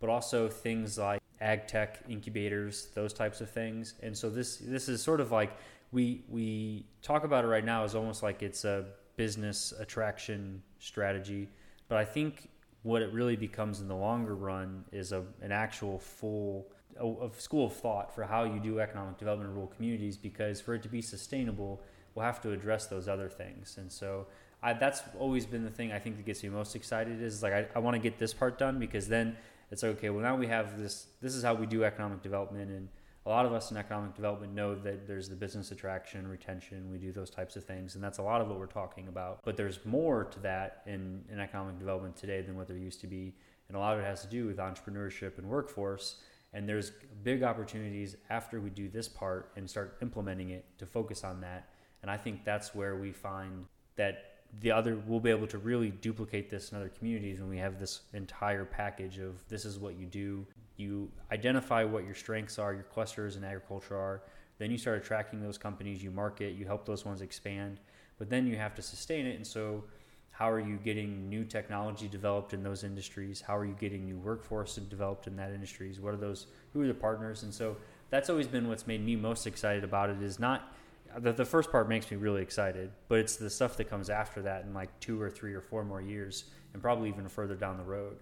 but 0.02 0.10
also 0.10 0.48
things 0.48 0.98
like 0.98 1.22
ag 1.40 1.68
tech 1.68 2.00
incubators, 2.08 2.88
those 2.92 3.12
types 3.12 3.40
of 3.40 3.48
things. 3.48 3.94
And 4.02 4.18
so 4.18 4.28
this 4.28 4.56
this 4.56 4.88
is 4.88 5.00
sort 5.00 5.20
of 5.20 5.30
like 5.30 5.56
we 5.92 6.24
we 6.28 6.84
talk 7.02 7.22
about 7.22 7.44
it 7.44 7.48
right 7.48 7.64
now 7.64 7.84
as 7.84 7.94
almost 7.94 8.20
like 8.22 8.42
it's 8.42 8.64
a 8.64 8.86
business 9.16 9.72
attraction 9.78 10.60
strategy, 10.80 11.48
but 11.88 11.98
I 11.98 12.04
think 12.04 12.50
what 12.82 13.00
it 13.00 13.12
really 13.12 13.36
becomes 13.36 13.80
in 13.80 13.86
the 13.86 13.94
longer 13.94 14.34
run 14.34 14.84
is 14.90 15.12
a 15.12 15.24
an 15.40 15.52
actual 15.52 16.00
full 16.00 16.66
a 17.00 17.30
school 17.38 17.66
of 17.66 17.72
thought 17.72 18.12
for 18.12 18.24
how 18.24 18.42
you 18.42 18.58
do 18.58 18.80
economic 18.80 19.18
development 19.18 19.48
in 19.50 19.54
rural 19.54 19.68
communities 19.68 20.16
because 20.16 20.60
for 20.60 20.74
it 20.74 20.82
to 20.82 20.88
be 20.88 21.00
sustainable, 21.00 21.80
we'll 22.14 22.26
have 22.26 22.40
to 22.42 22.50
address 22.50 22.86
those 22.86 23.08
other 23.08 23.30
things. 23.30 23.78
And 23.78 23.90
so 23.90 24.26
I, 24.62 24.74
that's 24.74 25.02
always 25.18 25.46
been 25.46 25.64
the 25.64 25.70
thing 25.70 25.90
I 25.90 25.98
think 25.98 26.16
that 26.16 26.26
gets 26.26 26.42
me 26.42 26.50
most 26.50 26.76
excited 26.76 27.22
is 27.22 27.42
like 27.42 27.52
I, 27.52 27.66
I 27.74 27.78
want 27.78 27.94
to 27.94 27.98
get 27.98 28.18
this 28.18 28.34
part 28.34 28.58
done 28.58 28.78
because 28.78 29.08
then 29.08 29.36
it's 29.72 29.82
like, 29.82 29.92
okay, 29.92 30.10
well 30.10 30.22
now 30.22 30.36
we 30.36 30.46
have 30.46 30.78
this. 30.78 31.06
This 31.22 31.34
is 31.34 31.42
how 31.42 31.54
we 31.54 31.66
do 31.66 31.82
economic 31.82 32.22
development, 32.22 32.70
and 32.70 32.88
a 33.24 33.30
lot 33.30 33.46
of 33.46 33.52
us 33.52 33.70
in 33.70 33.78
economic 33.78 34.14
development 34.14 34.52
know 34.52 34.74
that 34.74 35.06
there's 35.06 35.28
the 35.30 35.34
business 35.34 35.72
attraction, 35.72 36.28
retention. 36.28 36.90
We 36.90 36.98
do 36.98 37.10
those 37.10 37.30
types 37.30 37.56
of 37.56 37.64
things, 37.64 37.94
and 37.94 38.04
that's 38.04 38.18
a 38.18 38.22
lot 38.22 38.42
of 38.42 38.48
what 38.48 38.58
we're 38.58 38.66
talking 38.66 39.08
about. 39.08 39.40
But 39.44 39.56
there's 39.56 39.80
more 39.86 40.24
to 40.24 40.40
that 40.40 40.82
in, 40.86 41.24
in 41.30 41.40
economic 41.40 41.78
development 41.78 42.16
today 42.16 42.42
than 42.42 42.54
what 42.54 42.68
there 42.68 42.76
used 42.76 43.00
to 43.00 43.06
be, 43.06 43.34
and 43.68 43.76
a 43.76 43.80
lot 43.80 43.94
of 43.94 44.00
it 44.00 44.04
has 44.04 44.20
to 44.22 44.28
do 44.28 44.46
with 44.46 44.58
entrepreneurship 44.58 45.38
and 45.38 45.48
workforce. 45.48 46.16
And 46.52 46.68
there's 46.68 46.92
big 47.22 47.42
opportunities 47.42 48.16
after 48.28 48.60
we 48.60 48.68
do 48.68 48.90
this 48.90 49.08
part 49.08 49.52
and 49.56 49.68
start 49.68 49.96
implementing 50.02 50.50
it 50.50 50.66
to 50.78 50.84
focus 50.84 51.24
on 51.24 51.40
that. 51.40 51.70
And 52.02 52.10
I 52.10 52.18
think 52.18 52.44
that's 52.44 52.74
where 52.74 52.96
we 52.96 53.10
find 53.10 53.64
that 53.96 54.31
the 54.60 54.70
other 54.70 55.00
we'll 55.06 55.20
be 55.20 55.30
able 55.30 55.46
to 55.46 55.58
really 55.58 55.90
duplicate 55.90 56.50
this 56.50 56.72
in 56.72 56.78
other 56.78 56.90
communities 56.90 57.40
when 57.40 57.48
we 57.48 57.58
have 57.58 57.78
this 57.78 58.02
entire 58.12 58.64
package 58.64 59.18
of 59.18 59.46
this 59.48 59.64
is 59.64 59.78
what 59.78 59.96
you 59.96 60.06
do. 60.06 60.46
You 60.76 61.10
identify 61.30 61.84
what 61.84 62.04
your 62.04 62.14
strengths 62.14 62.58
are 62.58 62.74
your 62.74 62.82
clusters 62.84 63.36
in 63.36 63.44
agriculture 63.44 63.96
are. 63.96 64.22
Then 64.58 64.70
you 64.70 64.78
start 64.78 64.98
attracting 64.98 65.40
those 65.40 65.58
companies 65.58 66.02
you 66.02 66.10
market 66.10 66.54
you 66.54 66.66
help 66.66 66.84
those 66.84 67.04
ones 67.04 67.22
expand. 67.22 67.80
But 68.18 68.28
then 68.28 68.46
you 68.46 68.56
have 68.56 68.74
to 68.74 68.82
sustain 68.82 69.26
it. 69.26 69.36
And 69.36 69.46
so 69.46 69.84
how 70.32 70.50
are 70.50 70.60
you 70.60 70.76
getting 70.76 71.28
new 71.28 71.44
technology 71.44 72.08
developed 72.08 72.54
in 72.54 72.62
those 72.62 72.84
industries? 72.84 73.40
How 73.40 73.56
are 73.56 73.64
you 73.64 73.76
getting 73.78 74.04
new 74.04 74.18
workforce 74.18 74.76
developed 74.76 75.26
in 75.26 75.36
that 75.36 75.52
industries? 75.52 76.00
What 76.00 76.14
are 76.14 76.18
those 76.18 76.46
who 76.72 76.82
are 76.82 76.86
the 76.86 76.94
partners? 76.94 77.42
And 77.42 77.52
so 77.52 77.76
that's 78.10 78.28
always 78.30 78.46
been 78.46 78.68
what's 78.68 78.86
made 78.86 79.04
me 79.04 79.14
most 79.14 79.46
excited 79.46 79.84
about 79.84 80.10
it 80.10 80.22
is 80.22 80.38
not 80.38 80.74
the, 81.18 81.32
the 81.32 81.44
first 81.44 81.70
part 81.70 81.88
makes 81.88 82.10
me 82.10 82.16
really 82.16 82.42
excited, 82.42 82.90
but 83.08 83.18
it's 83.18 83.36
the 83.36 83.50
stuff 83.50 83.76
that 83.76 83.88
comes 83.90 84.10
after 84.10 84.42
that 84.42 84.64
in 84.64 84.74
like 84.74 84.98
two 85.00 85.20
or 85.20 85.30
three 85.30 85.54
or 85.54 85.60
four 85.60 85.84
more 85.84 86.00
years, 86.00 86.44
and 86.72 86.82
probably 86.82 87.08
even 87.08 87.28
further 87.28 87.54
down 87.54 87.76
the 87.76 87.84
road. 87.84 88.18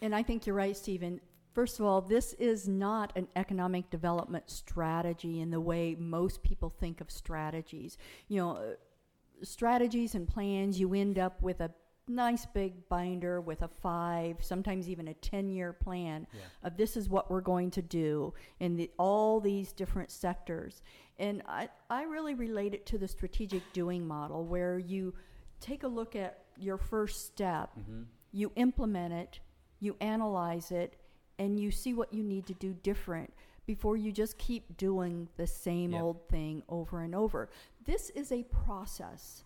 And 0.00 0.14
I 0.14 0.22
think 0.22 0.46
you're 0.46 0.56
right, 0.56 0.76
Stephen. 0.76 1.20
First 1.52 1.78
of 1.78 1.86
all, 1.86 2.00
this 2.00 2.32
is 2.34 2.66
not 2.68 3.12
an 3.16 3.28
economic 3.36 3.88
development 3.90 4.50
strategy 4.50 5.40
in 5.40 5.50
the 5.50 5.60
way 5.60 5.94
most 5.98 6.42
people 6.42 6.68
think 6.68 7.00
of 7.00 7.10
strategies. 7.10 7.96
You 8.28 8.40
know, 8.40 8.50
uh, 8.56 9.44
strategies 9.44 10.14
and 10.16 10.26
plans, 10.26 10.80
you 10.80 10.92
end 10.94 11.18
up 11.18 11.40
with 11.40 11.60
a 11.60 11.70
nice 12.06 12.44
big 12.44 12.88
binder 12.88 13.40
with 13.40 13.62
a 13.62 13.68
five, 13.68 14.36
sometimes 14.40 14.88
even 14.88 15.08
a 15.08 15.14
10 15.14 15.48
year 15.48 15.72
plan 15.72 16.26
yeah. 16.32 16.40
of 16.62 16.76
this 16.76 16.96
is 16.96 17.08
what 17.08 17.30
we're 17.30 17.40
going 17.40 17.70
to 17.70 17.82
do 17.82 18.34
in 18.60 18.76
the, 18.76 18.90
all 18.98 19.40
these 19.40 19.72
different 19.72 20.10
sectors. 20.10 20.82
And 21.18 21.42
I, 21.46 21.68
I 21.88 22.02
really 22.04 22.34
relate 22.34 22.74
it 22.74 22.86
to 22.86 22.98
the 22.98 23.08
strategic 23.08 23.62
doing 23.72 24.06
model 24.06 24.44
where 24.44 24.78
you 24.78 25.14
take 25.60 25.84
a 25.84 25.88
look 25.88 26.16
at 26.16 26.40
your 26.58 26.76
first 26.76 27.26
step, 27.26 27.70
mm-hmm. 27.78 28.02
you 28.32 28.52
implement 28.56 29.12
it, 29.14 29.40
you 29.80 29.96
analyze 30.00 30.70
it, 30.70 30.96
and 31.38 31.58
you 31.58 31.70
see 31.70 31.94
what 31.94 32.12
you 32.12 32.22
need 32.22 32.46
to 32.46 32.54
do 32.54 32.74
different 32.82 33.32
before 33.66 33.96
you 33.96 34.12
just 34.12 34.36
keep 34.38 34.76
doing 34.76 35.28
the 35.36 35.46
same 35.46 35.92
yep. 35.92 36.02
old 36.02 36.28
thing 36.28 36.62
over 36.68 37.00
and 37.00 37.14
over. 37.14 37.48
This 37.84 38.10
is 38.10 38.30
a 38.30 38.42
process. 38.44 39.44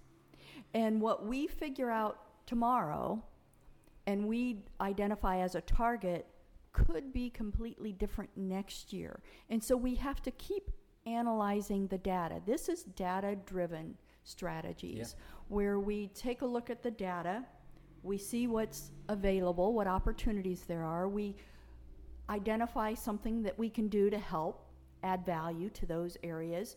And 0.75 1.01
what 1.01 1.27
we 1.27 1.47
figure 1.47 1.91
out 1.91 2.19
tomorrow 2.47 3.23
and 4.07 4.27
we 4.27 4.63
identify 4.81 5.39
as 5.41 5.55
a 5.55 5.61
target 5.61 6.27
could 6.73 7.13
be 7.13 7.31
completely 7.31 7.93
different 7.93 8.31
next 8.37 8.93
year. 8.93 9.21
And 9.51 9.63
so 9.63 9.77
we 9.77 9.97
have 9.97 10.23
to 10.23 10.31
keep 10.33 10.71
analyzing 11.15 11.87
the 11.87 11.99
data. 11.99 12.41
This 12.47 12.69
is 12.69 12.85
data 12.85 13.37
driven 13.47 13.97
strategies 14.25 15.15
yeah. 15.17 15.25
where 15.49 15.81
we 15.81 16.09
take 16.09 16.43
a 16.43 16.47
look 16.47 16.71
at 16.71 16.83
the 16.83 16.91
data, 16.91 17.45
we 18.03 18.19
see 18.19 18.47
what's 18.47 18.91
available, 19.09 19.73
what 19.73 19.87
opportunities 19.87 20.63
there 20.63 20.85
are, 20.85 21.09
we 21.09 21.35
identify 22.31 22.95
something 22.95 23.43
that 23.43 23.59
we 23.59 23.71
can 23.71 23.89
do 23.89 24.11
to 24.11 24.19
help 24.19 24.67
add 25.03 25.25
value 25.25 25.71
to 25.71 25.87
those 25.87 26.17
areas. 26.23 26.77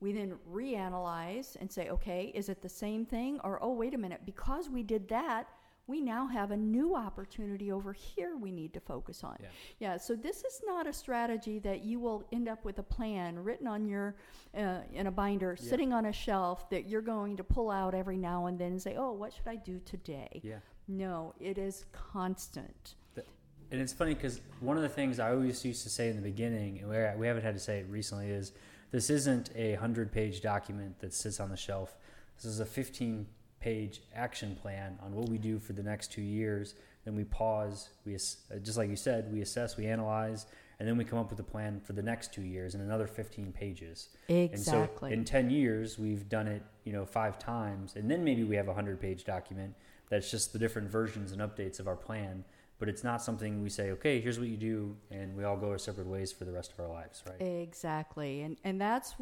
We 0.00 0.12
then 0.12 0.34
reanalyze 0.52 1.56
and 1.60 1.70
say, 1.70 1.88
okay, 1.88 2.32
is 2.34 2.48
it 2.48 2.60
the 2.60 2.68
same 2.68 3.06
thing? 3.06 3.40
Or, 3.44 3.58
oh, 3.62 3.72
wait 3.72 3.94
a 3.94 3.98
minute, 3.98 4.20
because 4.26 4.68
we 4.68 4.82
did 4.82 5.08
that, 5.08 5.48
we 5.86 6.00
now 6.00 6.26
have 6.26 6.50
a 6.52 6.56
new 6.56 6.94
opportunity 6.94 7.72
over 7.72 7.92
here 7.92 8.36
we 8.36 8.50
need 8.52 8.72
to 8.74 8.80
focus 8.80 9.24
on. 9.24 9.36
Yeah. 9.40 9.48
Yeah, 9.80 9.96
so 9.96 10.14
this 10.14 10.38
is 10.44 10.60
not 10.64 10.86
a 10.86 10.92
strategy 10.92 11.58
that 11.60 11.82
you 11.84 11.98
will 11.98 12.24
end 12.32 12.48
up 12.48 12.64
with 12.64 12.78
a 12.78 12.82
plan 12.82 13.38
written 13.38 13.66
on 13.66 13.84
your 13.86 14.14
uh, 14.56 14.78
in 14.92 15.06
a 15.06 15.10
binder, 15.10 15.56
Yeah. 15.60 15.68
sitting 15.70 15.92
on 15.92 16.06
a 16.06 16.12
shelf 16.12 16.70
that 16.70 16.88
you're 16.88 17.02
going 17.02 17.36
to 17.36 17.44
pull 17.44 17.70
out 17.70 17.94
every 17.94 18.16
now 18.16 18.46
and 18.46 18.58
then 18.58 18.72
and 18.72 18.82
say, 18.82 18.96
"Oh, 18.96 19.12
what 19.12 19.32
should 19.32 19.48
I 19.48 19.56
do 19.56 19.80
today?" 19.84 20.40
Yeah. 20.42 20.58
No, 20.88 21.34
it 21.40 21.58
is 21.58 21.84
constant. 21.92 22.94
And 23.16 23.80
it's 23.80 23.92
funny 23.94 24.12
because 24.14 24.42
one 24.60 24.76
of 24.76 24.82
the 24.82 24.88
things 24.90 25.18
I 25.18 25.30
always 25.30 25.64
used 25.64 25.82
to 25.84 25.88
say 25.88 26.10
in 26.10 26.16
the 26.16 26.22
beginning, 26.22 26.80
and 26.80 26.90
we 26.90 26.96
we 27.18 27.26
haven't 27.26 27.42
had 27.42 27.54
to 27.54 27.60
say 27.60 27.78
it 27.78 27.86
recently, 27.88 28.28
is 28.28 28.52
this 28.90 29.08
isn't 29.08 29.50
a 29.56 29.74
hundred 29.74 30.12
page 30.12 30.42
document 30.42 30.98
that 31.00 31.14
sits 31.14 31.40
on 31.40 31.48
the 31.48 31.56
shelf. 31.56 31.96
This 32.36 32.44
is 32.44 32.60
a 32.60 32.66
15 32.66 33.26
page 33.62 34.02
action 34.14 34.56
plan 34.60 34.98
on 35.02 35.14
what 35.14 35.28
we 35.28 35.38
do 35.38 35.58
for 35.58 35.72
the 35.72 35.82
next 35.82 36.10
two 36.10 36.22
years. 36.22 36.74
Then 37.04 37.14
we 37.14 37.24
pause, 37.24 37.90
we 38.04 38.14
uh, 38.14 38.18
just 38.62 38.76
like 38.76 38.90
you 38.90 38.96
said, 38.96 39.32
we 39.32 39.40
assess, 39.40 39.76
we 39.76 39.86
analyze, 39.86 40.46
and 40.78 40.88
then 40.88 40.96
we 40.96 41.04
come 41.04 41.18
up 41.18 41.30
with 41.30 41.38
a 41.38 41.44
plan 41.44 41.80
for 41.80 41.92
the 41.92 42.02
next 42.02 42.32
two 42.32 42.42
years 42.42 42.74
and 42.74 42.82
another 42.82 43.06
15 43.06 43.52
pages. 43.52 44.08
Exactly. 44.28 44.52
And 44.52 44.60
so 44.60 45.06
in 45.06 45.24
10 45.24 45.50
years, 45.50 45.98
we've 45.98 46.28
done 46.28 46.48
it, 46.48 46.62
you 46.84 46.92
know, 46.92 47.04
five 47.04 47.38
times, 47.38 47.94
and 47.94 48.10
then 48.10 48.24
maybe 48.24 48.42
we 48.44 48.56
have 48.56 48.66
a 48.66 48.72
100 48.72 49.00
page 49.00 49.24
document 49.24 49.74
that's 50.10 50.30
just 50.30 50.52
the 50.52 50.58
different 50.58 50.90
versions 50.90 51.32
and 51.32 51.40
updates 51.40 51.80
of 51.80 51.88
our 51.88 51.96
plan. 51.96 52.44
But 52.82 52.88
it's 52.88 53.04
not 53.04 53.22
something 53.22 53.62
we 53.62 53.68
say, 53.68 53.92
okay, 53.92 54.20
here's 54.20 54.40
what 54.40 54.48
you 54.48 54.56
do, 54.56 54.96
and 55.08 55.36
we 55.36 55.44
all 55.44 55.56
go 55.56 55.68
our 55.68 55.78
separate 55.78 56.08
ways 56.08 56.32
for 56.32 56.44
the 56.44 56.50
rest 56.50 56.72
of 56.72 56.80
our 56.80 56.88
lives, 56.88 57.22
right? 57.28 57.40
Exactly, 57.40 58.42
and 58.42 58.56
and 58.64 58.80
that's 58.80 59.14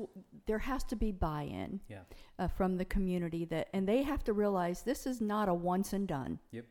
there 0.47 0.61
has 0.61 0.83
to 0.85 0.97
be 0.97 1.13
buy-in 1.13 1.81
Yeah. 1.87 1.99
uh, 2.39 2.49
from 2.49 2.79
the 2.79 2.87
community 2.87 3.45
that, 3.45 3.69
and 3.75 3.87
they 3.87 4.03
have 4.03 4.25
to 4.25 4.33
realize 4.33 4.81
this 4.81 5.07
is 5.07 5.21
not 5.21 5.51
a 5.51 5.53
once 5.53 5.93
and 5.93 6.09
done. 6.09 6.39
Yep. 6.53 6.65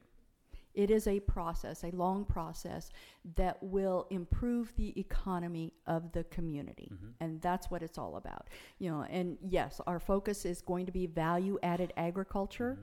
It 0.74 0.90
is 0.90 1.08
a 1.08 1.20
process, 1.20 1.84
a 1.84 1.92
long 1.92 2.26
process 2.26 2.90
that 3.36 3.62
will 3.62 4.08
improve 4.10 4.74
the 4.76 4.98
economy 5.00 5.74
of 5.86 6.12
the 6.12 6.24
community. 6.26 6.92
And 7.20 7.42
that's 7.42 7.70
what 7.70 7.84
it's 7.84 7.98
all 7.98 8.16
about. 8.16 8.48
You 8.78 8.92
know, 8.92 9.02
and 9.10 9.38
yes, 9.42 9.82
our 9.88 10.00
focus 10.00 10.46
is 10.46 10.62
going 10.62 10.86
to 10.86 10.92
be 10.92 11.06
value 11.06 11.58
added 11.64 11.92
agriculture, 11.98 12.78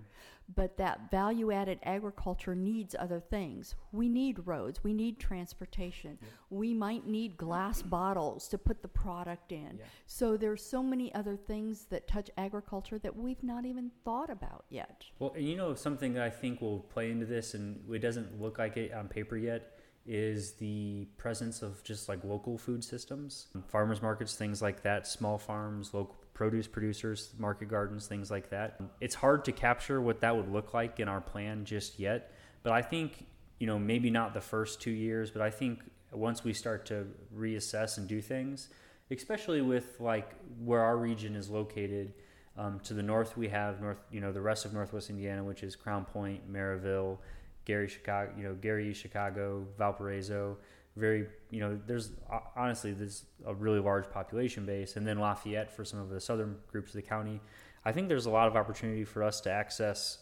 but 0.54 0.76
that 0.76 1.10
value 1.10 1.50
added 1.50 1.78
agriculture 1.82 2.54
needs 2.54 2.94
other 2.98 3.20
things. 3.20 3.74
We 3.92 4.08
need 4.08 4.46
roads, 4.46 4.84
we 4.84 4.92
need 4.92 5.18
transportation. 5.18 6.18
We 6.50 6.72
might 6.72 7.06
need 7.06 7.36
glass 7.36 7.82
bottles 7.82 8.48
to 8.48 8.58
put 8.58 8.82
the 8.82 8.88
product 8.88 9.52
in. 9.52 9.78
Yeah. 9.78 9.84
So 10.06 10.36
there's 10.36 10.64
so 10.64 10.82
many 10.82 11.12
other 11.14 11.36
things 11.36 11.86
that 11.90 12.06
touch 12.06 12.30
agriculture 12.38 12.98
that 13.00 13.16
we've 13.16 13.42
not 13.42 13.64
even 13.64 13.90
thought 14.04 14.30
about 14.30 14.64
yet. 14.68 15.04
Well, 15.18 15.32
and 15.34 15.46
you 15.46 15.56
know 15.56 15.74
something 15.74 16.14
that 16.14 16.22
I 16.22 16.30
think 16.30 16.60
will 16.60 16.80
play 16.80 17.10
into 17.10 17.26
this, 17.26 17.54
and 17.54 17.82
it 17.92 17.98
doesn't 17.98 18.40
look 18.40 18.58
like 18.58 18.76
it 18.76 18.92
on 18.92 19.08
paper 19.08 19.36
yet, 19.36 19.75
is 20.06 20.52
the 20.54 21.06
presence 21.16 21.62
of 21.62 21.82
just 21.82 22.08
like 22.08 22.22
local 22.24 22.56
food 22.56 22.84
systems, 22.84 23.48
farmers 23.68 24.00
markets, 24.00 24.36
things 24.36 24.62
like 24.62 24.82
that, 24.82 25.06
small 25.06 25.38
farms, 25.38 25.92
local 25.92 26.16
produce 26.34 26.66
producers, 26.66 27.32
market 27.38 27.66
gardens, 27.66 28.06
things 28.06 28.30
like 28.30 28.50
that. 28.50 28.80
It's 29.00 29.14
hard 29.14 29.44
to 29.46 29.52
capture 29.52 30.00
what 30.00 30.20
that 30.20 30.36
would 30.36 30.52
look 30.52 30.74
like 30.74 31.00
in 31.00 31.08
our 31.08 31.20
plan 31.20 31.64
just 31.64 31.98
yet, 31.98 32.32
but 32.62 32.72
I 32.72 32.82
think 32.82 33.26
you 33.58 33.66
know 33.66 33.78
maybe 33.78 34.10
not 34.10 34.34
the 34.34 34.40
first 34.40 34.80
two 34.80 34.90
years, 34.90 35.30
but 35.30 35.42
I 35.42 35.50
think 35.50 35.80
once 36.12 36.44
we 36.44 36.52
start 36.52 36.86
to 36.86 37.06
reassess 37.36 37.98
and 37.98 38.06
do 38.06 38.20
things, 38.20 38.68
especially 39.10 39.62
with 39.62 40.00
like 40.00 40.34
where 40.64 40.82
our 40.82 40.96
region 40.96 41.36
is 41.36 41.48
located. 41.50 42.14
Um, 42.58 42.80
to 42.84 42.94
the 42.94 43.02
north, 43.02 43.36
we 43.36 43.48
have 43.48 43.82
north, 43.82 43.98
you 44.10 44.22
know, 44.22 44.32
the 44.32 44.40
rest 44.40 44.64
of 44.64 44.72
Northwest 44.72 45.10
Indiana, 45.10 45.44
which 45.44 45.62
is 45.62 45.76
Crown 45.76 46.06
Point, 46.06 46.50
Merrillville, 46.50 47.18
Gary, 47.66 47.88
Chicago, 47.88 48.32
you 48.38 48.44
know, 48.44 48.54
Gary, 48.54 48.94
Chicago, 48.94 49.66
Valparaiso. 49.76 50.56
Very, 50.96 51.26
you 51.50 51.60
know, 51.60 51.78
there's 51.86 52.12
honestly 52.56 52.92
there's 52.92 53.24
a 53.44 53.54
really 53.54 53.80
large 53.80 54.10
population 54.10 54.64
base, 54.64 54.96
and 54.96 55.06
then 55.06 55.18
Lafayette 55.18 55.70
for 55.70 55.84
some 55.84 56.00
of 56.00 56.08
the 56.08 56.18
southern 56.18 56.56
groups 56.72 56.92
of 56.92 56.96
the 56.96 57.02
county. 57.02 57.38
I 57.84 57.92
think 57.92 58.08
there's 58.08 58.24
a 58.24 58.30
lot 58.30 58.48
of 58.48 58.56
opportunity 58.56 59.04
for 59.04 59.22
us 59.22 59.42
to 59.42 59.50
access 59.50 60.18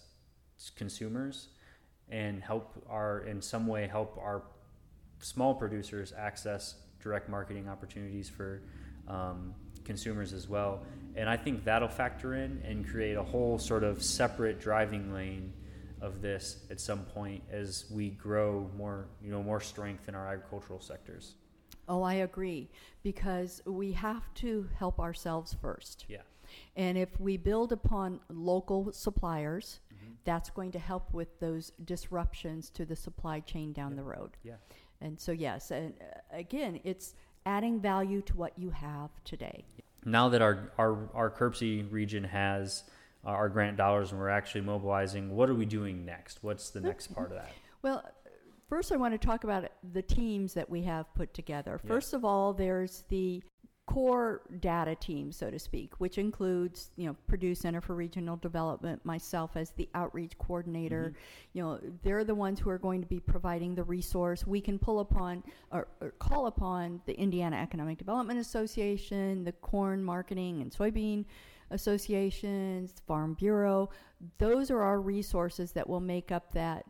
consumers 0.75 1.49
and 2.11 2.43
help 2.43 2.73
our, 2.91 3.21
in 3.21 3.41
some 3.41 3.69
way, 3.69 3.87
help 3.87 4.19
our 4.19 4.43
small 5.21 5.55
producers 5.55 6.13
access 6.17 6.75
direct 7.01 7.29
marketing 7.29 7.69
opportunities 7.69 8.29
for 8.29 8.63
um, 9.07 9.55
consumers 9.85 10.33
as 10.33 10.49
well. 10.49 10.83
And 11.15 11.29
I 11.29 11.37
think 11.37 11.65
that'll 11.65 11.89
factor 11.89 12.35
in 12.35 12.61
and 12.67 12.87
create 12.87 13.17
a 13.17 13.23
whole 13.23 13.59
sort 13.59 13.85
of 13.85 14.03
separate 14.03 14.61
driving 14.61 15.15
lane 15.15 15.53
of 16.05 16.21
this 16.23 16.65
at 16.71 16.81
some 16.81 17.05
point 17.05 17.43
as 17.51 17.87
we 17.91 18.11
grow 18.11 18.71
more, 18.77 19.07
you 19.23 19.31
know, 19.31 19.43
more 19.43 19.61
strength 19.61 20.09
in 20.09 20.15
our 20.15 20.29
agricultural 20.29 20.81
sectors. 20.81 21.35
Oh, 21.89 22.03
I 22.03 22.15
agree 22.15 22.71
because 23.03 23.63
we 23.67 23.93
have 23.93 24.33
to 24.35 24.69
help 24.79 25.01
ourselves 25.01 25.57
first. 25.61 26.07
Yeah. 26.09 26.23
And 26.77 26.97
if 26.97 27.19
we 27.19 27.37
build 27.37 27.73
upon 27.73 28.21
local 28.29 28.93
suppliers, 28.93 29.81
that's 30.25 30.51
going 30.51 30.73
to 30.73 30.79
help 30.79 31.13
with 31.13 31.39
those 31.41 31.73
disruptions 31.85 32.71
to 32.71 32.85
the 32.85 32.97
supply 32.97 33.41
chain 33.41 33.73
down 33.73 33.95
the 33.97 34.03
road. 34.03 34.31
Yeah. 34.43 34.55
And 35.01 35.21
so, 35.21 35.33
yes, 35.33 35.71
and 35.71 35.95
uh, 36.01 36.37
again, 36.37 36.81
it's 36.85 37.15
adding 37.47 37.81
value 37.81 38.23
to 38.23 38.37
what 38.37 38.59
you 38.59 38.71
have 38.71 39.11
today. 39.25 39.65
Now 40.05 40.29
that 40.31 40.43
our 40.43 40.73
our 40.79 41.11
our 41.15 41.31
KIRPC 41.31 41.91
region 41.91 42.25
has 42.25 42.85
Uh, 43.27 43.31
our 43.31 43.49
grant 43.49 43.77
dollars 43.77 44.11
and 44.13 44.21
we're 44.21 44.29
actually 44.29 44.61
mobilizing, 44.61 45.35
what 45.35 45.49
are 45.49 45.55
we 45.55 45.65
doing 45.65 46.05
next? 46.05 46.39
What's 46.43 46.71
the 46.71 46.81
next 46.81 47.15
part 47.15 47.31
of 47.31 47.39
that? 47.39 47.53
Well, 47.83 48.05
first, 48.69 48.93
I 48.93 48.97
want 48.97 49.19
to 49.19 49.27
talk 49.27 49.45
about 49.45 49.65
the 49.93 50.03
teams 50.03 50.55
that 50.55 50.69
we 50.69 50.83
have 50.83 51.13
put 51.15 51.33
together. 51.33 51.81
Yeah. 51.83 51.89
First 51.89 52.13
of 52.13 52.25
all, 52.25 52.53
there's 52.53 53.05
the 53.09 53.43
core 53.87 54.41
data 54.61 54.95
team, 54.95 55.31
so 55.31 55.51
to 55.51 55.59
speak, 55.59 56.01
which 56.01 56.17
includes, 56.17 56.91
you 56.97 57.07
know, 57.07 57.17
Purdue 57.27 57.55
Center 57.55 57.81
for 57.81 57.95
Regional 57.95 58.37
Development, 58.37 59.05
myself 59.05 59.57
as 59.57 59.71
the 59.71 59.89
outreach 59.95 60.39
coordinator. 60.39 61.09
Mm-hmm. 61.11 61.19
You 61.53 61.63
know, 61.63 61.81
they're 62.03 62.25
the 62.25 62.35
ones 62.35 62.61
who 62.61 62.71
are 62.71 62.79
going 62.79 63.03
to 63.03 63.07
be 63.07 63.21
providing 63.21 63.75
the 63.75 63.85
resource. 63.85 64.47
We 64.47 64.61
can 64.61 64.79
pull 64.79 65.01
upon 65.01 65.45
or, 65.71 65.89
or 66.01 66.13
call 66.13 66.47
upon 66.47 67.03
the 67.05 67.19
Indiana 67.19 67.57
Economic 67.57 67.99
Development 67.99 68.39
Association, 68.39 69.45
the 69.45 69.53
Corn 69.53 70.03
Marketing 70.03 70.63
and 70.63 70.71
Soybean 70.71 71.27
Associations, 71.71 72.95
Farm 73.07 73.35
Bureau. 73.35 73.91
Those 74.39 74.71
are 74.71 74.83
our 74.83 75.01
resources 75.01 75.73
that 75.73 75.89
will 75.89 76.01
make 76.01 76.33
up 76.33 76.53
that 76.53 76.85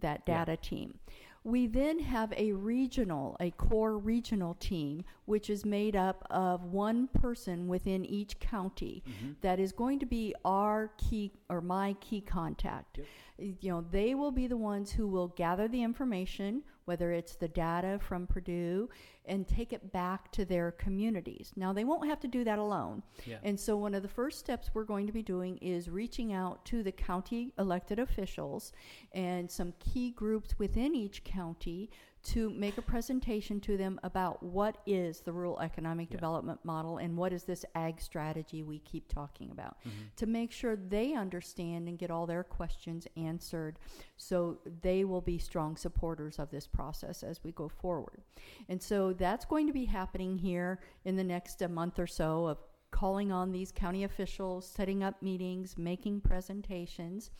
that 0.00 0.22
Yeah. 0.26 0.44
data 0.44 0.56
team. 0.56 0.98
We 1.44 1.68
then 1.68 2.00
have 2.00 2.32
a 2.36 2.50
regional, 2.52 3.36
a 3.38 3.52
core 3.52 3.96
regional 3.96 4.54
team, 4.54 5.04
which 5.26 5.48
is 5.48 5.64
made 5.64 5.94
up 5.94 6.26
of 6.28 6.64
one 6.64 7.06
person 7.06 7.68
within 7.68 8.04
each 8.04 8.40
county 8.40 9.04
mm-hmm. 9.06 9.34
that 9.42 9.60
is 9.60 9.70
going 9.70 10.00
to 10.00 10.06
be 10.06 10.34
our 10.44 10.90
key 10.98 11.30
or 11.48 11.60
my 11.60 11.92
key 12.00 12.20
contact. 12.20 12.98
You 13.38 13.70
know, 13.70 13.84
they 13.92 14.16
will 14.16 14.32
be 14.32 14.48
the 14.48 14.56
ones 14.56 14.90
who 14.90 15.06
will 15.06 15.28
gather 15.28 15.68
the 15.68 15.84
information, 15.84 16.64
whether 16.86 17.12
it's 17.12 17.36
the 17.36 17.48
data 17.48 17.98
from 18.00 18.26
Purdue, 18.26 18.88
and 19.26 19.46
take 19.46 19.72
it 19.72 19.92
back 19.92 20.32
to 20.32 20.44
their 20.44 20.70
communities. 20.72 21.52
Now, 21.56 21.72
they 21.72 21.84
won't 21.84 22.08
have 22.08 22.20
to 22.20 22.28
do 22.28 22.44
that 22.44 22.58
alone. 22.58 23.02
Yeah. 23.24 23.38
And 23.42 23.58
so, 23.58 23.76
one 23.76 23.94
of 23.94 24.02
the 24.02 24.08
first 24.08 24.38
steps 24.38 24.70
we're 24.72 24.84
going 24.84 25.06
to 25.06 25.12
be 25.12 25.22
doing 25.22 25.58
is 25.58 25.90
reaching 25.90 26.32
out 26.32 26.64
to 26.66 26.82
the 26.82 26.92
county 26.92 27.52
elected 27.58 27.98
officials 27.98 28.72
and 29.12 29.50
some 29.50 29.74
key 29.78 30.12
groups 30.12 30.58
within 30.58 30.94
each 30.94 31.24
county 31.24 31.90
to 32.26 32.50
make 32.50 32.76
a 32.78 32.82
presentation 32.82 33.60
to 33.60 33.76
them 33.76 34.00
about 34.02 34.42
what 34.42 34.78
is 34.86 35.20
the 35.20 35.32
rural 35.32 35.60
economic 35.60 36.08
Yeah. 36.10 36.16
development 36.16 36.64
model 36.64 36.98
and 36.98 37.16
what 37.16 37.32
is 37.32 37.44
this 37.44 37.64
ag 37.74 38.00
strategy 38.00 38.62
we 38.62 38.78
keep 38.80 39.08
talking 39.08 39.50
about 39.50 39.76
Mm-hmm. 39.80 40.06
to 40.16 40.26
make 40.26 40.50
sure 40.50 40.74
they 40.76 41.14
understand 41.14 41.88
and 41.88 41.98
get 41.98 42.10
all 42.10 42.26
their 42.26 42.42
questions 42.42 43.06
answered 43.16 43.78
so 44.16 44.58
they 44.82 45.04
will 45.04 45.20
be 45.20 45.38
strong 45.38 45.76
supporters 45.76 46.38
of 46.38 46.50
this 46.50 46.66
process 46.66 47.22
as 47.22 47.42
we 47.44 47.52
go 47.52 47.68
forward. 47.68 48.22
And 48.68 48.82
so 48.82 49.12
that's 49.12 49.44
going 49.44 49.66
to 49.68 49.72
be 49.72 49.84
happening 49.84 50.38
here 50.38 50.80
in 51.04 51.16
the 51.16 51.24
next 51.24 51.62
a 51.62 51.68
month 51.68 51.98
or 51.98 52.06
so 52.06 52.46
of 52.46 52.58
calling 52.90 53.30
on 53.30 53.52
these 53.52 53.70
county 53.72 54.04
officials, 54.04 54.66
setting 54.66 55.02
up 55.02 55.20
meetings, 55.22 55.76
making 55.76 56.20
presentations. 56.20 57.30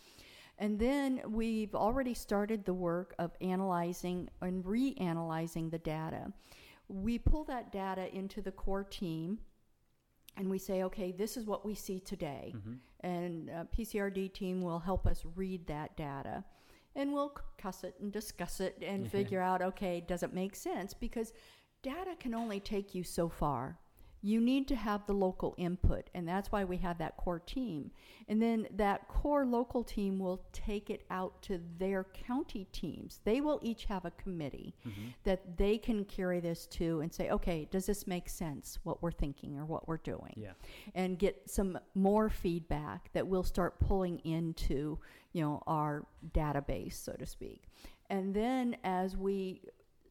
And 0.59 0.79
then 0.79 1.21
we've 1.29 1.75
already 1.75 2.15
started 2.15 2.65
the 2.65 2.75
work 2.75 3.15
of 3.19 3.33
analyzing 3.41 4.29
and 4.41 4.65
reanalyzing 4.65 5.71
the 5.71 5.79
data. 5.79 6.33
We 6.89 7.19
pull 7.19 7.45
that 7.45 7.73
data 7.73 8.15
into 8.15 8.41
the 8.41 8.53
core 8.53 8.85
team 8.85 9.39
and 10.37 10.49
we 10.49 10.59
say, 10.59 10.83
okay, 10.85 11.13
this 11.13 11.37
is 11.37 11.47
what 11.47 11.65
we 11.65 11.75
see 11.75 12.01
today. 12.01 12.55
And 13.01 13.51
uh, 13.51 13.65
PCRD 13.77 14.33
team 14.33 14.63
will 14.63 14.79
help 14.79 15.07
us 15.07 15.25
read 15.35 15.67
that 15.67 15.97
data. 15.97 16.45
And 16.95 17.13
we'll 17.13 17.35
cuss 17.59 17.85
it 17.85 17.95
and 18.01 18.11
discuss 18.11 18.61
it 18.61 18.83
and 18.83 19.11
figure 19.11 19.41
out, 19.41 19.61
okay, 19.63 20.03
does 20.07 20.23
it 20.23 20.33
make 20.33 20.57
sense? 20.57 20.95
Because 20.95 21.33
data 21.83 22.15
can 22.19 22.35
only 22.35 22.61
take 22.61 22.95
you 22.95 23.03
so 23.03 23.29
far. 23.29 23.79
You 24.23 24.41
need 24.41 24.67
to 24.69 24.75
have 24.75 25.07
the 25.07 25.12
local 25.12 25.55
input, 25.57 26.11
and 26.14 26.27
that's 26.27 26.51
why 26.51 26.64
we 26.64 26.79
have 26.79 26.99
that 26.99 27.17
core 27.17 27.39
team. 27.39 27.91
And 28.29 28.43
then 28.43 28.67
that 28.77 29.07
core 29.09 29.47
local 29.47 29.85
team 29.85 30.19
will 30.19 30.43
take 30.53 30.91
it 30.91 31.05
out 31.11 31.43
to 31.43 31.61
their 31.79 32.05
county 32.05 32.67
teams. 32.73 33.21
They 33.25 33.41
will 33.41 33.61
each 33.62 33.85
have 33.85 34.05
a 34.05 34.11
committee 34.12 34.75
Mm-hmm. 34.87 35.09
that 35.25 35.57
they 35.57 35.79
can 35.79 36.05
carry 36.05 36.41
this 36.41 36.67
to 36.67 37.01
and 37.01 37.12
say, 37.12 37.31
okay, 37.31 37.69
does 37.71 37.87
this 37.87 38.07
make 38.07 38.29
sense, 38.29 38.79
what 38.83 39.03
we're 39.03 39.11
thinking 39.12 39.59
or 39.59 39.64
what 39.64 39.87
we're 39.87 39.97
doing? 39.99 40.35
Yeah. 40.37 40.53
And 40.95 41.19
get 41.19 41.49
some 41.49 41.79
more 41.95 42.29
feedback 42.29 43.12
that 43.12 43.27
we'll 43.27 43.43
start 43.43 43.79
pulling 43.81 44.19
into, 44.21 44.99
you 45.33 45.43
know, 45.43 45.62
our 45.67 46.07
database, 46.33 46.95
so 46.95 47.12
to 47.12 47.27
speak. 47.27 47.64
And 48.11 48.35
then 48.35 48.77
as 48.85 49.17
we 49.17 49.62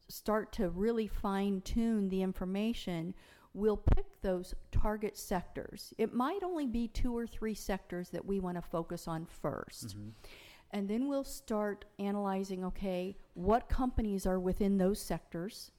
start 0.08 0.52
to 0.52 0.68
really 0.68 1.08
fine 1.08 1.60
tune 1.62 2.08
the 2.08 2.22
information, 2.22 3.14
we'll 3.56 3.78
pick 3.78 4.20
those 4.20 4.54
target 4.70 5.16
sectors. 5.16 5.94
It 5.96 6.12
might 6.12 6.42
only 6.42 6.66
be 6.66 6.88
two 6.88 7.16
or 7.16 7.26
three 7.26 7.54
sectors 7.54 8.10
that 8.10 8.24
we 8.24 8.38
want 8.38 8.56
to 8.56 8.62
focus 8.62 9.08
on 9.08 9.26
1st 9.42 9.94
And 10.72 10.88
then 10.88 11.08
we'll 11.08 11.24
start 11.24 11.86
analyzing 11.98 12.64
okay, 12.64 13.16
what 13.32 13.68
companies 13.68 14.26
are 14.26 14.38
within 14.38 14.76
those 14.76 15.00
sectors? 15.00 15.70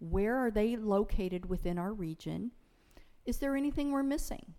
Where 0.00 0.36
are 0.36 0.50
they 0.50 0.76
located 0.76 1.48
within 1.48 1.78
our 1.78 1.92
region? 1.92 2.50
Is 3.26 3.36
there 3.36 3.54
anything 3.54 3.92
we're 3.92 4.02
missing? 4.02 4.54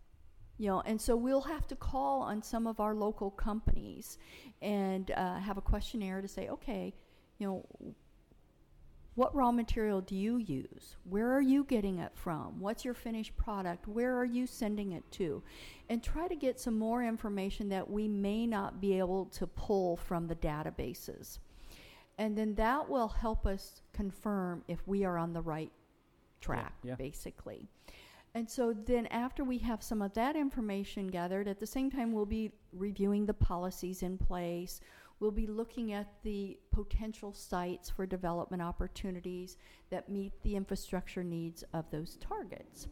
You 0.57 0.67
know, 0.67 0.81
and 0.85 1.01
so 1.01 1.15
we'll 1.15 1.41
have 1.41 1.67
to 1.67 1.75
call 1.75 2.21
on 2.21 2.41
some 2.41 2.67
of 2.67 2.79
our 2.79 2.95
local 2.95 3.31
companies 3.31 4.17
and 4.61 5.11
uh, 5.11 5.39
have 5.39 5.57
a 5.57 5.61
questionnaire 5.61 6.21
to 6.21 6.27
say, 6.27 6.47
okay, 6.47 6.93
you 7.39 7.47
know, 7.47 7.65
what 9.15 9.35
raw 9.35 9.51
material 9.51 9.99
do 10.01 10.15
you 10.15 10.37
use? 10.37 10.95
Where 11.03 11.31
are 11.31 11.41
you 11.41 11.65
getting 11.65 11.99
it 11.99 12.11
from? 12.15 12.59
What's 12.59 12.85
your 12.85 12.93
finished 12.93 13.35
product? 13.35 13.87
Where 13.87 14.17
are 14.17 14.25
you 14.25 14.47
sending 14.47 14.93
it 14.93 15.03
to? 15.11 15.43
And 15.89 16.01
try 16.01 16.27
to 16.27 16.35
get 16.35 16.59
some 16.59 16.79
more 16.79 17.03
information 17.03 17.67
that 17.69 17.89
we 17.89 18.07
may 18.07 18.47
not 18.47 18.79
be 18.79 18.97
able 18.97 19.25
to 19.25 19.47
pull 19.47 19.97
from 19.97 20.27
the 20.27 20.35
databases. 20.35 21.39
And 22.17 22.37
then 22.37 22.55
that 22.55 22.87
will 22.87 23.09
help 23.09 23.45
us 23.45 23.81
confirm 23.93 24.63
if 24.67 24.87
we 24.87 25.03
are 25.03 25.17
on 25.17 25.33
the 25.33 25.41
right 25.41 25.71
track, 26.39 26.73
yeah. 26.83 26.95
basically. 26.95 27.67
And 28.33 28.49
so 28.49 28.73
then, 28.73 29.07
after 29.07 29.43
we 29.43 29.57
have 29.57 29.83
some 29.83 30.01
of 30.01 30.13
that 30.13 30.37
information 30.37 31.07
gathered, 31.07 31.49
at 31.49 31.59
the 31.59 31.67
same 31.67 31.91
time, 31.91 32.13
we'll 32.13 32.25
be 32.25 32.51
reviewing 32.71 33.25
the 33.25 33.33
policies 33.33 34.03
in 34.03 34.17
place. 34.17 34.79
We'll 35.21 35.31
be 35.31 35.45
looking 35.45 35.93
at 35.93 36.07
the 36.23 36.57
potential 36.71 37.31
sites 37.31 37.91
for 37.91 38.07
development 38.07 38.63
opportunities 38.63 39.57
that 39.91 40.09
meet 40.09 40.33
the 40.41 40.55
infrastructure 40.55 41.23
needs 41.23 41.63
of 41.73 41.85
those 41.91 42.17
targets. 42.19 42.87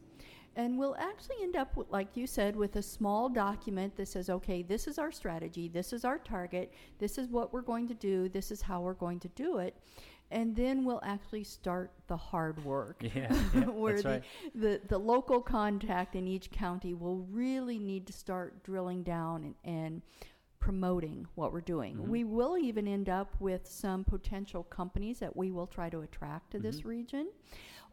And 0.56 0.78
we'll 0.78 0.96
actually 1.00 1.38
end 1.42 1.56
up, 1.56 1.76
with, 1.76 1.90
like 1.90 2.16
you 2.16 2.28
said, 2.28 2.56
with 2.56 2.76
a 2.76 2.84
small 2.84 3.30
document 3.30 3.96
that 3.98 4.10
says, 4.10 4.30
okay, 4.30 4.62
this 4.62 4.88
is 4.88 5.00
our 5.00 5.12
strategy, 5.12 5.70
this 5.70 5.92
is 5.92 6.06
our 6.06 6.20
target, 6.20 6.72
this 7.00 7.18
is 7.18 7.30
what 7.30 7.52
we're 7.52 7.62
going 7.62 7.88
to 7.88 7.96
do, 7.96 8.30
this 8.30 8.52
is 8.52 8.62
how 8.62 8.82
we're 8.82 8.94
going 8.94 9.20
to 9.22 9.30
do 9.30 9.58
it. 9.58 9.76
And 10.30 10.56
then 10.56 10.86
we'll 10.86 11.02
actually 11.04 11.44
start 11.44 11.92
the 12.06 12.18
hard 12.18 12.64
work. 12.64 13.02
Yeah, 13.02 13.34
yeah, 13.56 13.62
where 13.70 13.94
that's 13.94 14.04
the, 14.04 14.10
right. 14.10 14.24
the, 14.54 14.82
the 14.88 14.98
local 15.00 15.42
contact 15.42 16.16
in 16.16 16.28
each 16.28 16.52
county 16.52 16.94
will 16.94 17.26
really 17.32 17.80
need 17.80 18.06
to 18.06 18.14
start 18.14 18.64
drilling 18.64 19.02
down 19.02 19.44
and, 19.44 19.56
and 19.64 20.02
promoting 20.60 21.26
what 21.36 21.52
we're 21.54 21.62
doing. 21.62 21.96
Mm-hmm. 21.96 22.10
We 22.10 22.24
will 22.24 22.58
even 22.58 22.88
end 22.88 23.10
up 23.10 23.36
with 23.40 23.68
some 23.68 24.04
potential 24.04 24.64
companies 24.64 25.20
that 25.20 25.36
we 25.36 25.52
will 25.52 25.68
try 25.68 25.90
to 25.90 26.02
attract 26.02 26.52
to 26.52 26.58
Mm-hmm. 26.58 26.68
this 26.68 26.86
region. 26.86 27.28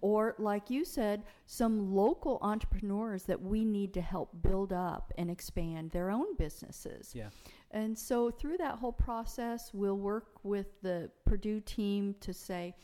Or, 0.03 0.35
like 0.39 0.69
you 0.69 0.85
said, 0.85 1.25
some 1.47 1.95
local 1.95 2.39
entrepreneurs 2.43 3.23
that 3.25 3.41
we 3.41 3.65
need 3.65 3.95
to 3.95 4.03
help 4.03 4.31
build 4.43 4.73
up 4.73 5.11
and 5.17 5.31
expand 5.31 5.91
their 5.91 6.11
own 6.11 6.37
businesses. 6.37 7.13
Yeah. 7.15 7.31
And 7.71 7.97
so 7.97 8.31
through 8.31 8.59
that 8.59 8.75
whole 8.75 8.93
process, 8.93 9.73
we'll 9.73 9.97
work 9.97 10.27
with 10.43 10.67
the 10.83 11.11
Purdue 11.25 11.61
team 11.61 12.15
to 12.21 12.35
say, 12.35 12.75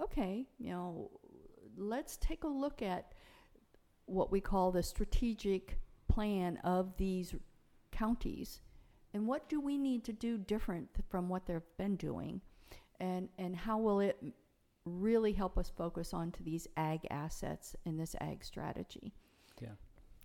okay, 0.00 0.46
you 0.58 0.70
know, 0.70 1.10
let's 1.76 2.16
take 2.16 2.44
a 2.44 2.48
look 2.48 2.80
at 2.80 3.12
what 4.06 4.32
we 4.32 4.40
call 4.40 4.72
the 4.72 4.82
strategic 4.82 5.78
plan 6.08 6.56
of 6.64 6.96
these 6.96 7.34
counties 7.90 8.62
and 9.14 9.26
what 9.26 9.48
do 9.48 9.60
we 9.60 9.76
need 9.78 10.04
to 10.04 10.12
do 10.12 10.38
different 10.38 10.88
from 11.08 11.28
what 11.28 11.46
they've 11.46 11.60
been 11.78 11.96
doing 11.96 12.40
and 13.00 13.28
and 13.38 13.56
how 13.56 13.78
will 13.78 14.00
it 14.00 14.22
really 14.84 15.32
help 15.32 15.56
us 15.58 15.70
focus 15.76 16.12
on 16.12 16.30
to 16.32 16.42
these 16.42 16.66
ag 16.76 17.00
assets 17.10 17.76
in 17.84 17.96
this 17.96 18.16
ag 18.20 18.44
strategy 18.44 19.12
Yeah. 19.60 19.68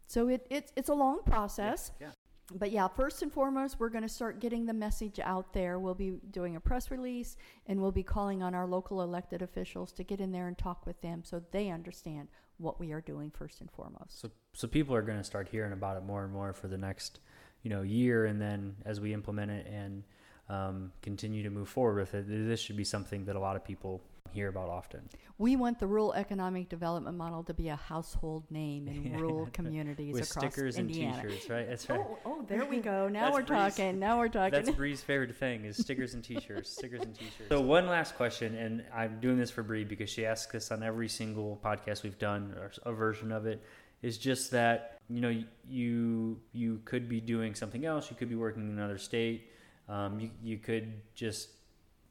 so 0.07 0.27
it, 0.29 0.47
it's 0.49 0.71
it's 0.75 0.89
a 0.89 0.93
long 0.95 1.19
process 1.25 1.91
Yeah. 2.01 2.09
but 2.55 2.71
yeah, 2.71 2.87
first 2.87 3.21
and 3.21 3.31
foremost, 3.31 3.77
we're 3.77 3.89
going 3.89 4.03
to 4.07 4.09
start 4.09 4.39
getting 4.39 4.65
the 4.65 4.73
message 4.73 5.19
out 5.19 5.51
there. 5.51 5.79
We'll 5.79 5.95
be 5.95 6.11
doing 6.31 6.55
a 6.55 6.61
press 6.61 6.89
release 6.89 7.35
and 7.65 7.81
we'll 7.81 7.91
be 7.91 8.03
calling 8.03 8.41
on 8.41 8.55
our 8.55 8.65
local 8.65 9.01
elected 9.01 9.41
officials 9.41 9.91
to 9.93 10.03
get 10.05 10.21
in 10.21 10.31
there 10.31 10.47
and 10.47 10.57
talk 10.57 10.85
with 10.85 11.01
them 11.01 11.23
so 11.25 11.43
they 11.51 11.69
understand 11.69 12.29
what 12.57 12.79
we 12.79 12.93
are 12.93 13.01
doing 13.01 13.31
first 13.31 13.59
and 13.59 13.69
foremost. 13.69 14.21
So, 14.21 14.31
so 14.53 14.65
people 14.65 14.95
are 14.95 15.01
going 15.01 15.17
to 15.17 15.25
start 15.25 15.49
hearing 15.49 15.73
about 15.73 15.97
it 15.97 16.03
more 16.05 16.23
and 16.23 16.31
more 16.31 16.53
for 16.53 16.69
the 16.69 16.77
next, 16.77 17.19
you 17.63 17.69
know, 17.69 17.81
year, 17.81 18.25
and 18.25 18.41
then 18.41 18.75
as 18.85 18.99
we 18.99 19.13
implement 19.13 19.51
it 19.51 19.67
and 19.67 20.03
um, 20.49 20.91
continue 21.01 21.43
to 21.43 21.49
move 21.49 21.67
forward 21.69 21.97
with 21.99 22.13
it, 22.13 22.25
this 22.27 22.59
should 22.59 22.77
be 22.77 22.83
something 22.85 23.25
that 23.25 23.35
a 23.35 23.39
lot 23.39 23.55
of 23.55 23.63
people 23.65 24.01
hear 24.33 24.49
about 24.49 24.69
often. 24.69 25.01
We 25.37 25.55
want 25.55 25.79
the 25.79 25.87
rural 25.87 26.13
economic 26.13 26.67
development 26.69 27.17
model 27.17 27.43
to 27.43 27.53
be 27.53 27.69
a 27.69 27.75
household 27.75 28.43
name 28.51 28.87
in 28.87 29.17
rural 29.19 29.47
communities 29.53 30.13
With 30.13 30.29
across 30.29 30.53
stickers 30.53 30.77
Indiana. 30.77 31.17
and 31.19 31.29
T-shirts, 31.29 31.49
right? 31.49 31.67
That's 31.67 31.89
right. 31.89 31.99
Oh, 31.99 32.17
oh, 32.25 32.45
there 32.47 32.65
we 32.65 32.79
go. 32.79 33.07
Now 33.11 33.31
we're 33.31 33.43
Bree's- 33.43 33.75
talking. 33.75 33.99
Now 33.99 34.19
we're 34.19 34.27
talking. 34.27 34.51
That's 34.51 34.69
Bree's 34.75 35.01
favorite 35.01 35.35
thing 35.37 35.65
is 35.65 35.77
stickers 35.77 36.13
and 36.13 36.23
T-shirts. 36.23 36.69
stickers 36.69 37.01
and 37.01 37.15
T-shirts. 37.15 37.49
So 37.49 37.61
one 37.61 37.87
last 37.87 38.15
question, 38.15 38.55
and 38.55 38.83
I'm 38.93 39.19
doing 39.19 39.37
this 39.37 39.49
for 39.49 39.63
Bree 39.63 39.85
because 39.85 40.09
she 40.09 40.25
asks 40.25 40.53
us 40.55 40.71
on 40.71 40.83
every 40.83 41.07
single 41.09 41.59
podcast 41.63 42.03
we've 42.03 42.19
done, 42.19 42.53
or 42.57 42.71
a 42.85 42.93
version 42.93 43.31
of 43.31 43.45
it, 43.45 43.63
is 44.01 44.17
just 44.17 44.51
that 44.51 44.96
you 45.09 45.21
know 45.21 45.43
you 45.67 46.39
you 46.51 46.81
could 46.85 47.07
be 47.07 47.21
doing 47.21 47.55
something 47.55 47.85
else. 47.85 48.09
You 48.09 48.17
could 48.17 48.29
be 48.29 48.35
working 48.35 48.63
in 48.63 48.69
another 48.69 48.97
state. 48.97 49.49
Um, 49.87 50.19
you 50.19 50.31
you 50.41 50.57
could 50.57 50.93
just 51.15 51.49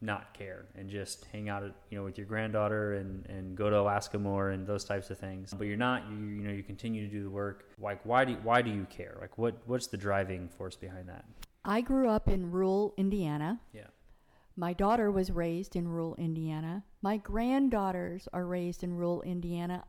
not 0.01 0.35
care 0.35 0.67
and 0.75 0.91
just 0.91 1.25
hang 1.33 1.49
out, 1.49 1.63
you 1.91 1.97
know, 1.97 2.05
with 2.05 2.19
your 2.19 2.27
granddaughter 2.27 2.95
and, 2.95 3.25
and 3.27 3.57
go 3.57 3.71
to 3.71 3.79
Alaska 3.79 4.19
more 4.19 4.51
and 4.51 4.67
those 4.67 4.85
types 4.85 5.09
of 5.11 5.19
things. 5.19 5.55
But 5.55 5.67
you're 5.67 5.77
not. 5.77 6.09
You 6.11 6.17
you 6.17 6.43
know 6.43 6.53
you 6.53 6.63
continue 6.63 7.07
to 7.07 7.13
do 7.13 7.23
the 7.23 7.31
work. 7.31 7.71
Like 7.79 8.01
why 8.05 8.25
do 8.25 8.35
why 8.43 8.63
do 8.63 8.71
you 8.71 8.87
care? 8.91 9.17
Like 9.21 9.37
what 9.39 9.57
what's 9.67 9.87
the 9.87 9.97
driving 9.97 10.49
force 10.49 10.77
behind 10.77 11.09
that? 11.09 11.25
I 11.65 11.81
grew 11.81 12.09
up 12.09 12.29
in 12.29 12.51
rural 12.51 12.95
Indiana. 12.97 13.61
Yeah. 13.73 13.89
My 14.59 14.73
daughter 14.73 15.11
was 15.11 15.31
raised 15.31 15.77
in 15.77 15.87
rural 15.87 16.15
Indiana. 16.15 16.85
My 17.03 17.19
granddaughters 17.19 18.27
are 18.33 18.47
raised 18.47 18.83
in 18.83 18.95
rural 18.95 19.21
Indiana. 19.23 19.85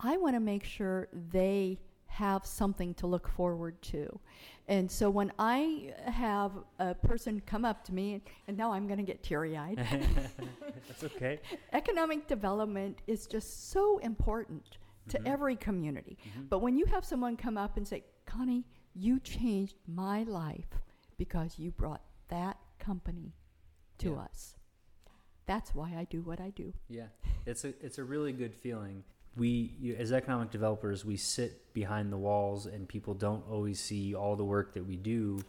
I 0.00 0.18
want 0.18 0.34
to 0.34 0.40
make 0.40 0.64
sure 0.64 1.08
they 1.12 1.78
have 2.12 2.44
something 2.44 2.92
to 2.94 3.06
look 3.06 3.26
forward 3.28 3.80
to. 3.82 4.18
And 4.68 4.90
so 4.90 5.08
when 5.10 5.32
I 5.38 5.92
have 6.06 6.52
a 6.78 6.94
person 6.94 7.40
come 7.46 7.64
up 7.64 7.82
to 7.84 7.94
me, 7.94 8.22
and 8.46 8.56
now 8.56 8.72
I'm 8.72 8.86
going 8.86 8.98
to 8.98 9.04
get 9.04 9.22
teary 9.22 9.56
eyed, 9.56 9.78
That's 10.88 11.04
okay. 11.04 11.40
economic 11.72 12.28
development 12.28 13.00
is 13.06 13.26
just 13.26 13.70
so 13.70 13.98
important 13.98 14.78
to 15.08 15.18
Mhm. 15.18 15.26
every 15.26 15.56
community. 15.56 16.16
Mhm. 16.36 16.48
But 16.48 16.60
when 16.60 16.76
you 16.76 16.84
have 16.86 17.04
someone 17.04 17.36
come 17.36 17.56
up 17.58 17.76
and 17.76 17.86
say, 17.88 18.04
Connie, 18.26 18.64
you 18.94 19.18
changed 19.18 19.76
my 19.86 20.22
life 20.24 20.68
because 21.16 21.58
you 21.58 21.70
brought 21.72 22.02
that 22.28 22.58
company 22.78 23.32
to 23.98 24.10
Yeah. 24.10 24.18
us. 24.28 24.56
That's 25.46 25.74
why 25.74 25.96
I 25.96 26.04
do 26.04 26.22
what 26.22 26.40
I 26.40 26.50
do. 26.50 26.72
Yeah, 26.88 27.08
it's 27.46 27.64
a 27.64 27.68
it's 27.84 27.98
a 27.98 28.04
really 28.04 28.32
good 28.32 28.54
feeling. 28.54 29.02
We 29.36 29.96
as 29.98 30.12
economic 30.12 30.50
developers, 30.50 31.04
we 31.04 31.16
sit 31.16 31.72
behind 31.72 32.12
the 32.12 32.18
walls, 32.18 32.66
and 32.66 32.88
people 32.88 33.14
don't 33.14 33.44
always 33.50 33.80
see 33.80 34.14
all 34.14 34.36
the 34.36 34.44
work 34.44 34.74
that 34.74 34.86
we 34.86 34.96
do, 34.96 35.40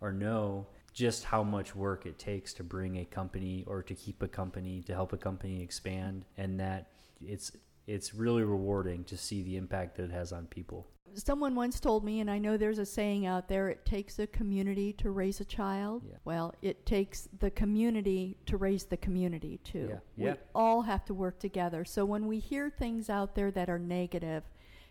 or 0.00 0.12
know 0.12 0.66
just 0.92 1.24
how 1.24 1.42
much 1.42 1.74
work 1.74 2.06
it 2.06 2.18
takes 2.18 2.52
to 2.54 2.62
bring 2.62 2.98
a 2.98 3.04
company 3.04 3.64
or 3.66 3.82
to 3.82 3.94
keep 3.94 4.22
a 4.22 4.28
company 4.28 4.82
to 4.82 4.94
help 4.94 5.12
a 5.12 5.16
company 5.16 5.62
expand, 5.62 6.24
and 6.36 6.60
that 6.60 6.90
it's 7.20 7.52
it's 7.86 8.14
really 8.14 8.42
rewarding 8.42 9.04
to 9.04 9.16
see 9.16 9.42
the 9.42 9.56
impact 9.56 9.96
that 9.96 10.04
it 10.04 10.12
has 10.12 10.32
on 10.32 10.46
people. 10.46 10.86
Someone 11.14 11.54
once 11.54 11.80
told 11.80 12.04
me, 12.04 12.20
and 12.20 12.30
I 12.30 12.38
know 12.38 12.56
there's 12.56 12.78
a 12.78 12.86
saying 12.86 13.26
out 13.26 13.48
there 13.48 13.68
it 13.68 13.84
takes 13.84 14.18
a 14.18 14.26
community 14.26 14.92
to 14.94 15.10
raise 15.10 15.40
a 15.40 15.44
child. 15.44 16.02
Yeah. 16.08 16.16
Well, 16.24 16.54
it 16.62 16.86
takes 16.86 17.28
the 17.38 17.50
community 17.50 18.36
to 18.46 18.56
raise 18.56 18.84
the 18.84 18.96
community, 18.96 19.58
too. 19.64 19.88
Yeah. 19.90 19.98
We 20.16 20.24
Yeah. 20.24 20.34
all 20.54 20.82
have 20.82 21.04
to 21.06 21.14
work 21.14 21.38
together. 21.38 21.84
So 21.84 22.04
when 22.04 22.26
we 22.26 22.38
hear 22.38 22.70
things 22.70 23.10
out 23.10 23.34
there 23.34 23.50
that 23.50 23.68
are 23.68 23.78
negative, 23.78 24.44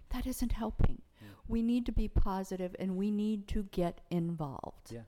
that 0.09 0.25
isn't 0.27 0.51
helping. 0.51 1.01
We 1.47 1.61
need 1.61 1.85
to 1.87 1.91
be 1.91 2.07
positive 2.07 2.75
and 2.79 2.95
we 2.95 3.11
need 3.11 3.47
to 3.49 3.63
get 3.63 3.99
involved. 4.09 4.91
Yeah. 4.91 5.01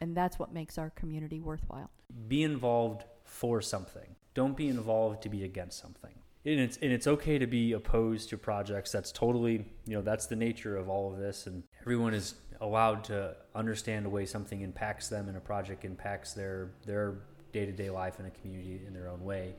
And 0.00 0.14
that's 0.14 0.38
what 0.38 0.52
makes 0.52 0.76
our 0.76 0.90
community 0.90 1.40
worthwhile. 1.40 1.90
Be 2.28 2.42
involved 2.42 3.04
for 3.24 3.62
something. 3.62 4.16
Don't 4.34 4.56
be 4.56 4.68
involved 4.68 5.22
to 5.22 5.30
be 5.30 5.42
against 5.42 5.78
something. 5.78 6.15
And 6.46 6.60
it's 6.60 6.76
and 6.78 6.92
it's 6.92 7.06
okay 7.06 7.38
to 7.38 7.46
be 7.46 7.72
opposed 7.72 8.30
to 8.30 8.38
projects. 8.38 8.92
That's 8.92 9.10
totally 9.10 9.64
you 9.84 9.96
know 9.96 10.02
that's 10.02 10.26
the 10.26 10.36
nature 10.36 10.76
of 10.76 10.88
all 10.88 11.12
of 11.12 11.18
this, 11.18 11.46
and 11.46 11.64
everyone 11.80 12.14
is 12.14 12.36
allowed 12.60 13.04
to 13.04 13.36
understand 13.54 14.04
the 14.04 14.10
way 14.10 14.24
something 14.24 14.62
impacts 14.62 15.08
them 15.08 15.28
and 15.28 15.36
a 15.36 15.40
project 15.40 15.84
impacts 15.84 16.32
their 16.32 16.70
their 16.86 17.16
day 17.52 17.66
to 17.66 17.72
day 17.72 17.90
life 17.90 18.20
in 18.20 18.26
a 18.26 18.30
community 18.30 18.80
in 18.86 18.94
their 18.94 19.08
own 19.08 19.22
way. 19.24 19.54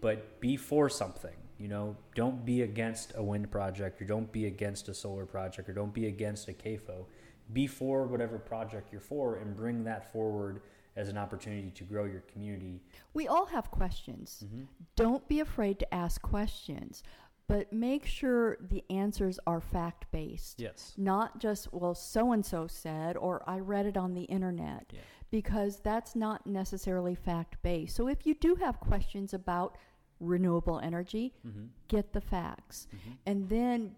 But 0.00 0.40
be 0.40 0.56
for 0.56 0.88
something. 0.88 1.36
You 1.58 1.68
know, 1.68 1.96
don't 2.16 2.44
be 2.44 2.62
against 2.62 3.12
a 3.14 3.22
wind 3.22 3.50
project, 3.50 4.02
or 4.02 4.04
don't 4.04 4.30
be 4.32 4.46
against 4.46 4.88
a 4.88 4.94
solar 4.94 5.26
project, 5.26 5.68
or 5.68 5.72
don't 5.72 5.94
be 5.94 6.06
against 6.06 6.48
a 6.48 6.52
CAFO. 6.52 7.06
Be 7.52 7.68
for 7.68 8.06
whatever 8.06 8.38
project 8.38 8.90
you're 8.90 9.00
for, 9.00 9.36
and 9.36 9.54
bring 9.54 9.84
that 9.84 10.12
forward 10.12 10.62
as 10.96 11.08
an 11.08 11.18
opportunity 11.18 11.70
to 11.70 11.84
grow 11.84 12.04
your 12.04 12.20
community. 12.32 12.82
We 13.14 13.28
all 13.28 13.46
have 13.46 13.70
questions. 13.70 14.44
Mm-hmm. 14.44 14.62
Don't 14.96 15.26
be 15.28 15.40
afraid 15.40 15.78
to 15.78 15.94
ask 15.94 16.20
questions, 16.22 17.02
but 17.48 17.72
make 17.72 18.06
sure 18.06 18.56
the 18.60 18.84
answers 18.90 19.38
are 19.46 19.60
fact 19.60 20.06
based. 20.10 20.60
Yes. 20.60 20.94
Not 20.96 21.38
just, 21.38 21.72
well, 21.72 21.94
so 21.94 22.32
and 22.32 22.44
so 22.44 22.66
said, 22.66 23.16
or 23.16 23.42
I 23.46 23.58
read 23.58 23.86
it 23.86 23.96
on 23.96 24.14
the 24.14 24.22
internet, 24.24 24.86
yeah. 24.92 25.00
because 25.30 25.80
that's 25.80 26.14
not 26.14 26.46
necessarily 26.46 27.14
fact 27.14 27.56
based. 27.62 27.96
So 27.96 28.08
if 28.08 28.26
you 28.26 28.34
do 28.34 28.54
have 28.56 28.80
questions 28.80 29.34
about 29.34 29.76
renewable 30.20 30.78
energy, 30.78 31.34
mm-hmm. 31.46 31.66
get 31.88 32.12
the 32.12 32.20
facts. 32.20 32.86
Mm-hmm. 32.88 33.10
And 33.26 33.48
then 33.48 33.96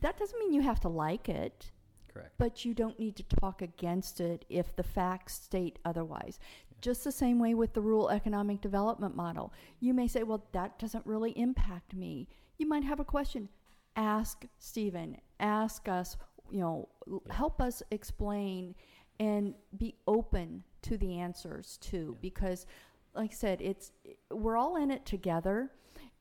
that 0.00 0.18
doesn't 0.18 0.38
mean 0.38 0.52
you 0.52 0.62
have 0.62 0.80
to 0.80 0.88
like 0.88 1.28
it. 1.28 1.71
Correct. 2.12 2.32
But 2.38 2.64
you 2.64 2.74
don't 2.74 2.98
need 2.98 3.16
to 3.16 3.22
talk 3.22 3.62
against 3.62 4.20
it 4.20 4.44
if 4.48 4.74
the 4.76 4.82
facts 4.82 5.34
state 5.34 5.78
otherwise. 5.84 6.38
Yeah. 6.70 6.76
Just 6.80 7.04
the 7.04 7.12
same 7.12 7.38
way 7.38 7.54
with 7.54 7.72
the 7.72 7.80
rural 7.80 8.10
economic 8.10 8.60
development 8.60 9.16
model. 9.16 9.52
You 9.80 9.94
may 9.94 10.08
say, 10.08 10.22
well, 10.22 10.46
that 10.52 10.78
doesn't 10.78 11.06
really 11.06 11.32
impact 11.32 11.94
me. 11.94 12.28
You 12.58 12.68
might 12.68 12.84
have 12.84 13.00
a 13.00 13.04
question. 13.04 13.48
Ask 13.96 14.46
Stephen, 14.58 15.18
ask 15.38 15.88
us, 15.88 16.16
you 16.50 16.60
know, 16.60 16.88
yeah. 17.06 17.34
help 17.34 17.60
us 17.60 17.82
explain 17.90 18.74
and 19.20 19.54
be 19.76 19.94
open 20.06 20.64
to 20.82 20.96
the 20.96 21.18
answers 21.18 21.78
too, 21.80 22.12
yeah. 22.14 22.18
because 22.22 22.66
like 23.14 23.30
I 23.32 23.34
said, 23.34 23.60
it's 23.60 23.92
we're 24.30 24.56
all 24.56 24.76
in 24.76 24.90
it 24.90 25.04
together. 25.04 25.70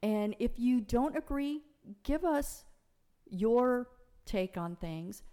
And 0.04 0.36
if 0.40 0.60
you 0.60 0.82
don't 0.82 1.16
agree, 1.16 1.62
give 2.04 2.26
us 2.26 2.66
your 3.30 3.88
take 4.26 4.58
on 4.58 4.76
things 4.76 5.24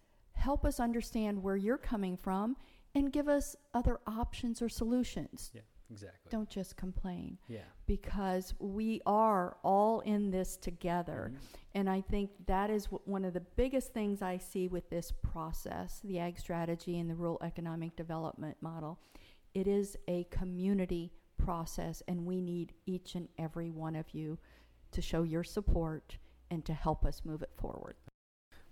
help 0.49 0.65
us 0.65 0.81
understand 0.81 1.43
where 1.43 1.59
you're 1.59 1.77
coming 1.77 2.17
from 2.17 2.57
and 2.95 3.13
give 3.13 3.29
us 3.29 3.55
other 3.75 4.01
options 4.07 4.63
or 4.63 4.69
solutions. 4.71 5.51
Yeah, 5.53 5.61
exactly. 5.91 6.31
Don't 6.31 6.49
just 6.49 6.75
complain. 6.75 7.37
Yeah. 7.49 7.69
Because 7.85 8.55
we 8.59 9.03
are 9.05 9.59
all 9.63 10.01
in 10.01 10.31
this 10.31 10.57
together. 10.57 11.33
Mm-hmm. 11.35 11.45
And 11.75 11.91
I 11.91 12.01
think 12.01 12.31
that 12.47 12.71
is 12.71 12.87
one 12.87 13.27
of 13.27 13.35
the 13.35 13.45
biggest 13.57 13.93
things 13.93 14.23
I 14.23 14.39
see 14.39 14.69
with 14.69 14.89
this 14.89 15.13
process, 15.13 16.01
the 16.03 16.19
ag 16.19 16.39
strategy 16.39 16.99
and 16.99 17.11
the 17.11 17.15
rural 17.15 17.39
economic 17.43 17.95
development 17.95 18.57
model. 18.63 18.99
It 19.53 19.69
is 19.69 19.99
a 20.09 20.25
community 20.31 21.13
process, 21.37 22.03
and 22.09 22.25
we 22.25 22.41
need 22.41 22.73
each 22.87 23.17
and 23.17 23.29
every 23.37 23.69
one 23.69 23.97
of 23.97 24.07
you 24.15 24.39
to 24.93 25.03
show 25.03 25.25
your 25.25 25.45
support 25.45 26.17
and 26.51 26.65
to 26.65 26.73
help 26.73 27.05
us 27.05 27.21
move 27.23 27.43
it 27.43 27.53
forward. 27.55 27.97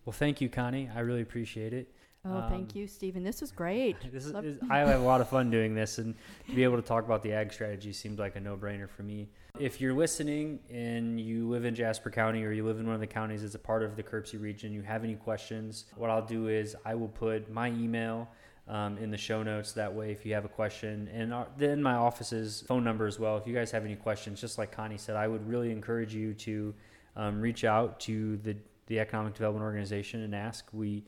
Well, 0.06 0.12
thank 0.12 0.40
you, 0.40 0.48
Connie. 0.48 0.88
I 0.94 1.00
really 1.00 1.20
appreciate 1.20 1.72
it. 1.72 1.92
Oh, 2.24 2.36
um, 2.36 2.48
thank 2.48 2.74
you, 2.76 2.86
Stephen. 2.86 3.24
This 3.26 3.42
is 3.42 3.50
great. 3.50 3.96
this 4.12 4.24
is, 4.24 4.34
is, 4.44 4.58
I 4.70 4.78
have 4.78 5.00
a 5.00 5.04
lot 5.04 5.20
of 5.20 5.28
fun 5.28 5.50
doing 5.50 5.74
this, 5.74 5.98
and 5.98 6.14
to 6.48 6.54
be 6.54 6.62
able 6.62 6.76
to 6.76 6.82
talk 6.82 7.04
about 7.04 7.24
the 7.24 7.32
ag 7.32 7.52
strategy 7.52 7.92
seemed 7.92 8.18
like 8.18 8.36
a 8.36 8.40
no-brainer 8.40 8.88
for 8.88 9.02
me. 9.02 9.28
If 9.58 9.80
you're 9.80 9.94
listening 9.94 10.60
and 10.70 11.20
you 11.20 11.48
live 11.48 11.64
in 11.64 11.74
Jasper 11.74 12.10
County 12.10 12.44
or 12.44 12.52
you 12.52 12.64
live 12.64 12.78
in 12.78 12.86
one 12.86 12.94
of 12.94 13.00
the 13.00 13.06
counties 13.06 13.42
as 13.42 13.54
a 13.54 13.58
part 13.58 13.82
of 13.82 13.96
the 13.96 14.02
KIRPC 14.02 14.40
region, 14.40 14.72
you 14.72 14.82
have 14.82 15.02
any 15.02 15.16
questions, 15.16 15.86
what 15.96 16.08
I'll 16.08 16.24
do 16.24 16.48
is 16.48 16.76
I 16.84 16.94
will 16.94 17.08
put 17.08 17.50
my 17.50 17.68
email 17.68 18.28
um, 18.68 18.98
in 18.98 19.10
the 19.10 19.16
show 19.16 19.42
notes. 19.42 19.72
That 19.72 19.92
way, 19.92 20.12
if 20.12 20.24
you 20.24 20.34
have 20.34 20.44
a 20.44 20.48
question, 20.48 21.08
and 21.12 21.34
our, 21.34 21.48
then 21.56 21.82
my 21.82 21.94
office's 21.94 22.62
phone 22.68 22.84
number 22.84 23.06
as 23.06 23.18
well. 23.18 23.38
If 23.38 23.46
you 23.46 23.54
guys 23.54 23.72
have 23.72 23.84
any 23.84 23.96
questions, 23.96 24.40
just 24.40 24.56
like 24.58 24.70
Connie 24.70 24.98
said, 24.98 25.16
I 25.16 25.26
would 25.26 25.46
really 25.48 25.72
encourage 25.72 26.14
you 26.14 26.34
to 26.34 26.74
um, 27.16 27.40
reach 27.40 27.64
out 27.64 27.98
to 28.00 28.36
the 28.38 28.56
the 28.86 29.00
Economic 29.00 29.34
Development 29.34 29.64
Organization 29.64 30.22
and 30.22 30.34
ask. 30.34 30.66
We 30.72 31.04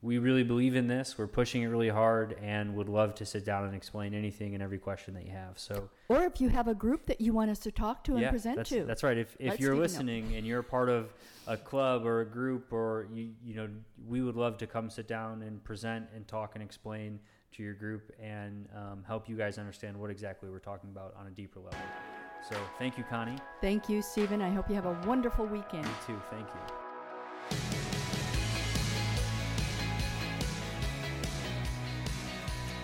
we 0.00 0.18
really 0.18 0.44
believe 0.44 0.76
in 0.76 0.86
this. 0.86 1.18
We're 1.18 1.26
pushing 1.26 1.62
it 1.62 1.66
really 1.66 1.88
hard 1.88 2.36
and 2.40 2.76
would 2.76 2.88
love 2.88 3.16
to 3.16 3.26
sit 3.26 3.44
down 3.44 3.64
and 3.64 3.74
explain 3.74 4.14
anything 4.14 4.54
and 4.54 4.62
every 4.62 4.78
question 4.78 5.14
that 5.14 5.24
you 5.24 5.32
have. 5.32 5.58
So, 5.58 5.88
or 6.08 6.22
if 6.22 6.40
you 6.40 6.48
have 6.50 6.68
a 6.68 6.74
group 6.74 7.06
that 7.06 7.20
you 7.20 7.32
want 7.32 7.50
us 7.50 7.58
to 7.60 7.72
talk 7.72 8.04
to 8.04 8.12
and 8.12 8.20
yeah, 8.20 8.30
present 8.30 8.56
that's, 8.56 8.70
to, 8.70 8.84
that's 8.84 9.02
right. 9.02 9.18
If, 9.18 9.36
if 9.40 9.58
you're 9.58 9.76
listening 9.76 10.36
and 10.36 10.46
you're 10.46 10.62
part 10.62 10.88
of 10.88 11.12
a 11.48 11.56
club 11.56 12.06
or 12.06 12.20
a 12.20 12.26
group, 12.26 12.72
or 12.72 13.08
you 13.12 13.30
you 13.44 13.54
know, 13.54 13.68
we 14.06 14.22
would 14.22 14.36
love 14.36 14.56
to 14.58 14.66
come 14.68 14.88
sit 14.88 15.08
down 15.08 15.42
and 15.42 15.62
present 15.64 16.06
and 16.14 16.28
talk 16.28 16.52
and 16.54 16.62
explain 16.62 17.18
to 17.50 17.62
your 17.62 17.74
group 17.74 18.12
and 18.22 18.68
um, 18.76 19.02
help 19.04 19.28
you 19.28 19.36
guys 19.36 19.58
understand 19.58 19.96
what 19.96 20.10
exactly 20.10 20.48
we're 20.48 20.58
talking 20.60 20.90
about 20.90 21.14
on 21.18 21.26
a 21.26 21.30
deeper 21.30 21.58
level. 21.58 21.78
So, 22.48 22.54
thank 22.78 22.96
you, 22.96 23.02
Connie. 23.10 23.36
Thank 23.60 23.88
you, 23.88 24.00
Stephen. 24.00 24.40
I 24.42 24.50
hope 24.50 24.68
you 24.68 24.76
have 24.76 24.86
a 24.86 24.96
wonderful 25.08 25.44
weekend. 25.46 25.84
You 25.84 25.92
too. 26.06 26.22
Thank 26.30 26.46
you. 26.46 26.87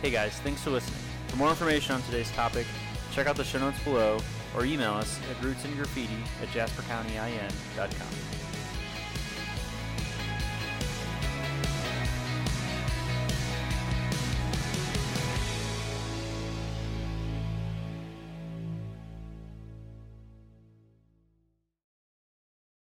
Hey 0.05 0.11
guys, 0.11 0.39
thanks 0.41 0.61
for 0.61 0.69
listening. 0.69 1.01
For 1.29 1.37
more 1.37 1.49
information 1.49 1.95
on 1.95 2.03
today's 2.03 2.31
topic, 2.33 2.67
check 3.13 3.27
out 3.27 3.37
the 3.37 3.45
show 3.45 3.59
notes 3.59 3.83
below 3.85 4.19
or 4.55 4.67
email 4.67 4.93
us 4.93 5.19
at 5.31 5.37
rootsandgraffiti 5.39 6.21
at 6.43 6.49
jaspercountyin.com. 6.49 8.44